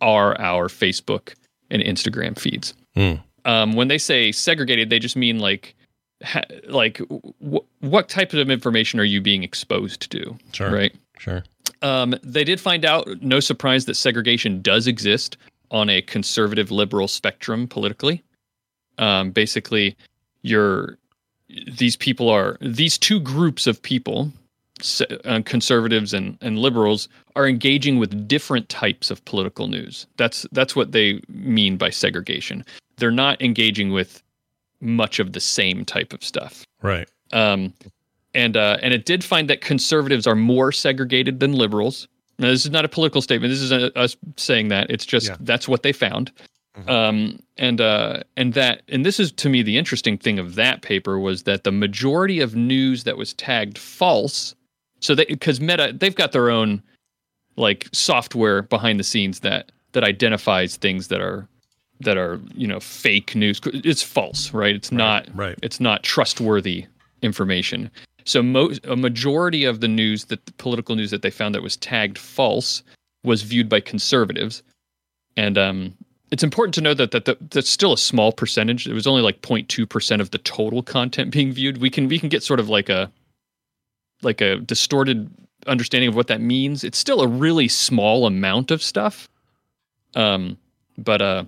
[0.00, 1.34] are our Facebook
[1.70, 2.74] and Instagram feeds.
[2.94, 3.14] Hmm.
[3.44, 5.74] Um, when they say segregated, they just mean like,
[6.22, 10.36] ha- like w- what type of information are you being exposed to?
[10.52, 10.70] Sure.
[10.72, 10.94] Right.
[11.18, 11.44] Sure.
[11.86, 15.36] Um, they did find out, no surprise, that segregation does exist
[15.70, 18.24] on a conservative liberal spectrum politically.
[18.98, 19.96] Um, basically,
[20.42, 20.98] you're
[21.70, 24.32] these people are these two groups of people,
[25.24, 30.06] uh, conservatives and, and liberals, are engaging with different types of political news.
[30.16, 32.64] That's that's what they mean by segregation.
[32.96, 34.24] They're not engaging with
[34.80, 36.64] much of the same type of stuff.
[36.82, 37.08] Right.
[37.32, 37.72] Um,
[38.36, 42.06] and uh, and it did find that conservatives are more segregated than liberals.
[42.38, 43.50] Now, this is not a political statement.
[43.50, 44.90] This is uh us saying that.
[44.90, 45.36] It's just Yeah.
[45.40, 46.30] that's what they found.
[46.86, 50.82] Um, and uh, and that and this is to me the interesting thing of that
[50.82, 54.54] paper was that the majority of news that was tagged false.
[55.00, 56.82] So they because Meta they've got their own
[57.56, 61.48] like software behind the scenes that that identifies things that are
[62.00, 63.58] that are you know fake news.
[63.64, 64.74] It's false, right?
[64.74, 65.58] It's not right.
[65.62, 66.84] It's not trustworthy
[67.22, 67.90] information.
[68.26, 71.62] So mo- a majority of the news that the political news that they found that
[71.62, 72.82] was tagged false
[73.22, 74.62] was viewed by conservatives,
[75.36, 75.94] and um,
[76.32, 78.86] it's important to know that that the, that's still a small percentage.
[78.86, 81.78] It was only like 0.2 percent of the total content being viewed.
[81.78, 83.10] We can we can get sort of like a
[84.22, 85.30] like a distorted
[85.68, 86.84] understanding of what that means.
[86.84, 89.28] It's still a really small amount of stuff.
[90.16, 90.58] Um,
[90.98, 91.44] but uh,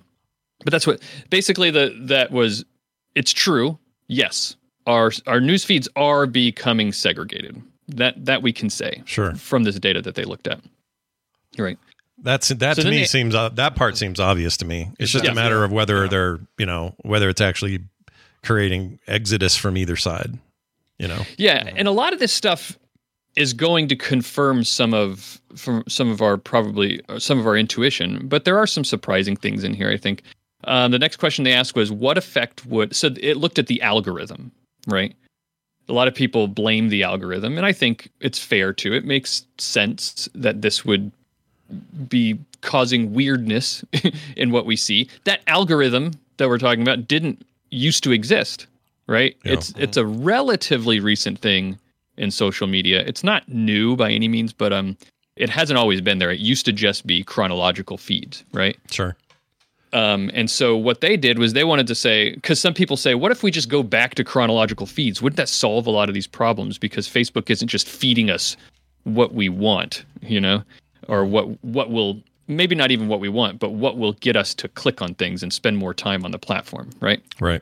[0.63, 2.63] but that's what basically the that was.
[3.15, 3.77] It's true.
[4.07, 4.55] Yes,
[4.89, 7.61] our our news feeds are becoming segregated.
[7.87, 9.33] That that we can say Sure.
[9.35, 10.59] from this data that they looked at.
[11.57, 11.77] Right.
[12.21, 14.89] That's that So to me they- seems uh, that part seems obvious to me.
[14.99, 15.31] It's just Yeah.
[15.31, 17.79] a matter of whether they're you know whether it's actually
[18.43, 20.37] creating exodus from either side.
[20.97, 22.77] You know, Yeah, and a lot of this stuff
[23.37, 27.55] is going to confirm some of from some of our probably uh, some of our
[27.57, 29.89] intuition, but there are some surprising things in here.
[29.89, 30.23] I think
[30.65, 33.81] um, the next question they asked was, "What effect would?" So it looked at the
[33.81, 34.51] algorithm,
[34.89, 35.15] right?
[35.87, 38.93] A lot of people blame the algorithm, and I think it's fair to.
[38.93, 41.11] It makes sense that this would
[42.07, 43.83] be causing weirdness
[44.35, 45.09] in what we see.
[45.23, 48.67] That algorithm that we're talking about didn't used to exist,
[49.07, 49.35] right?
[49.43, 49.53] Yeah.
[49.53, 51.77] It's it's a relatively recent thing
[52.17, 53.03] in social media.
[53.05, 54.97] It's not new by any means, but um
[55.35, 56.31] it hasn't always been there.
[56.31, 58.77] It used to just be chronological feeds, right?
[58.91, 59.15] sure.
[59.91, 63.15] Um, and so what they did was they wanted to say, because some people say,
[63.15, 65.21] what if we just go back to chronological feeds?
[65.21, 66.77] Wouldn't that solve a lot of these problems?
[66.77, 68.55] Because Facebook isn't just feeding us
[69.03, 70.63] what we want, you know,
[71.07, 74.53] or what what will maybe not even what we want, but what will get us
[74.55, 77.21] to click on things and spend more time on the platform, right?
[77.39, 77.61] Right.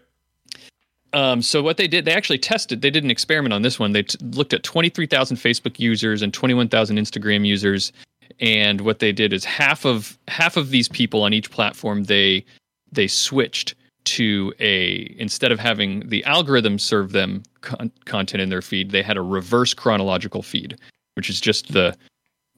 [1.13, 2.81] Um, so what they did, they actually tested.
[2.81, 3.93] They did an experiment on this one.
[3.93, 7.91] They t- looked at 23,000 Facebook users and 21,000 Instagram users,
[8.39, 12.45] and what they did is half of half of these people on each platform they
[12.91, 13.73] they switched
[14.05, 19.01] to a instead of having the algorithm serve them con- content in their feed, they
[19.03, 20.77] had a reverse chronological feed,
[21.15, 21.95] which is just the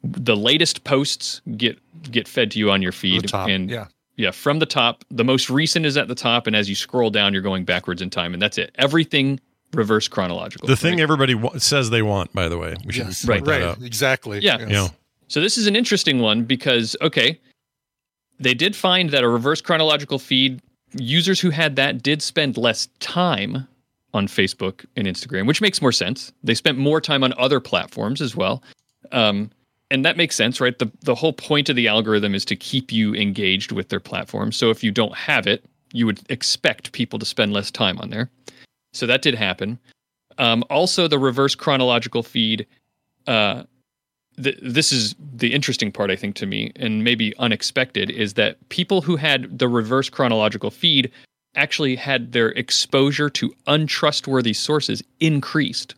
[0.04, 1.78] the latest posts get
[2.12, 3.88] get fed to you on your feed, The top, and yeah.
[4.16, 5.04] yeah, from the top.
[5.10, 8.02] The most recent is at the top, and as you scroll down, you're going backwards
[8.02, 8.72] in time, and that's it.
[8.76, 9.40] Everything
[9.74, 10.68] reverse chronological.
[10.68, 13.26] The thing everybody wa- says they want, by the way, we should Yes.
[13.26, 13.62] point that Right.
[13.62, 13.82] out.
[13.84, 14.40] Exactly.
[14.40, 14.58] Yeah.
[14.60, 14.68] Yes.
[14.70, 14.90] You know,
[15.30, 17.40] So this is an interesting one because okay,
[18.40, 20.62] they did find that a reverse chronological feed
[20.94, 23.68] users who had that did spend less time
[24.14, 26.34] on Facebook and Instagram, which makes more sense.
[26.44, 28.64] They spent more time on other platforms as well.
[29.12, 29.52] Um,
[29.92, 30.78] and that makes sense, right?
[30.78, 34.52] The the whole point of the algorithm is to keep you engaged with their platform.
[34.52, 38.10] So if you don't have it, you would expect people to spend less time on
[38.10, 38.30] there.
[38.94, 39.78] So that did happen.
[40.40, 42.66] Um, also, the reverse chronological feed.
[43.28, 43.64] Uh,
[44.42, 48.58] th- this is the interesting part, I think, to me, and maybe unexpected, is that
[48.70, 51.12] people who had the reverse chronological feed
[51.56, 55.96] actually had their exposure to untrustworthy sources increased.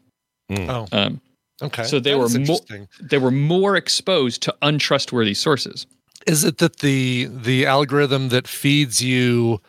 [0.51, 1.22] Oh, Um,
[1.61, 1.84] okay.
[1.84, 2.59] so they That were is mo-
[3.01, 5.85] they were more exposed to untrustworthy sources.
[6.27, 9.61] Is it that the the algorithm that feeds you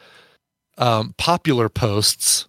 [0.78, 2.46] um, popular posts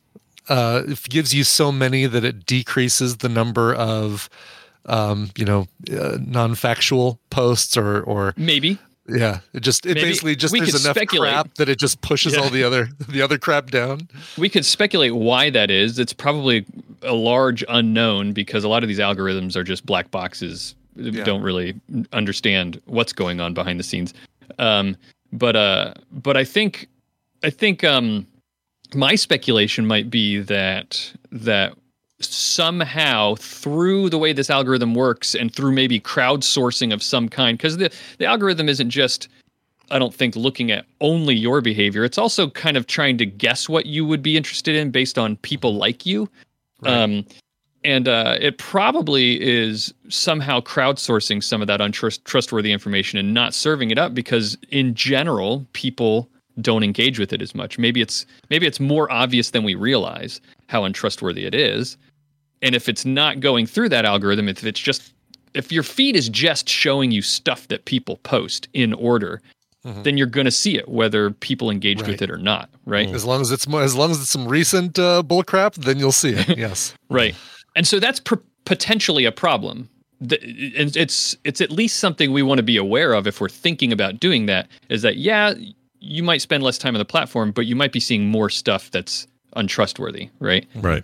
[0.49, 4.29] uh, gives you so many that it decreases the number of
[4.85, 8.77] um, you know uh, non-factual posts or or Maybe
[9.07, 11.29] yeah it just it Maybe- basically just there's enough speculate.
[11.31, 12.39] crap that it just pushes Yeah.
[12.41, 14.07] all the other the other crap down
[14.37, 15.99] we could speculate why that is.
[15.99, 16.65] It's probably
[17.01, 20.73] a large unknown because a lot of these algorithms are just black boxes.
[20.95, 21.23] Yeah.
[21.25, 21.73] Don't really
[22.13, 24.13] understand what's going on behind the scenes.
[24.59, 24.95] Um,
[25.33, 26.87] but uh, but I think
[27.43, 28.25] I think um,
[28.95, 31.73] my speculation might be that that
[32.19, 37.77] somehow through the way this algorithm works and through maybe crowdsourcing of some kind because
[37.77, 39.27] the, the algorithm isn't just
[39.91, 42.03] I don't think looking at only your behavior.
[42.03, 45.35] It's also kind of trying to guess what you would be interested in based on
[45.37, 46.29] people like you.
[46.83, 47.25] Um,
[47.83, 53.91] and uh, it probably is somehow crowdsourcing some of that untrustworthy information and not serving
[53.91, 56.29] it up because, in general, people
[56.61, 57.77] don't engage with it as much.
[57.77, 60.39] Maybe it's maybe it's more obvious than we realize
[60.73, 61.95] how untrustworthy it is.
[62.61, 65.13] And if it's not going through that algorithm, if it's just
[65.53, 69.39] if your feed is just showing you stuff that people post in order,
[69.83, 73.09] then you're going to see it whether people engage with it or not, right?
[73.13, 76.11] as long as it's mo- as long as it's some recent uh, bullcrap then you'll
[76.13, 77.35] see it yes Right.
[77.75, 79.89] And so that's per- potentially a problem.
[80.21, 80.39] The-
[80.77, 83.91] and it's it's at least something we want to be aware of if we're thinking
[83.91, 85.53] about doing that is that yeah,
[85.99, 88.89] you might spend less time on the platform, but you might be seeing more stuff
[88.89, 90.65] that's untrustworthy, right?
[90.75, 91.03] right.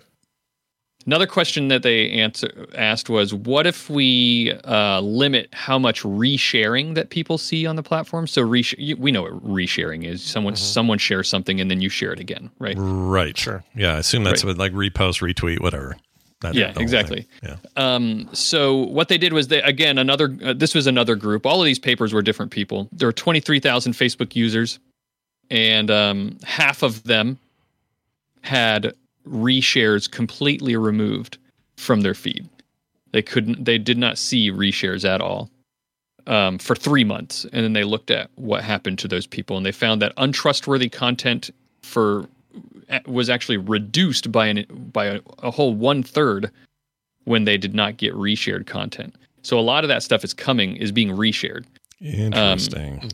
[1.06, 6.94] Another question that they answer, asked was, "What if we uh, limit how much resharing
[6.94, 10.22] that people see on the platform?" So, resh- you, we know what resharing is.
[10.22, 12.76] Someone someone shares something and then you share it again, right?
[12.78, 13.36] Right.
[13.36, 13.64] Sure.
[13.74, 14.50] Yeah, I assume that's Right.
[14.50, 15.96] what like repost, retweet, whatever.
[16.42, 17.26] That- Yeah, exactly.
[17.42, 17.56] thing.
[17.76, 17.94] Yeah.
[17.94, 20.36] Um, so what they did was they again another.
[20.44, 21.46] Uh, this was another group.
[21.46, 22.90] All of these papers were different people.
[22.92, 24.78] There were twenty three thousand Facebook users,
[25.50, 27.38] and um, half of them
[28.42, 28.94] had
[29.26, 31.38] reshares completely removed
[31.76, 32.48] from their feed.
[33.12, 33.64] They couldn't.
[33.64, 35.50] They did not see reshares at all.
[36.26, 39.64] um, for three months, and then they looked at what happened to those people, and
[39.64, 41.50] they found that untrustworthy content
[41.82, 42.26] for
[43.06, 46.50] was actually reduced by an by a, a whole one third
[47.24, 49.14] when they did not get reshared content.
[49.42, 51.64] So a lot of that stuff is coming is being reshared.
[52.00, 53.10] Interesting.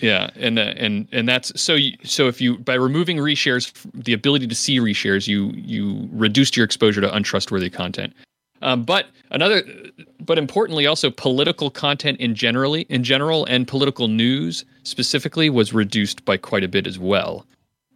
[0.00, 1.74] Yeah, and uh, and and that's so.
[1.74, 6.56] You, so if you by removing reshares, the ability to see reshares, you you reduced
[6.56, 8.14] your exposure to untrustworthy content.
[8.62, 9.62] Um, but another,
[10.20, 16.24] but importantly, also political content in generally in general and political news specifically was reduced
[16.24, 17.46] by quite a bit as well.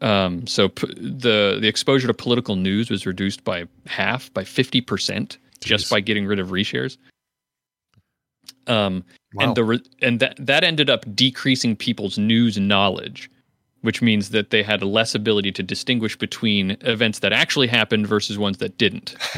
[0.00, 4.80] Um, so p- the the exposure to political news was reduced by half, by fifty
[4.80, 6.98] percent, just by getting rid of reshares.
[8.66, 9.04] Um,
[9.34, 9.46] Wow.
[9.46, 13.28] and the re- and that that ended up decreasing people's news knowledge,
[13.82, 18.38] which means that they had less ability to distinguish between events that actually happened versus
[18.38, 19.16] ones that didn't.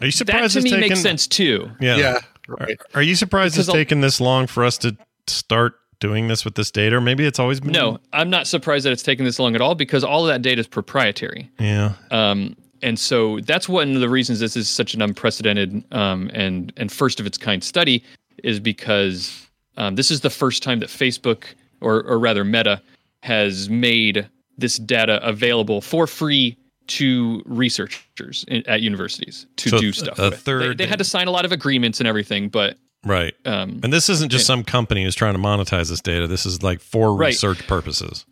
[0.00, 0.88] Are you surprised That surprised to it's me taken?
[0.88, 1.70] makes sense too.
[1.80, 1.96] Yeah.
[1.96, 2.18] Yeah.
[2.48, 2.76] Are, Right.
[2.94, 4.96] are you surprised it's Because I'll- taken this long for us to
[5.28, 6.96] start doing this with this data?
[6.96, 7.70] Or maybe it's always been.
[7.70, 10.42] No, I'm not surprised that it's taken this long at all because all of that
[10.42, 11.50] data is proprietary.
[11.60, 11.92] Yeah.
[12.10, 16.72] Um, and so that's one of the reasons this is such an unprecedented um, and
[16.76, 18.02] and first of its kind study
[18.44, 19.46] is because
[19.76, 21.44] um, this is the first time that Facebook
[21.80, 22.80] or or rather Meta
[23.22, 24.28] has made
[24.58, 26.56] this data available for free
[26.88, 30.18] to researchers in, at universities to So do stuff.
[30.18, 30.40] a with.
[30.40, 33.34] third- They, they had to sign a lot of agreements and everything, but Right.
[33.46, 36.26] um, And this isn't just some company who's trying to monetize this data.
[36.26, 37.28] This is like for Right.
[37.28, 38.26] research purposes.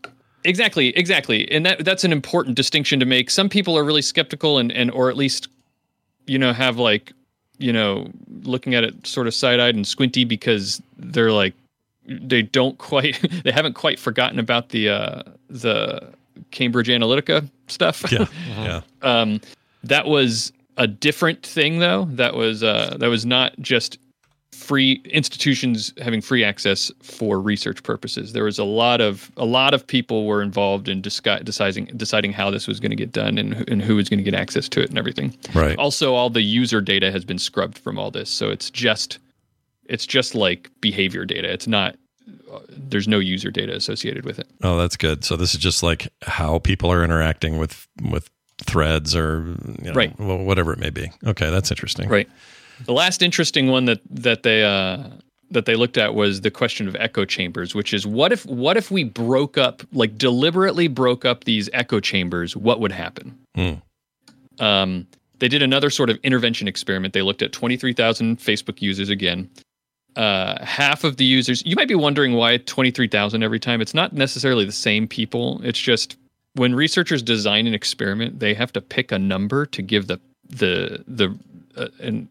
[0.44, 3.30] Exactly, exactly, and that that's an important distinction to make.
[3.30, 5.48] Some people are really skeptical, and and or at least,
[6.26, 7.12] you know, have like,
[7.58, 8.08] you know,
[8.42, 11.52] looking at it sort of side eyed and squinty because they're like,
[12.06, 16.10] they don't quite, they haven't quite forgotten about the uh, the
[16.50, 18.10] Cambridge Analytica stuff.
[18.10, 18.26] Yeah.
[18.48, 18.80] yeah.
[19.02, 19.40] um,
[19.84, 22.06] that was a different thing, though.
[22.12, 23.98] That was uh, that was not just
[24.52, 28.32] free institutions having free access for research purposes.
[28.32, 32.32] There was a lot of a lot of people were involved in discu- deciding deciding
[32.32, 34.34] how this was going to get done and, who- and who was going to get
[34.34, 35.36] access to it and everything.
[35.54, 35.78] Right.
[35.78, 39.18] Also, all the user data has been scrubbed from all this, so it's just
[39.86, 41.50] it's just like behavior data.
[41.52, 41.96] It's not.
[42.68, 44.48] There's no user data associated with it.
[44.62, 45.24] Oh, that's good.
[45.24, 48.28] So this is just like how people are interacting with with
[48.62, 50.18] threads or you know, Right.
[50.18, 51.10] whatever it may be.
[51.26, 52.08] Okay, that's interesting.
[52.08, 52.28] Right.
[52.84, 55.04] The last interesting one that that they uh,
[55.50, 58.76] that they looked at was the question of echo chambers, which is what if what
[58.76, 62.56] if we broke up like deliberately broke up these echo chambers?
[62.56, 63.38] What would happen?
[63.54, 63.74] Hmm.
[64.58, 65.06] Um,
[65.38, 67.14] they did another sort of intervention experiment.
[67.14, 69.50] They looked at twenty three thousand Facebook users again.
[70.16, 71.62] Uh, half of the users.
[71.64, 73.80] You might be wondering why twenty three thousand every time.
[73.80, 75.60] It's not necessarily the same people.
[75.64, 76.16] It's just
[76.54, 81.04] when researchers design an experiment, they have to pick a number to give the the
[81.06, 81.36] the
[81.76, 82.28] uh, and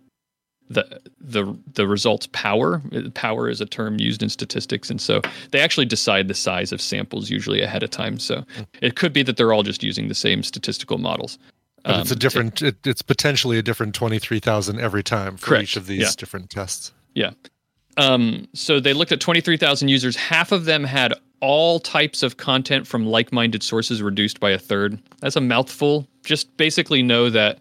[0.69, 2.81] the the the results power.
[3.15, 5.21] Power is a term used in statistics, and so
[5.51, 8.19] they actually decide the size of samples usually ahead of time.
[8.19, 8.43] So
[8.81, 11.39] it could be that they're all just using the same statistical models.
[11.83, 12.61] But it's a Um, different.
[12.61, 15.63] It, it's potentially a different twenty three thousand every time for Correct.
[15.63, 16.11] each of these Yeah.
[16.17, 16.91] different tests.
[17.15, 17.31] Yeah.
[17.97, 20.15] Um, so they looked at 23,000 users.
[20.15, 24.59] Half of them had all types of content from like minded sources reduced by a
[24.59, 24.99] third.
[25.19, 26.07] That's a mouthful.
[26.23, 27.59] Just basically know that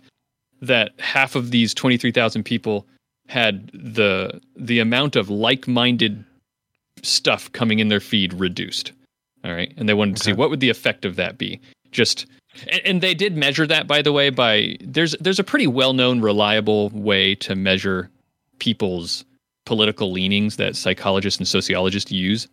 [0.62, 2.86] that half of these 23,000 people
[3.28, 6.24] had the the amount of like minded
[7.02, 8.92] stuff coming in their feed reduced.
[9.44, 9.72] All right.
[9.76, 11.60] And they wanted to see what would the effect of that be.
[11.92, 12.26] Just
[12.70, 16.20] and, and they did measure that by the way by there's there's a pretty well-known
[16.20, 18.10] reliable way to measure
[18.58, 19.24] people's
[19.64, 22.48] political leanings that psychologists and sociologists use.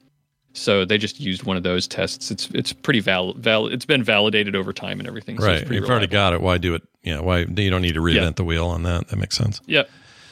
[0.54, 2.32] So they just used one of those tests.
[2.32, 5.40] It's it's pretty val, val it's been validated over time and everything.
[5.40, 5.70] So Right.
[5.70, 6.42] You've already got it.
[6.42, 6.84] Why do it?
[7.04, 7.22] Yeah.
[7.22, 8.30] Why you don't need to reinvent Yeah.
[8.32, 9.08] the wheel on that?
[9.08, 9.60] That makes sense.
[9.66, 9.90] Yep.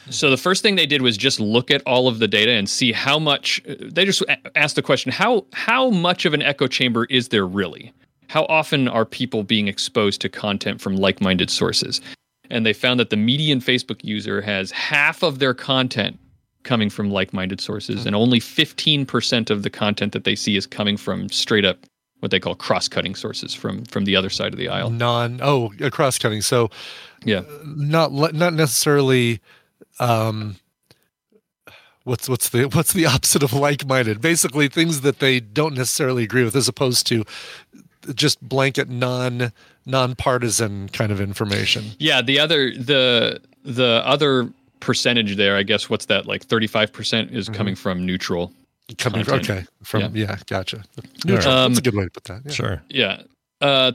[0.09, 2.69] So the first thing they did was just look at all of the data and
[2.69, 3.61] see how much.
[3.65, 4.23] They just
[4.55, 7.93] asked the question: how how much of an echo chamber is there really?
[8.27, 12.01] How often are people being exposed to content from like-minded sources?
[12.49, 16.19] And they found that the median Facebook user has half of their content
[16.63, 18.07] coming from like-minded sources, hmm.
[18.07, 21.77] and only 15% of the content that they see is coming from straight up
[22.23, 24.89] what they call cross-cutting sources from from the other side of the aisle.
[24.89, 25.39] Non.
[25.41, 26.41] Oh, cross cutting.
[26.41, 26.69] So
[27.25, 27.39] Yeah.
[27.39, 29.41] Uh, not le- not necessarily.
[29.99, 30.57] Um,
[32.03, 34.22] what's what's the what's the opposite of like minded?
[34.22, 37.23] Basically, things that they don't necessarily agree with, as opposed to
[38.14, 39.51] just blanket non
[39.85, 41.91] nonpartisan kind of information.
[41.99, 44.49] Yeah, the other the the other
[44.80, 48.51] percentage there, I guess what's that like 35% is coming from neutral.
[48.97, 49.60] Coming from, Content.
[49.60, 50.84] okay from yeah, gotcha.
[51.26, 51.53] Neutral.
[51.53, 52.41] Um, That's a good way to put that.
[52.45, 52.51] Yeah.
[52.51, 52.81] Sure.
[52.89, 53.22] Yeah.
[53.64, 53.91] Uh,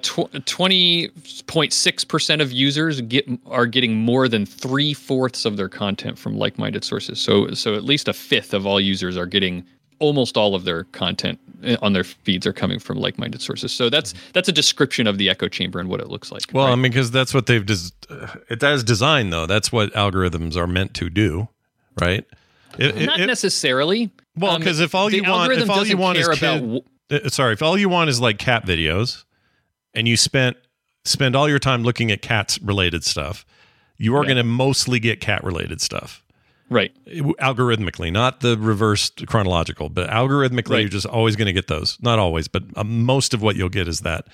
[0.47, 1.09] twenty
[1.47, 6.19] point six percent of users get are getting more than three fourths of their content
[6.19, 7.21] from like-minded sources.
[7.21, 9.65] So, so at least a fifth of all users are getting
[10.01, 13.71] almost all of their content eh, on their feeds are coming from like-minded sources.
[13.73, 16.43] So that's that's a description of the echo chamber and what it looks like.
[16.53, 16.73] Well, right?
[16.73, 19.47] I mean, because that's what they've des- uh, it as designed though.
[19.47, 21.49] That's what algorithms are meant to do,
[22.01, 22.25] right?
[22.79, 24.11] It- it- not it- necessarily.
[24.37, 27.27] well, Um, because if all you want, if all you want is kid, about wh-
[27.27, 29.25] uh, sorry, if all you want is like cat videos,
[29.95, 30.57] and you spent
[31.05, 33.47] spend all your time looking at cats related stuff,
[33.97, 34.29] you are Yeah.
[34.35, 36.23] going to mostly get cat related stuff.
[36.71, 36.93] right.
[37.41, 40.81] algorithmically, not the reversed chronological, but algorithmically, Right.
[40.81, 41.97] you're just always going to get those.
[42.03, 44.27] Not always, but uh, most of what you'll get is that.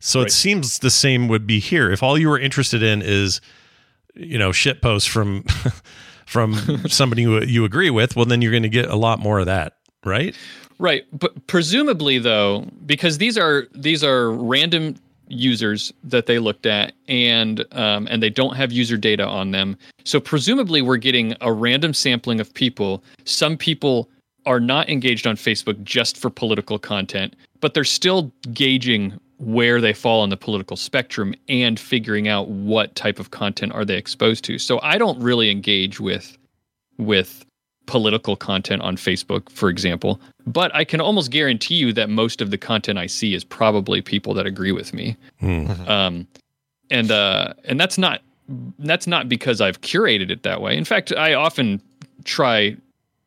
[0.00, 1.90] So it seems the same would be here.
[1.92, 3.40] If all you were interested in is,
[4.16, 5.44] you know, shit posts from
[6.26, 6.54] from
[6.88, 9.46] somebody who you agree with, well, then you're going to get a lot more of
[9.46, 10.34] that, right?
[10.78, 14.94] Right, but presumably though, because these are these are random
[15.28, 19.76] users that they looked at, and um, and they don't have user data on them.
[20.04, 23.02] So presumably, we're getting a random sampling of people.
[23.24, 24.08] Some people
[24.46, 29.92] are not engaged on Facebook just for political content, but they're still gauging where they
[29.92, 34.44] fall on the political spectrum and figuring out what type of content are they exposed
[34.44, 34.58] to.
[34.58, 36.36] So I don't really engage with
[36.98, 37.44] with
[37.88, 40.20] political content on Facebook, for example.
[40.46, 44.00] But I can almost guarantee you that most of the content I see is probably
[44.00, 45.16] people that agree with me.
[45.88, 46.28] Um,
[46.90, 48.22] and uh, and that's not
[48.78, 50.76] that's not because I've curated it that way.
[50.76, 51.82] In fact, I often
[52.24, 52.76] try,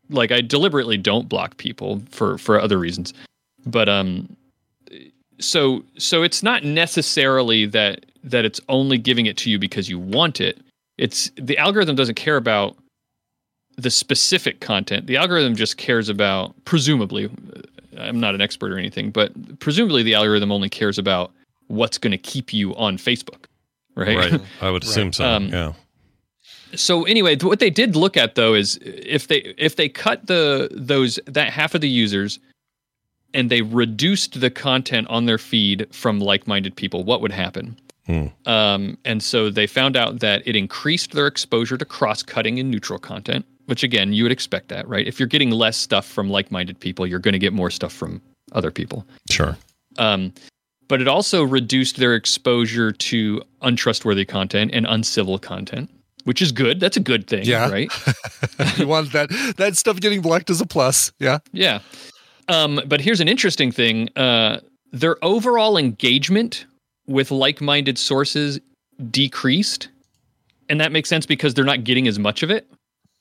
[0.10, 3.14] like I deliberately don't block people for for other reasons.
[3.66, 4.36] But um,
[5.40, 10.00] so so it's not necessarily that that it's only giving it to you because you
[10.00, 10.60] want it.
[10.98, 12.76] It's the algorithm doesn't care about
[13.82, 15.08] the specific content.
[15.08, 17.30] The algorithm just cares about, presumably,
[17.98, 21.32] I'm not an expert or anything, but presumably the algorithm only cares about
[21.68, 23.46] what's going to keep you on Facebook,
[23.96, 24.18] right?
[24.18, 24.42] Right.
[24.62, 25.26] I would assume so.
[25.26, 25.74] Um, yeah.
[26.76, 30.70] so anyway, what they did look at though is if they if they cut the
[30.72, 32.40] those that half of the users
[33.34, 37.78] and they reduced the content on their feed from like-minded people, what would happen?
[38.06, 38.28] Hmm.
[38.46, 43.00] Um, and so they found out that it increased their exposure to cross-cutting and neutral
[43.00, 45.08] content, which again, you would expect that, right?
[45.08, 48.22] If you're getting less stuff from like-minded people, you're going to get more stuff from
[48.54, 49.06] other people.
[49.30, 49.58] Sure.
[49.98, 50.34] Um,
[50.88, 55.90] but it also reduced their exposure to untrustworthy content and uncivil content,
[56.26, 56.80] which is good.
[56.82, 57.70] That's a good thing, Yeah.
[57.70, 57.90] right?
[58.78, 61.12] you want that that stuff getting blocked as a plus.
[61.20, 61.40] Yeah.
[61.54, 61.80] Yeah.
[62.50, 64.60] Um, but here's an interesting thing: uh,
[64.92, 66.66] their overall engagement
[67.08, 68.60] with like-minded sources
[69.10, 69.88] decreased,
[70.68, 72.68] and that makes sense because they're not getting as much of it.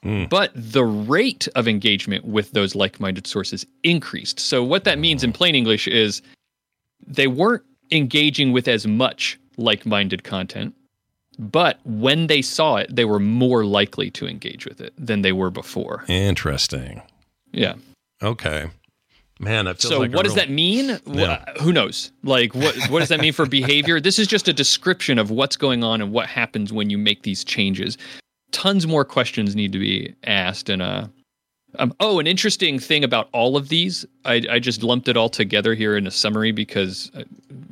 [0.05, 0.29] Mm.
[0.31, 4.41] But the rate of engagement with those like-minded sources increased.
[4.41, 6.23] So what that means in plain English is
[7.07, 10.75] they weren't engaging with as much like-minded content,
[11.39, 15.33] but when they saw it, they were more likely to engage with it than they
[15.33, 16.05] were before.
[16.09, 17.03] Interesting.
[17.53, 17.75] Yeah.
[18.23, 18.71] Okay.
[19.39, 21.43] Man, so like what does that mean Yeah.
[21.63, 25.19] who knows like what what does that mean for behavior this is just a description
[25.19, 27.97] of what's going on and what happens when you make these changes
[28.53, 31.07] tons more questions need to be asked and uh
[31.79, 35.29] um, oh an interesting thing about all of these I, I just lumped it all
[35.29, 37.23] together here in a summary because uh,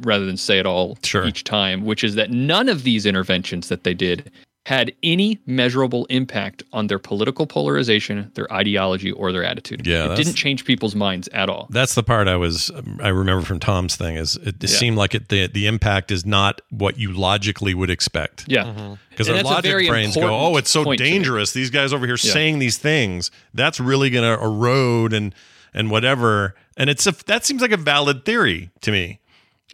[0.03, 1.27] rather than say it all Sure.
[1.27, 4.31] each time which is that none of these interventions that they did
[4.69, 10.17] had any measurable impact on their political polarization their ideology or their attitude Yeah, it
[10.17, 12.71] didn't change people's minds at all That's the part I was
[13.01, 14.69] I remember from Tom's thing is it, it Yeah.
[14.69, 18.45] seemed like it the the impact is not what you logically would expect.
[18.47, 18.65] Yeah.
[18.65, 18.95] Mm-hmm.
[19.11, 21.53] Because And our logic brains go, "Oh, it's so point to me." dangerous.
[21.53, 22.33] These guys over here Yeah.
[22.33, 23.31] saying these things.
[23.55, 25.35] That's really going to erode and
[25.73, 29.19] and whatever." And it's a that seems like a valid theory to me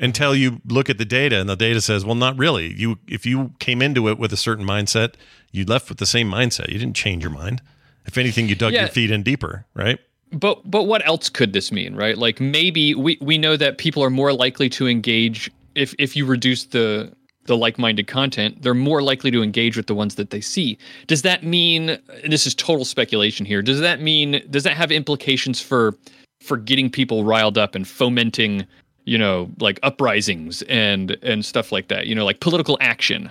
[0.01, 2.73] until you look at the data and the data says, "Well, not really.
[2.73, 5.15] You if you came into it with a certain mindset,
[5.53, 6.69] you left with the same mindset.
[6.71, 7.63] You didn't change your mind.
[8.07, 8.81] If anything, you dug Yeah.
[8.81, 9.99] your feet in deeper, right?"
[10.33, 12.19] But but what else could this mean, right?
[12.19, 16.27] Like maybe we, we know that people are more likely to engage if if you
[16.27, 17.13] reduce the
[17.47, 20.79] the like-minded content, they're more likely to engage with the ones that they see.
[21.07, 21.91] Does that mean
[22.23, 23.63] and this is total speculation here?
[23.63, 25.95] Does that mean does that have implications for
[26.41, 28.67] for getting people riled up and fomenting,
[29.05, 33.31] you know, like uprisings and and stuff like that, you know, like political action?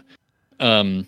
[0.59, 1.07] Um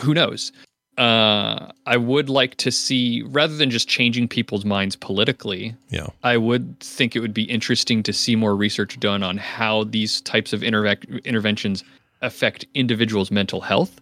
[0.00, 0.52] who knows?
[0.98, 6.06] uh, I would like to see, rather than just changing people's minds politically, Yeah.
[6.22, 10.22] I would think it would be interesting to see more research done on how these
[10.22, 11.84] types of intervec- interventions
[12.22, 14.00] affect individuals' mental health.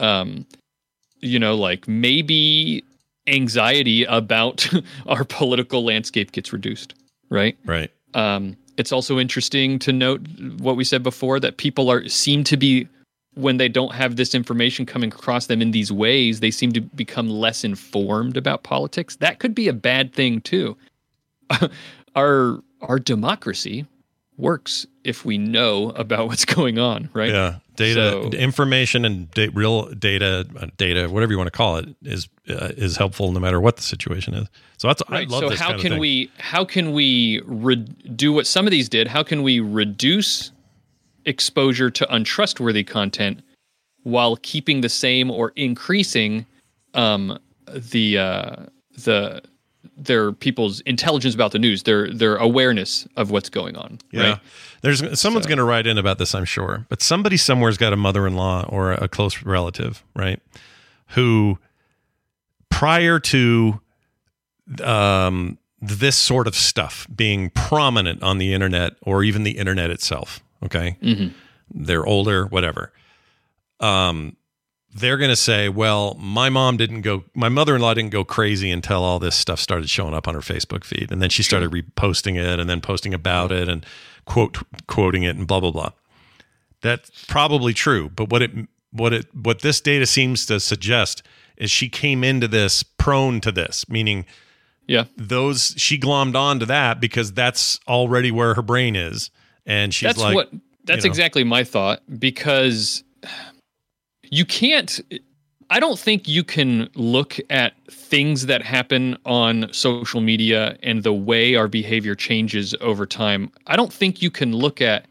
[0.00, 0.44] Um,
[1.20, 2.82] you know, like maybe
[3.28, 4.68] anxiety about
[5.06, 6.94] our political landscape gets reduced,
[7.28, 7.56] right?
[7.64, 7.92] Right.
[8.14, 10.20] Um, it's also interesting to note
[10.58, 12.88] what we said before that people are seem to be
[13.34, 16.80] when they don't have this information coming across them in these ways, they seem to
[16.80, 19.16] become less informed about politics.
[19.16, 20.76] That could be a bad thing too.
[22.16, 23.86] our our democracy
[24.36, 27.30] works if we know about what's going on, right?
[27.30, 31.76] Yeah, data, So- information, and da- real data, uh, data, whatever you want to call
[31.76, 34.48] it, is uh, is helpful no matter what the situation is.
[34.78, 37.76] So that's I love so this how kind of can we how can we re-
[37.76, 39.06] do what some of these did?
[39.06, 40.50] How can we reduce
[41.24, 43.42] exposure to untrustworthy content
[44.02, 46.44] while keeping the same or increasing
[46.94, 48.56] um, the uh,
[49.04, 49.42] the
[49.96, 53.98] their people's intelligence about the news, their their awareness of what's going on.
[54.10, 54.22] Yeah.
[54.22, 54.40] Right.
[54.82, 56.86] There's someone's going to write in about this, I'm sure.
[56.88, 60.40] But somebody somewhere's got a mother-in-law or a close relative, right?
[61.08, 61.58] Who
[62.70, 63.80] prior to
[64.82, 70.40] um this sort of stuff being prominent on the internet or even the internet itself,
[70.64, 70.96] okay?
[71.74, 72.92] They're older, whatever.
[73.80, 74.36] Um
[74.94, 78.24] they're going to say, well, my mom didn't go, my mother in law didn't go
[78.24, 81.10] crazy until all this stuff started showing up on her Facebook feed.
[81.10, 83.86] And then she started reposting it and then posting about it and
[84.26, 85.90] quote, quoting it and blah, blah, blah.
[86.82, 88.10] That's probably true.
[88.10, 88.50] But what it,
[88.90, 91.22] what it, what this data seems to suggest
[91.56, 94.26] is she came into this prone to this, meaning
[94.86, 95.04] Yeah.
[95.16, 99.30] those, she glommed onto that because that's already where her brain is.
[99.64, 100.50] And she's that's like, what
[100.84, 101.12] that's you know.
[101.12, 103.04] exactly my thought because
[104.32, 105.00] you can't
[105.70, 107.74] i don't think you can look at
[108.12, 113.50] things that happen on social media and the way our behavior changes over time.
[113.66, 115.06] I don't think you can look at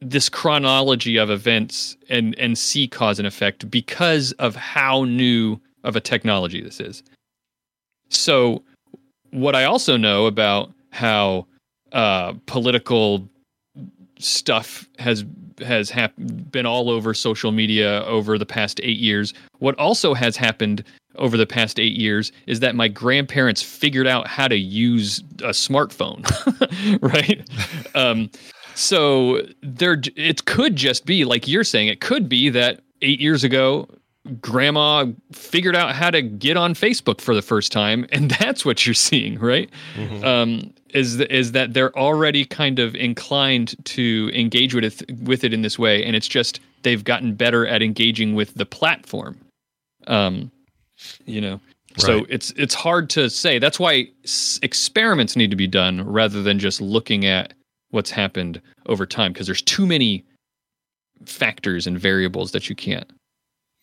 [0.00, 5.96] this chronology of events and and see cause and effect because of how new of
[5.96, 7.02] a technology this is.
[8.08, 8.62] So
[9.30, 11.46] what i also know about how
[11.92, 13.28] uh, political
[14.18, 15.24] stuff has
[15.64, 16.14] has hap-
[16.50, 19.34] been all over social media over the past eight years.
[19.58, 20.84] What also has happened
[21.16, 25.50] over the past eight years is that my grandparents figured out how to use a
[25.50, 26.22] smartphone,
[27.02, 27.48] right?
[27.94, 28.30] um,
[28.74, 31.88] so there, it could just be like you're saying.
[31.88, 33.88] It could be that eight years ago,
[34.40, 38.86] grandma figured out how to get on Facebook for the first time, and that's what
[38.86, 39.70] you're seeing, right?
[40.24, 45.52] Um, is is that they're already kind of inclined to engage with it with it
[45.52, 49.38] in this way, and it's just they've gotten better at engaging with the platform.
[50.06, 50.50] Um,
[51.26, 51.60] you know,
[51.96, 53.58] so it's it's hard to say.
[53.58, 57.54] That's why s- experiments need to be done rather than just looking at
[57.90, 60.24] what's happened over time because there's too many
[61.26, 63.10] factors and variables that you can't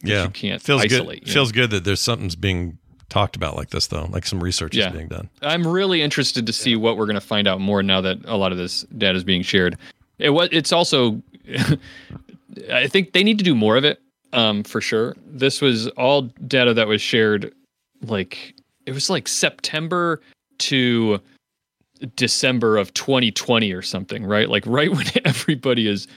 [0.04, 1.28] yeah, you can't feels isolate, good.
[1.28, 2.78] you Feels good that there's something's being
[3.10, 4.88] talked about like this though, like some research Yeah.
[4.88, 5.30] is being done.
[5.42, 8.38] I'm really interested to see what we're going to find out more now that a
[8.38, 9.78] lot of this data is being shared.
[10.20, 10.50] It was.
[10.52, 11.22] It's also.
[12.72, 14.02] I think they need to do more of it,
[14.34, 15.16] um, for sure.
[15.28, 17.54] This was all data that was shared,
[18.02, 18.56] like
[18.86, 20.20] it was like September
[20.60, 21.20] to
[22.16, 24.50] December of 2020 or something, right?
[24.50, 26.08] Like right when everybody is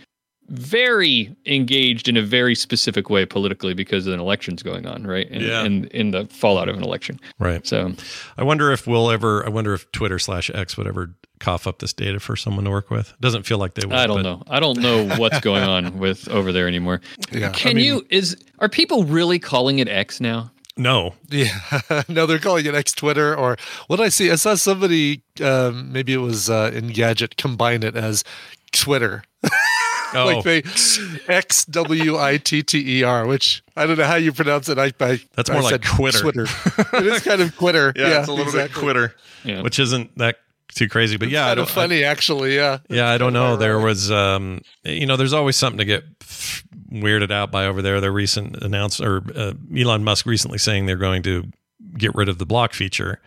[0.49, 5.29] very engaged in a very specific way politically because of an election's going on, right?
[5.31, 5.65] And, Yeah.
[5.65, 7.19] and in the fallout of an election.
[7.39, 7.67] Right.
[7.67, 7.93] So
[8.37, 9.45] I wonder if we'll ever.
[9.47, 12.71] I wonder if Twitter slash X would ever cough up this data for someone to
[12.71, 13.15] work with.
[13.21, 13.97] Doesn't feel like they would.
[13.97, 14.43] I don't but- know.
[14.49, 17.01] I don't know what's going on with over there anymore.
[17.33, 20.51] Yeah, I Can mean- you is are people really calling it X now?
[20.77, 21.15] No.
[21.29, 21.59] Yeah,
[22.09, 23.57] no, they're calling it X Twitter or
[23.89, 24.31] what I see.
[24.31, 28.25] I saw somebody, um, maybe it was uh, Engadget, combine it as
[28.73, 29.23] Twitter.
[30.23, 30.63] Oh, like they
[31.33, 34.79] X W I T T E R, which I don't know how you pronounce it.
[34.79, 36.19] I, I That's I more like said Twitter.
[36.21, 36.47] Twitter.
[36.99, 37.93] it is kind of Twitter.
[37.97, 38.75] yeah, it's a little exactly.
[38.75, 39.15] bit quitter,
[39.45, 39.63] Yeah.
[39.63, 40.37] which isn't that
[40.75, 41.17] too crazy.
[41.17, 41.69] But yeah, I Kind don't.
[41.69, 42.57] of funny, actually.
[42.57, 42.79] Yeah.
[42.89, 43.57] Yeah, I don't know.
[43.57, 46.05] There was, um, you know, there's always something to get
[46.91, 48.01] weirded out by over there.
[48.01, 51.45] Their recent announce or uh, Elon Musk recently saying they're going to
[51.99, 53.21] get rid of the block feature.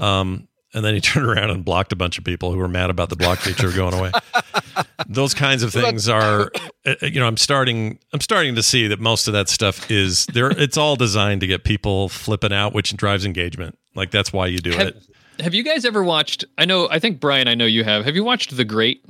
[0.00, 2.90] Um, and then he turned around and blocked a bunch of people who were mad
[2.90, 4.10] about the block feature going away.
[5.08, 6.50] Those kinds of things are,
[6.86, 10.26] uh, you know, I'm starting, I'm starting to see that most of that stuff is
[10.26, 10.50] there.
[10.50, 13.78] It's all designed to get people flipping out, which drives engagement.
[13.94, 15.02] Like that's why you do Have, it.
[15.40, 16.44] have you guys ever watched?
[16.58, 16.88] I know.
[16.90, 17.48] I think Brian.
[17.48, 18.04] I know you have.
[18.04, 19.04] Have you watched The Great?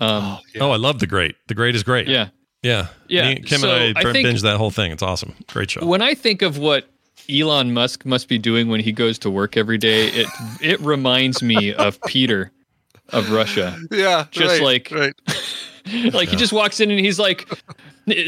[0.00, 1.36] Um, Oh, I love the great.
[1.46, 2.08] The great is great.
[2.08, 2.28] yeah.
[2.62, 2.86] Yeah.
[3.08, 4.90] Yeah, Me- Kim so and I, I think- binged that whole thing.
[4.90, 5.34] It's awesome.
[5.48, 5.84] Great show.
[5.86, 6.88] When I think of what
[7.30, 10.28] Elon Musk must be doing when he goes to work every day, it
[10.60, 12.50] it reminds me of Peter
[13.10, 13.78] of Russia.
[13.90, 14.26] Yeah.
[14.30, 15.14] Just right, like- right.
[16.14, 17.46] like he just walks in and he's like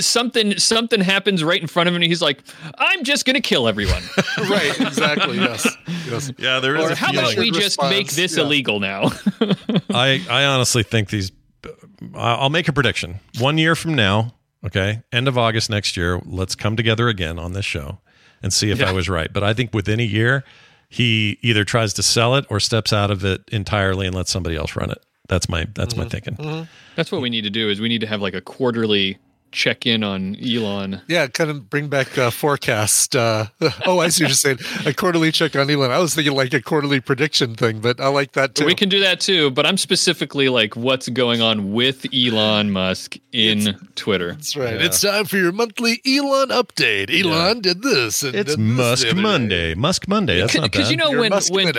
[0.00, 2.42] something something happens right in front of him, and he's like,
[2.78, 4.02] "I'm just gonna kill everyone."
[4.50, 5.38] right, exactly.
[5.38, 5.66] Yes.
[6.06, 6.32] Yes.
[6.38, 6.84] Yeah, there is.
[6.84, 8.44] or a how about we just Response, make this yeah.
[8.44, 9.10] illegal now?
[9.90, 11.32] I I honestly think these.
[12.14, 13.20] I'll make a prediction.
[13.38, 17.52] One year from now, okay, end of August next year, let's come together again on
[17.52, 17.98] this show
[18.46, 19.32] and see if I was right.
[19.32, 20.44] But I think within a year,
[20.88, 24.54] he either tries to sell it or steps out of it entirely and lets somebody
[24.54, 25.02] else run it.
[25.28, 26.10] That's my that's my mm-hmm.
[26.10, 26.36] thinking.
[26.36, 26.64] Mm-hmm.
[26.94, 27.68] That's what we need to do.
[27.68, 29.18] Is we need to have like a quarterly
[29.56, 31.00] check in on Elon.
[31.08, 33.16] Yeah, kind of bring back uh, forecast.
[33.16, 33.46] Uh,
[33.86, 34.58] oh, I see what you're saying.
[34.84, 35.90] A quarterly check on Elon.
[35.90, 38.66] I was thinking like a quarterly prediction thing, but I like that too.
[38.66, 43.16] We can do that too, but I'm specifically like what's going on with Elon Musk
[43.32, 44.32] in Twitter.
[44.32, 44.74] That's right.
[44.74, 47.10] It's time for your monthly Elon update.
[47.10, 48.22] Elon did this.
[48.22, 49.20] And It's did this Musk other.
[49.20, 49.74] Monday.
[49.74, 50.40] Musk Monday.
[50.40, 50.72] That's not bad.
[50.72, 51.72] Because you know You're when Musk when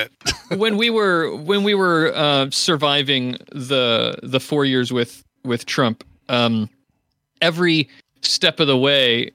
[0.58, 6.04] when we were when we were uh, surviving the the four years with with Trump,
[6.30, 6.70] um,
[7.42, 7.90] every
[8.22, 9.32] step of the way,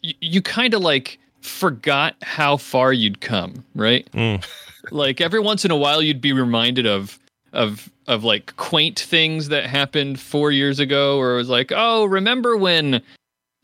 [0.00, 4.10] you, you kind of like forgot how far you'd come, right?
[4.12, 4.44] Mm.
[4.90, 7.18] Like every once in a while, you'd be reminded of
[7.52, 12.04] of of like quaint things that happened four years ago, or it was like, oh,
[12.04, 13.02] remember when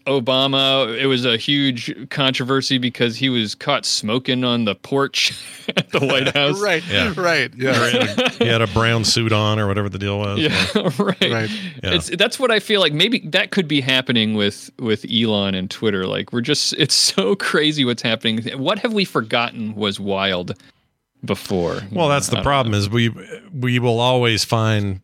[0.07, 0.99] Obama?
[0.99, 5.33] It was a huge controversy because he was caught smoking on the porch
[5.77, 6.61] at the White House.
[6.61, 7.13] right, Yeah.
[7.17, 7.53] right.
[7.55, 8.29] Yeah.
[8.31, 10.41] he had a brown suit on or whatever the deal was.
[10.45, 11.21] Yeah, right.
[11.33, 11.51] Right.
[11.83, 11.95] Yeah.
[11.95, 12.93] It's that's what I feel like.
[12.93, 16.07] Maybe that could be happening with with Elon and Twitter.
[16.07, 18.43] Like we're just, it's so crazy what's happening.
[18.59, 20.55] What have we forgotten was wild
[21.25, 21.81] before?
[21.91, 23.11] Well, that's the don't problem is we
[23.53, 25.01] we will always find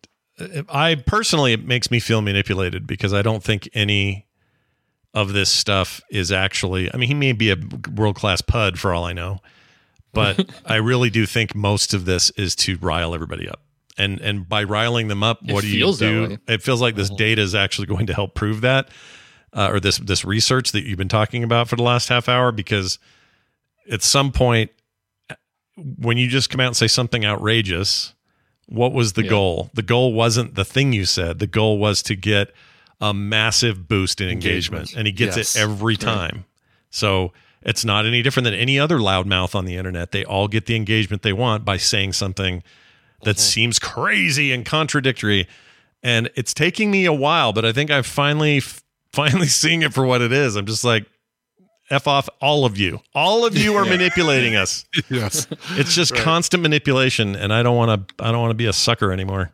[0.68, 4.26] I personally it makes me feel manipulated because I don't think any
[5.14, 7.56] of this stuff is actually I mean he may be a
[7.96, 9.40] world-class pud for all I know
[10.12, 13.60] but I really do think most of this is to rile everybody up.
[13.98, 16.38] And and by riling them up, It what do you feels do?
[16.48, 18.88] It feels like this data is actually going to help prove that.
[19.52, 22.50] Uh, or this this research that you've been talking about for the last half hour
[22.52, 22.98] because
[23.90, 24.70] at some point
[25.76, 28.14] when you just come out and say something outrageous,
[28.66, 29.30] what was the Yeah.
[29.30, 29.70] goal?
[29.74, 31.38] The goal wasn't the thing you said.
[31.38, 32.52] The goal was to get
[33.00, 34.98] a massive boost in engagement, Engagement.
[34.98, 35.56] and he gets Yes.
[35.56, 36.44] it every time.
[36.90, 37.32] So
[37.62, 40.10] it's not any different than any other loudmouth on the internet.
[40.12, 42.62] They all get the engagement they want by saying something
[43.22, 45.46] that seems crazy and contradictory.
[46.02, 48.60] And it's taking me a while, but I think I'm finally
[49.12, 50.56] finally seeing it for what it is.
[50.56, 51.04] I'm just like,
[51.90, 53.00] F off all of you.
[53.16, 54.84] All of you are manipulating us.
[55.10, 55.46] yes.
[55.70, 58.24] It's just constant manipulation, and I don't want to.
[58.24, 59.50] I don't want to be a sucker anymore.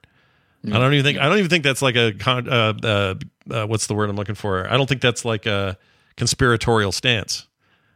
[0.66, 1.18] I don't even think.
[1.18, 2.12] I don't even think that's like a.
[2.12, 3.14] Con, uh, uh,
[3.50, 4.70] uh, what's the word I'm looking for?
[4.70, 5.78] I don't think that's like a
[6.16, 7.46] conspiratorial stance.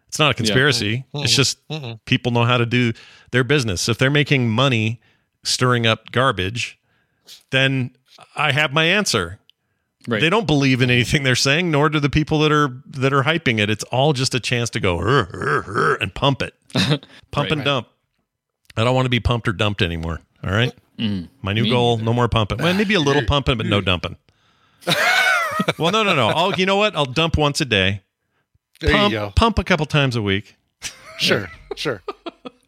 [0.09, 1.05] It's not a conspiracy.
[1.15, 1.59] It's just
[2.05, 2.93] people know how to do
[3.31, 3.89] their business.
[3.89, 5.01] If they're making money
[5.45, 6.81] stirring up garbage,
[7.51, 7.93] then
[8.35, 9.39] I have my answer.
[10.09, 10.21] Right.
[10.21, 13.23] They don't believe in anything they're saying, nor do the people that are that are
[13.23, 13.69] hyping it.
[13.71, 14.99] It's all just a chance to go
[16.01, 16.55] and pump it,
[17.31, 17.87] pump and dump.
[18.77, 20.21] I don't want to be pumped or dumped anymore.
[20.43, 20.73] All right,
[21.43, 22.59] my new goal: no more pumping.
[22.59, 24.17] Well, maybe a little pumping, but no dumping.
[25.79, 26.29] well, no, no, no.
[26.29, 26.95] I'll, you know what?
[26.97, 28.03] I'll dump once a day.
[28.81, 29.33] There Pump, you go.
[29.37, 30.57] pump a couple times a week.
[31.19, 31.51] Sure.
[31.77, 32.01] Sure.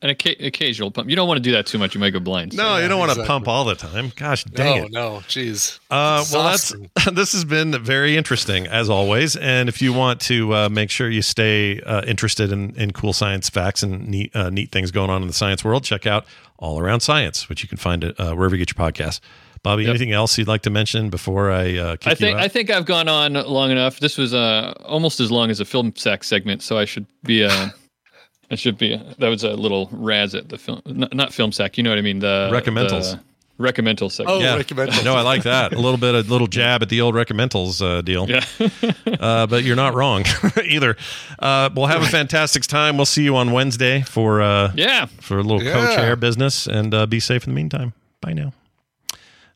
[0.03, 1.09] An occa- occasional pump.
[1.09, 1.95] You don't want to do that too much.
[1.95, 2.55] You might go blind.
[2.55, 4.13] No, you don't want to pump all the time.
[4.15, 4.93] Gosh, dang no, it.
[4.93, 5.11] no.
[5.21, 5.79] Jeez.
[5.91, 6.75] Uh, well, that's
[7.15, 9.37] this has been very interesting as always.
[9.37, 13.15] And if you want to uh, make sure you stay uh, interested in, in cool
[13.15, 16.27] science facts and neat uh, neat things going on in the science world, check out
[16.59, 19.21] All Around Science, which you can find it uh, wherever you get your podcast.
[19.63, 22.43] Bobby, anything else you'd like to mention before I uh, kick I think you out?
[22.43, 24.01] I think I've gone on long enough.
[24.01, 27.45] This was uh, almost as long as a film sack segment, so I should be
[27.45, 27.69] uh,
[28.51, 31.79] I should be that was a little razz at the film, not, not film sack.
[31.79, 32.19] You know what I mean?
[32.19, 33.13] The Recommendals.
[33.13, 33.21] the
[33.63, 34.37] recommendal segment.
[34.37, 35.05] Oh, yeah, recommendals.
[35.05, 35.73] no, I like that.
[35.75, 38.29] A little bit, a little jab at the old recommendals uh, deal.
[38.29, 38.45] Yeah.
[39.21, 40.25] uh, but you're not wrong
[40.65, 40.97] either.
[41.39, 42.97] Uh, we'll have a fantastic time.
[42.97, 45.07] We'll see you on Wednesday for uh, yeah.
[45.21, 45.73] for a little Yeah.
[45.73, 47.93] co-chair business, and uh, be safe in the meantime.
[48.21, 48.53] Bye now.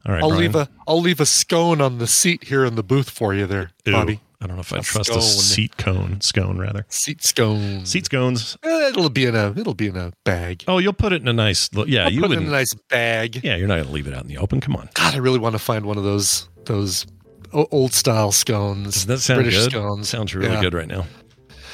[0.06, 0.42] All right, I'll Brian.
[0.44, 3.46] leave a I'll leave a scone on the seat here in the booth for you
[3.46, 4.20] there, Ooh, Bobby.
[4.40, 6.84] I don't know if I A trust a seat cone, scone rather.
[6.90, 7.84] Seat scone.
[7.86, 8.56] Seat scones.
[8.62, 10.62] Eh, it'll be in a it'll be in a bag.
[10.68, 11.72] Oh, you'll put it in a nice.
[11.72, 12.48] li- Yeah, I'll you put it in wouldn't.
[12.48, 13.40] a nice bag.
[13.42, 14.60] yeah, you're not gonna leave it out in the open.
[14.60, 14.88] Come on.
[14.94, 17.06] God, I really want to find one of those those
[17.52, 18.94] o- old style scones.
[18.94, 19.70] Does that sound British good?
[19.72, 20.08] scones.
[20.08, 20.60] Sounds really Yeah.
[20.60, 21.06] good right now.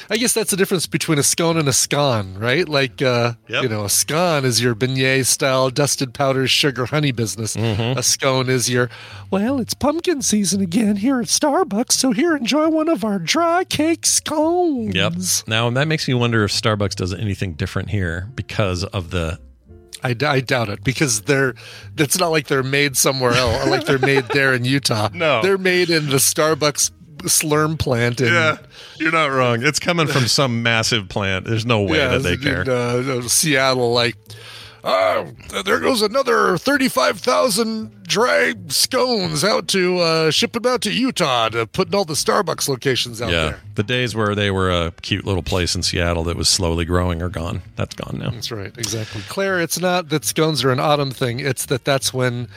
[0.09, 2.67] I guess that's the difference between a scone and a scone, right?
[2.67, 3.63] Like, uh, Yep.
[3.63, 7.55] you know, a scone is your beignet style dusted powder sugar honey business.
[7.55, 7.97] Mm-hmm.
[7.97, 8.89] A scone is your,
[9.31, 13.63] well, it's pumpkin season again here at Starbucks, so here, enjoy one of our dry
[13.63, 14.95] cake scones.
[14.95, 15.13] Yep.
[15.47, 19.39] Now that makes me wonder if Starbucks does anything different here because of the.
[20.05, 21.53] I, I, doubt it because they're,
[21.97, 25.07] it's not like they're made somewhere else, like they're made there in Utah.
[25.13, 25.41] No.
[25.41, 26.91] They're made in the Starbucks
[27.29, 28.57] slurm plant in Yeah,
[28.99, 29.63] you're not wrong.
[29.63, 31.45] It's coming from some massive plant.
[31.45, 32.63] There's no way that they in, care.
[32.67, 34.15] uh, uh, Seattle, like,
[34.83, 35.31] oh,
[35.65, 41.65] there goes another 35,000 dry scones out to uh, ship them out to Utah to
[41.65, 43.59] put in all the Starbucks locations out yeah, there.
[43.75, 47.21] the days where they were a cute little place in Seattle that was slowly growing
[47.21, 47.61] are gone.
[47.75, 48.31] That's gone now.
[48.31, 49.21] That's right, exactly.
[49.29, 51.39] Claire, it's not that scones are an autumn thing.
[51.39, 52.47] It's that that's when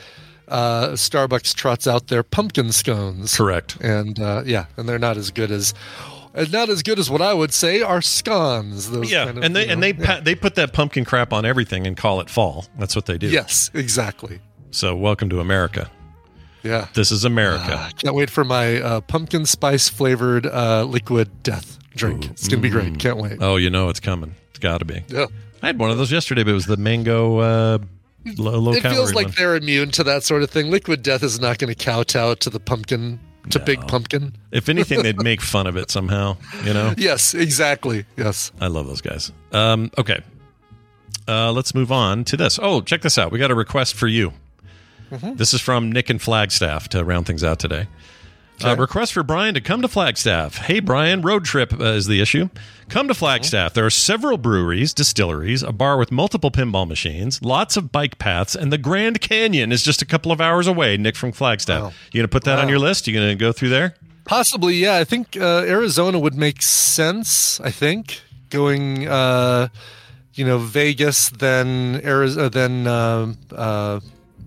[0.49, 3.37] uh, Starbucks trots out their pumpkin scones.
[3.37, 3.77] Correct.
[3.81, 5.75] And uh, yeah, and they're not as good as.
[6.35, 8.91] uh, Not as good as what I would say are scones.
[8.91, 10.07] Those Yeah, kind of, and they you and they yeah.
[10.07, 12.67] pa- they put that pumpkin crap on everything and call it fall.
[12.79, 13.29] That's what they do.
[13.29, 14.41] yes, exactly.
[14.71, 15.91] So welcome to America.
[16.63, 16.89] Yeah.
[16.95, 17.75] This is America.
[17.79, 22.29] Ah, can't wait for my uh, pumpkin spice flavored uh, liquid death drink.
[22.31, 22.99] it's gonna be great.
[22.99, 23.39] Can't wait.
[23.41, 24.35] oh, you know it's coming.
[24.51, 25.05] It's got to be.
[25.09, 25.27] Yeah.
[25.63, 27.79] I had one of those yesterday, but it was the mango uh,
[28.39, 29.35] low, low It feels like one.
[29.37, 30.71] they're immune to that sort of thing.
[30.71, 33.21] Liquid death is not going to kowtow to the pumpkin,
[33.51, 34.35] to big pumpkin.
[34.51, 36.37] If anything, they'd make fun of it somehow.
[36.65, 36.95] You know.
[36.99, 38.05] Yes, exactly.
[38.17, 38.51] Yes.
[38.61, 39.33] I love those guys.
[39.53, 40.21] Um, okay.
[41.29, 42.59] Uh, let's move on to this.
[42.63, 43.33] Oh, check this out.
[43.33, 44.33] We got a request for you.
[45.11, 47.87] This is from Nick and Flagstaff to round things out today.
[48.65, 50.57] Uh, request for Brian to come to Flagstaff.
[50.57, 52.49] Hey, Brian, road trip uh, is the issue.
[52.89, 53.75] Come to Flagstaff.
[53.75, 58.55] There are several breweries, distilleries, a bar with multiple pinball machines, lots of bike paths,
[58.55, 60.97] and the Grand Canyon is just a couple of hours away.
[60.97, 61.83] Nick from Flagstaff.
[61.83, 61.93] Wow.
[62.13, 63.07] You gonna put that on your list?
[63.07, 63.97] You gonna go through there?
[64.25, 64.97] Possibly, yeah.
[64.97, 67.61] I think uh, Arizona would make sense.
[67.61, 69.69] I think going, uh,
[70.35, 74.01] you know, Vegas, then Arizona, then uh, uh,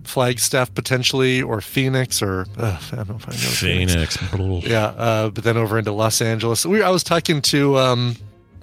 [0.04, 4.18] Flagstaff potentially, or Phoenix, or uh, I don't know if I know Phoenix.
[4.66, 6.64] Yeah, uh, but then over into Los Angeles.
[6.66, 8.16] We, I was talking to, um,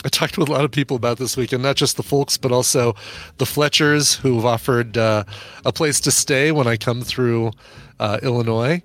[0.07, 2.49] I talked with a lot of people about this weekend, not just the folks, but
[2.53, 2.95] also
[3.39, 5.25] the Fletchers who've offered uh,
[5.65, 7.51] a place to stay when I come through
[7.99, 8.81] uh, Illinois.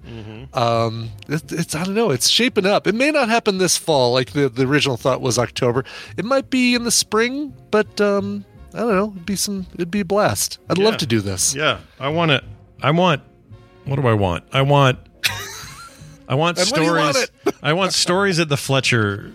[0.52, 2.88] Um, it, it's I don't know, it's shaping up.
[2.88, 5.84] It may not happen this fall, like the the original thought was October.
[6.16, 8.44] It might be in the spring, but um,
[8.74, 9.10] I don't know.
[9.12, 9.66] It'd be some.
[9.74, 10.58] It'd be a blast.
[10.68, 10.84] I'd Yeah.
[10.86, 11.54] love to do this.
[11.54, 12.42] Yeah, I want to.
[12.82, 13.22] I want.
[13.84, 14.42] What do I want?
[14.52, 14.98] I want.
[16.28, 17.30] I want And when do you stories.
[17.44, 19.32] want I want stories at the Fletcher.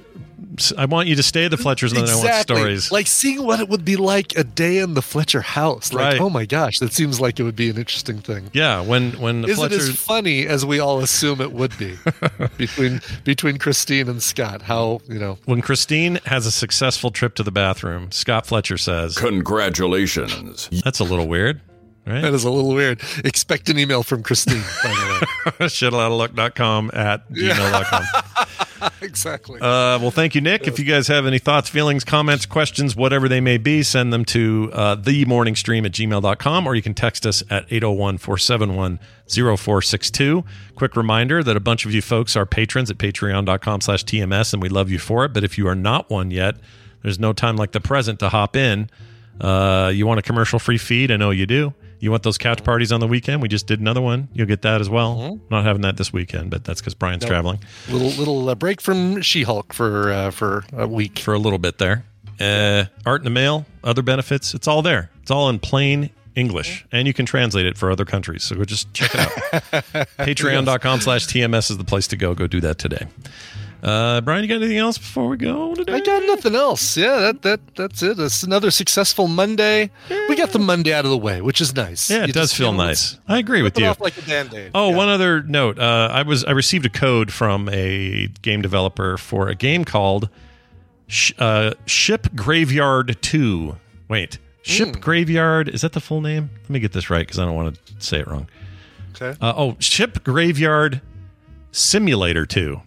[0.78, 2.92] I want you to stay at the Fletchers, and then I want stories.
[2.92, 5.92] Like seeing what it would be like a day in the Fletcher house.
[5.94, 6.22] Like, Right.
[6.22, 8.50] oh my gosh, that seems like it would be an interesting thing.
[8.54, 11.96] yeah, when when the Is it as funny as we all assume it would be
[12.58, 14.62] between between Christine and Scott?
[14.64, 15.38] How you know?
[15.46, 20.70] when Christine has a successful trip to the bathroom, Scott Fletcher says, Congratulations.
[20.84, 21.62] "That's a little weird."
[22.06, 22.34] That Right?
[22.34, 23.02] is a little weird.
[23.26, 24.64] Expect an email from Christine.
[24.82, 24.94] By
[25.58, 28.04] the Shitaloutofluck.com at gmail.com.
[29.02, 29.60] exactly.
[29.60, 30.68] Uh, well, thank you, Nick.
[30.68, 34.26] If you guys have any thoughts, feelings, comments, questions, whatever they may be, send them
[34.26, 40.44] to uh, themorningstream at gmail.com or you can text us at 801 471 0462.
[40.76, 44.62] Quick reminder that a bunch of you folks are patrons at patreon.com slash TMS and
[44.62, 45.34] we love you for it.
[45.34, 46.56] But if you are not one yet,
[47.02, 48.90] there's no time like the present to hop in.
[49.40, 51.12] Uh, you want a commercial free feed?
[51.12, 51.74] I know you do.
[52.00, 53.42] You want those couch parties on the weekend?
[53.42, 54.28] We just did another one.
[54.34, 55.40] You'll get that as well.
[55.50, 57.60] Not having that this weekend, but that's because Brian's traveling.
[57.90, 61.20] little little uh, break from She-Hulk for uh, for a week.
[61.20, 62.04] for a little bit there.
[62.40, 65.10] Uh, art in the mail, other benefits, it's all there.
[65.24, 68.44] It's all in plain English, and you can translate it for other countries.
[68.44, 69.32] So go just check it out.
[70.20, 72.36] Patreon.com slash TMS is the place to go.
[72.36, 73.08] Go do that today.
[73.84, 75.94] Uh, Brian, you got anything else before we go today?
[75.94, 76.98] I got nothing else.
[76.98, 78.20] Yeah, that that that's it.
[78.20, 79.92] It's another successful Monday.
[80.10, 82.10] We got the Monday out of the way, which is nice.
[82.10, 83.20] yeah, it You does feel nice.
[83.28, 83.86] I agree with you.
[83.86, 84.72] off like a band-aid.
[84.74, 84.96] Oh, Yeah.
[84.96, 85.78] one other note.
[85.78, 90.30] Uh, I was I received a code from a game developer for a game called
[91.08, 93.78] Sh- uh, Ship Graveyard Two.
[94.10, 95.00] Wait, Ship Hmm.
[95.00, 96.50] Graveyard is that the full name?
[96.64, 98.48] Let me get this right because I don't want to say it wrong.
[99.16, 99.38] Okay.
[99.40, 101.02] Uh, oh, Ship Graveyard
[101.72, 102.82] Simulator Two.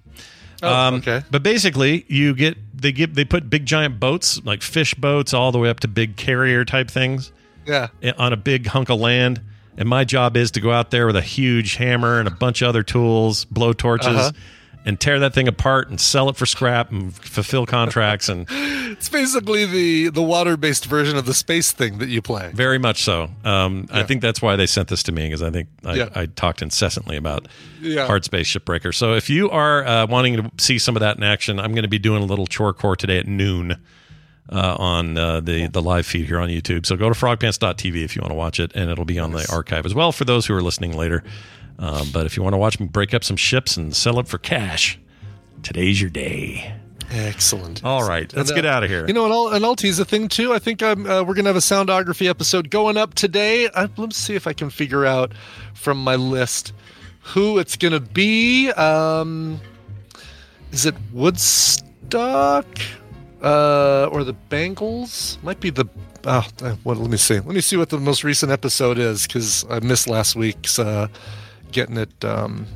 [0.62, 1.22] Oh, okay.
[1.30, 5.52] But basically, you get they give they put big giant boats like fish boats all
[5.52, 7.32] the way up to big carrier type things
[7.66, 7.88] Yeah.
[8.18, 9.40] on a big hunk of land.
[9.76, 12.60] And my job is to go out there with a huge hammer and a bunch
[12.60, 14.32] of other tools, blow torches, Uh-huh.
[14.84, 18.28] And tear that thing apart and sell it for scrap and fulfill contracts.
[18.28, 18.46] And
[18.90, 22.50] It's basically the the water-based version of the space thing that you play.
[22.54, 23.28] very much so.
[23.44, 26.08] Um, I think that's why they sent this to me because I think I, Yeah.
[26.14, 27.46] I talked incessantly about
[27.80, 28.06] Yeah.
[28.06, 28.92] Hard Space Shipbreaker.
[28.94, 31.82] So if you are uh, wanting to see some of that in action, I'm going
[31.84, 33.76] to be doing a little chore core today at noon.
[34.52, 38.16] Uh, on uh, the the live feed here on YouTube, so go to frogpants.tv if
[38.16, 40.44] you want to watch it, and it'll be on the archive as well for those
[40.44, 41.22] who are listening later.
[41.80, 44.28] Um, but if you want to watch me break up some ships and sell it
[44.28, 45.00] for cash,
[45.62, 46.74] today's your day.
[47.10, 47.82] Excellent.
[47.82, 49.04] All right, let's And, get uh, out of here.
[49.06, 50.52] You know, and I'll, and I'll tease a thing too.
[50.52, 53.68] I think I'm, uh, we're going to have a soundography episode going up today.
[53.74, 55.32] I, let's see if I can figure out
[55.74, 56.72] from my list
[57.20, 58.70] who it's going to be.
[58.72, 59.60] Um,
[60.70, 62.66] is it Woodstock
[63.42, 65.38] uh, or the Bangles?
[65.42, 65.86] Might be the.
[66.26, 66.98] Oh, uh, what?
[66.98, 67.34] Let me see.
[67.36, 71.08] Let me see what the most recent episode is because I missed last week's uh,
[71.72, 72.24] getting it.
[72.24, 72.66] Um,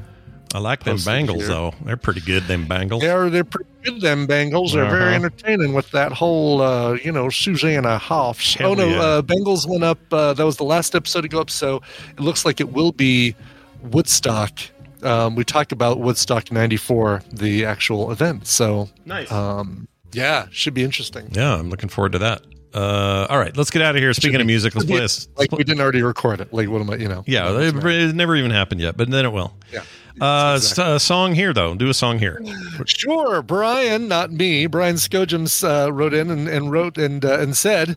[0.54, 1.48] I like them Posted bangles here.
[1.48, 1.74] though.
[1.84, 2.44] They're pretty good.
[2.44, 3.02] Them bangles.
[3.02, 4.00] they're they're pretty good.
[4.00, 4.72] Them Bengals.
[4.72, 4.96] They're Uh-huh.
[4.96, 8.54] very entertaining with that whole uh, you know Susanna Hoffs.
[8.54, 9.00] Hell oh no, yeah.
[9.00, 9.98] uh, Bangles went up.
[10.12, 11.50] Uh, that was the last episode to go up.
[11.50, 13.34] So it looks like it will be
[13.82, 14.58] Woodstock.
[15.02, 18.46] Um, we talked about Woodstock '94, the actual event.
[18.46, 19.30] So Nice.
[19.32, 21.28] um, yeah, should be interesting.
[21.32, 22.42] yeah, I'm looking forward to that.
[22.74, 24.12] Uh, all right, let's get out of here.
[24.12, 25.28] Speaking of music, let's play this.
[25.36, 26.52] Like we didn't already record it.
[26.52, 26.96] Like what am I?
[26.96, 27.22] You know?
[27.26, 29.54] Yeah, it, it never even happened yet, but then it will.
[29.72, 29.82] Yeah.
[30.20, 30.94] Uh, Exactly.
[30.94, 31.74] a song here though.
[31.74, 32.40] Do a song here.
[32.86, 34.66] Sure, Brian, not me.
[34.66, 37.96] Brian Skojums uh, wrote in and, and wrote and uh, and said,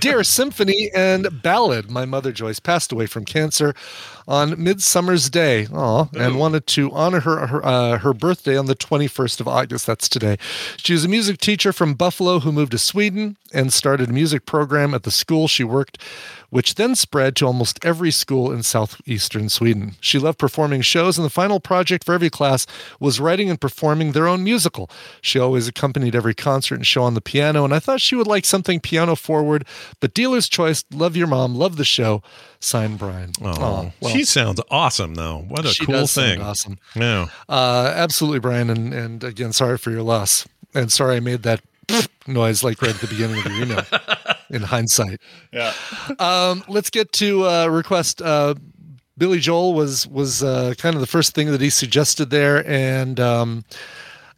[0.00, 3.74] "Dear Symphony and Ballad, my mother Joyce passed away from cancer
[4.26, 5.66] on Midsummer's Day.
[5.72, 9.86] Aw, and wanted to honor her her, uh, her birthday on the 21st of August.
[9.86, 10.36] That's today.
[10.76, 14.46] She was a music teacher from Buffalo who moved to Sweden and started a music
[14.46, 15.98] program at the school she worked."
[16.50, 19.94] Which then spread to almost every school in southeastern Sweden.
[20.00, 22.66] She loved performing shows, and the final project for every class
[22.98, 24.90] was writing and performing their own musical.
[25.20, 28.26] She always accompanied every concert and show on the piano, and I thought she would
[28.26, 29.64] like something piano forward.
[30.00, 32.22] But dealer's choice, love your mom, love the show.
[32.58, 33.32] Signed, Brian.
[33.40, 35.44] Oh, Aw, well, she sounds awesome though.
[35.48, 36.42] What a she cool does sound thing.
[36.42, 36.78] Awesome.
[36.94, 37.28] Yeah.
[37.48, 38.68] Uh, absolutely, Brian.
[38.68, 40.46] And, and again, sorry for your loss.
[40.74, 41.62] And sorry I made that
[42.26, 43.84] noise like right at the beginning of your email
[44.50, 45.20] in hindsight.
[45.52, 45.72] Yeah.
[46.18, 48.20] Um, let's get to uh, request.
[48.20, 48.54] Uh,
[49.16, 53.20] Billy Joel was was uh, kind of the first thing that he suggested there, and
[53.20, 53.64] um,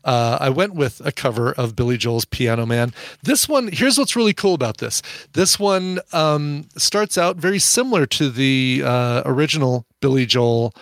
[0.05, 2.93] uh, I went with a cover of Billy Joel's Piano Man.
[3.22, 5.02] This one, here's what's really cool about this.
[5.32, 10.74] This one um, starts out very similar to the uh, original Billy Joel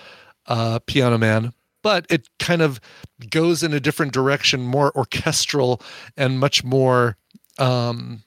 [0.47, 1.53] uh, Piano Man,
[1.83, 2.81] but it kind of
[3.29, 5.83] goes in a different direction, more orchestral
[6.17, 7.17] and much more.
[7.59, 8.23] Um,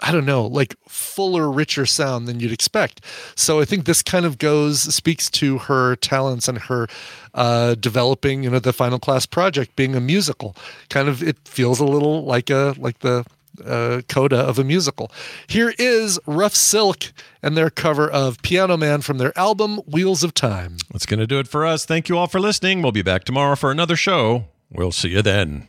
[0.00, 3.00] I don't know, like fuller, richer sound than you'd expect.
[3.34, 6.86] So I think this kind of goes speaks to her talents and her
[7.34, 10.54] uh, developing, you know, the final class project being a musical.
[10.90, 13.24] Kind of, it feels a little like a like the
[13.64, 15.10] uh, coda of a musical.
[15.46, 17.12] Here is Rough Silk
[17.42, 20.76] and their cover of Piano Man from their album Wheels of Time.
[20.92, 21.84] That's going to do it for us.
[21.84, 22.82] Thank you all for listening.
[22.82, 24.46] We'll be back tomorrow for another show.
[24.70, 25.68] We'll see you then.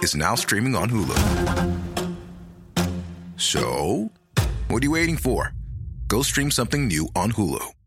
[0.00, 1.16] is now streaming on Hulu.
[3.36, 4.10] So,
[4.68, 5.52] what are you waiting for?
[6.06, 7.77] Go stream something new on Hulu.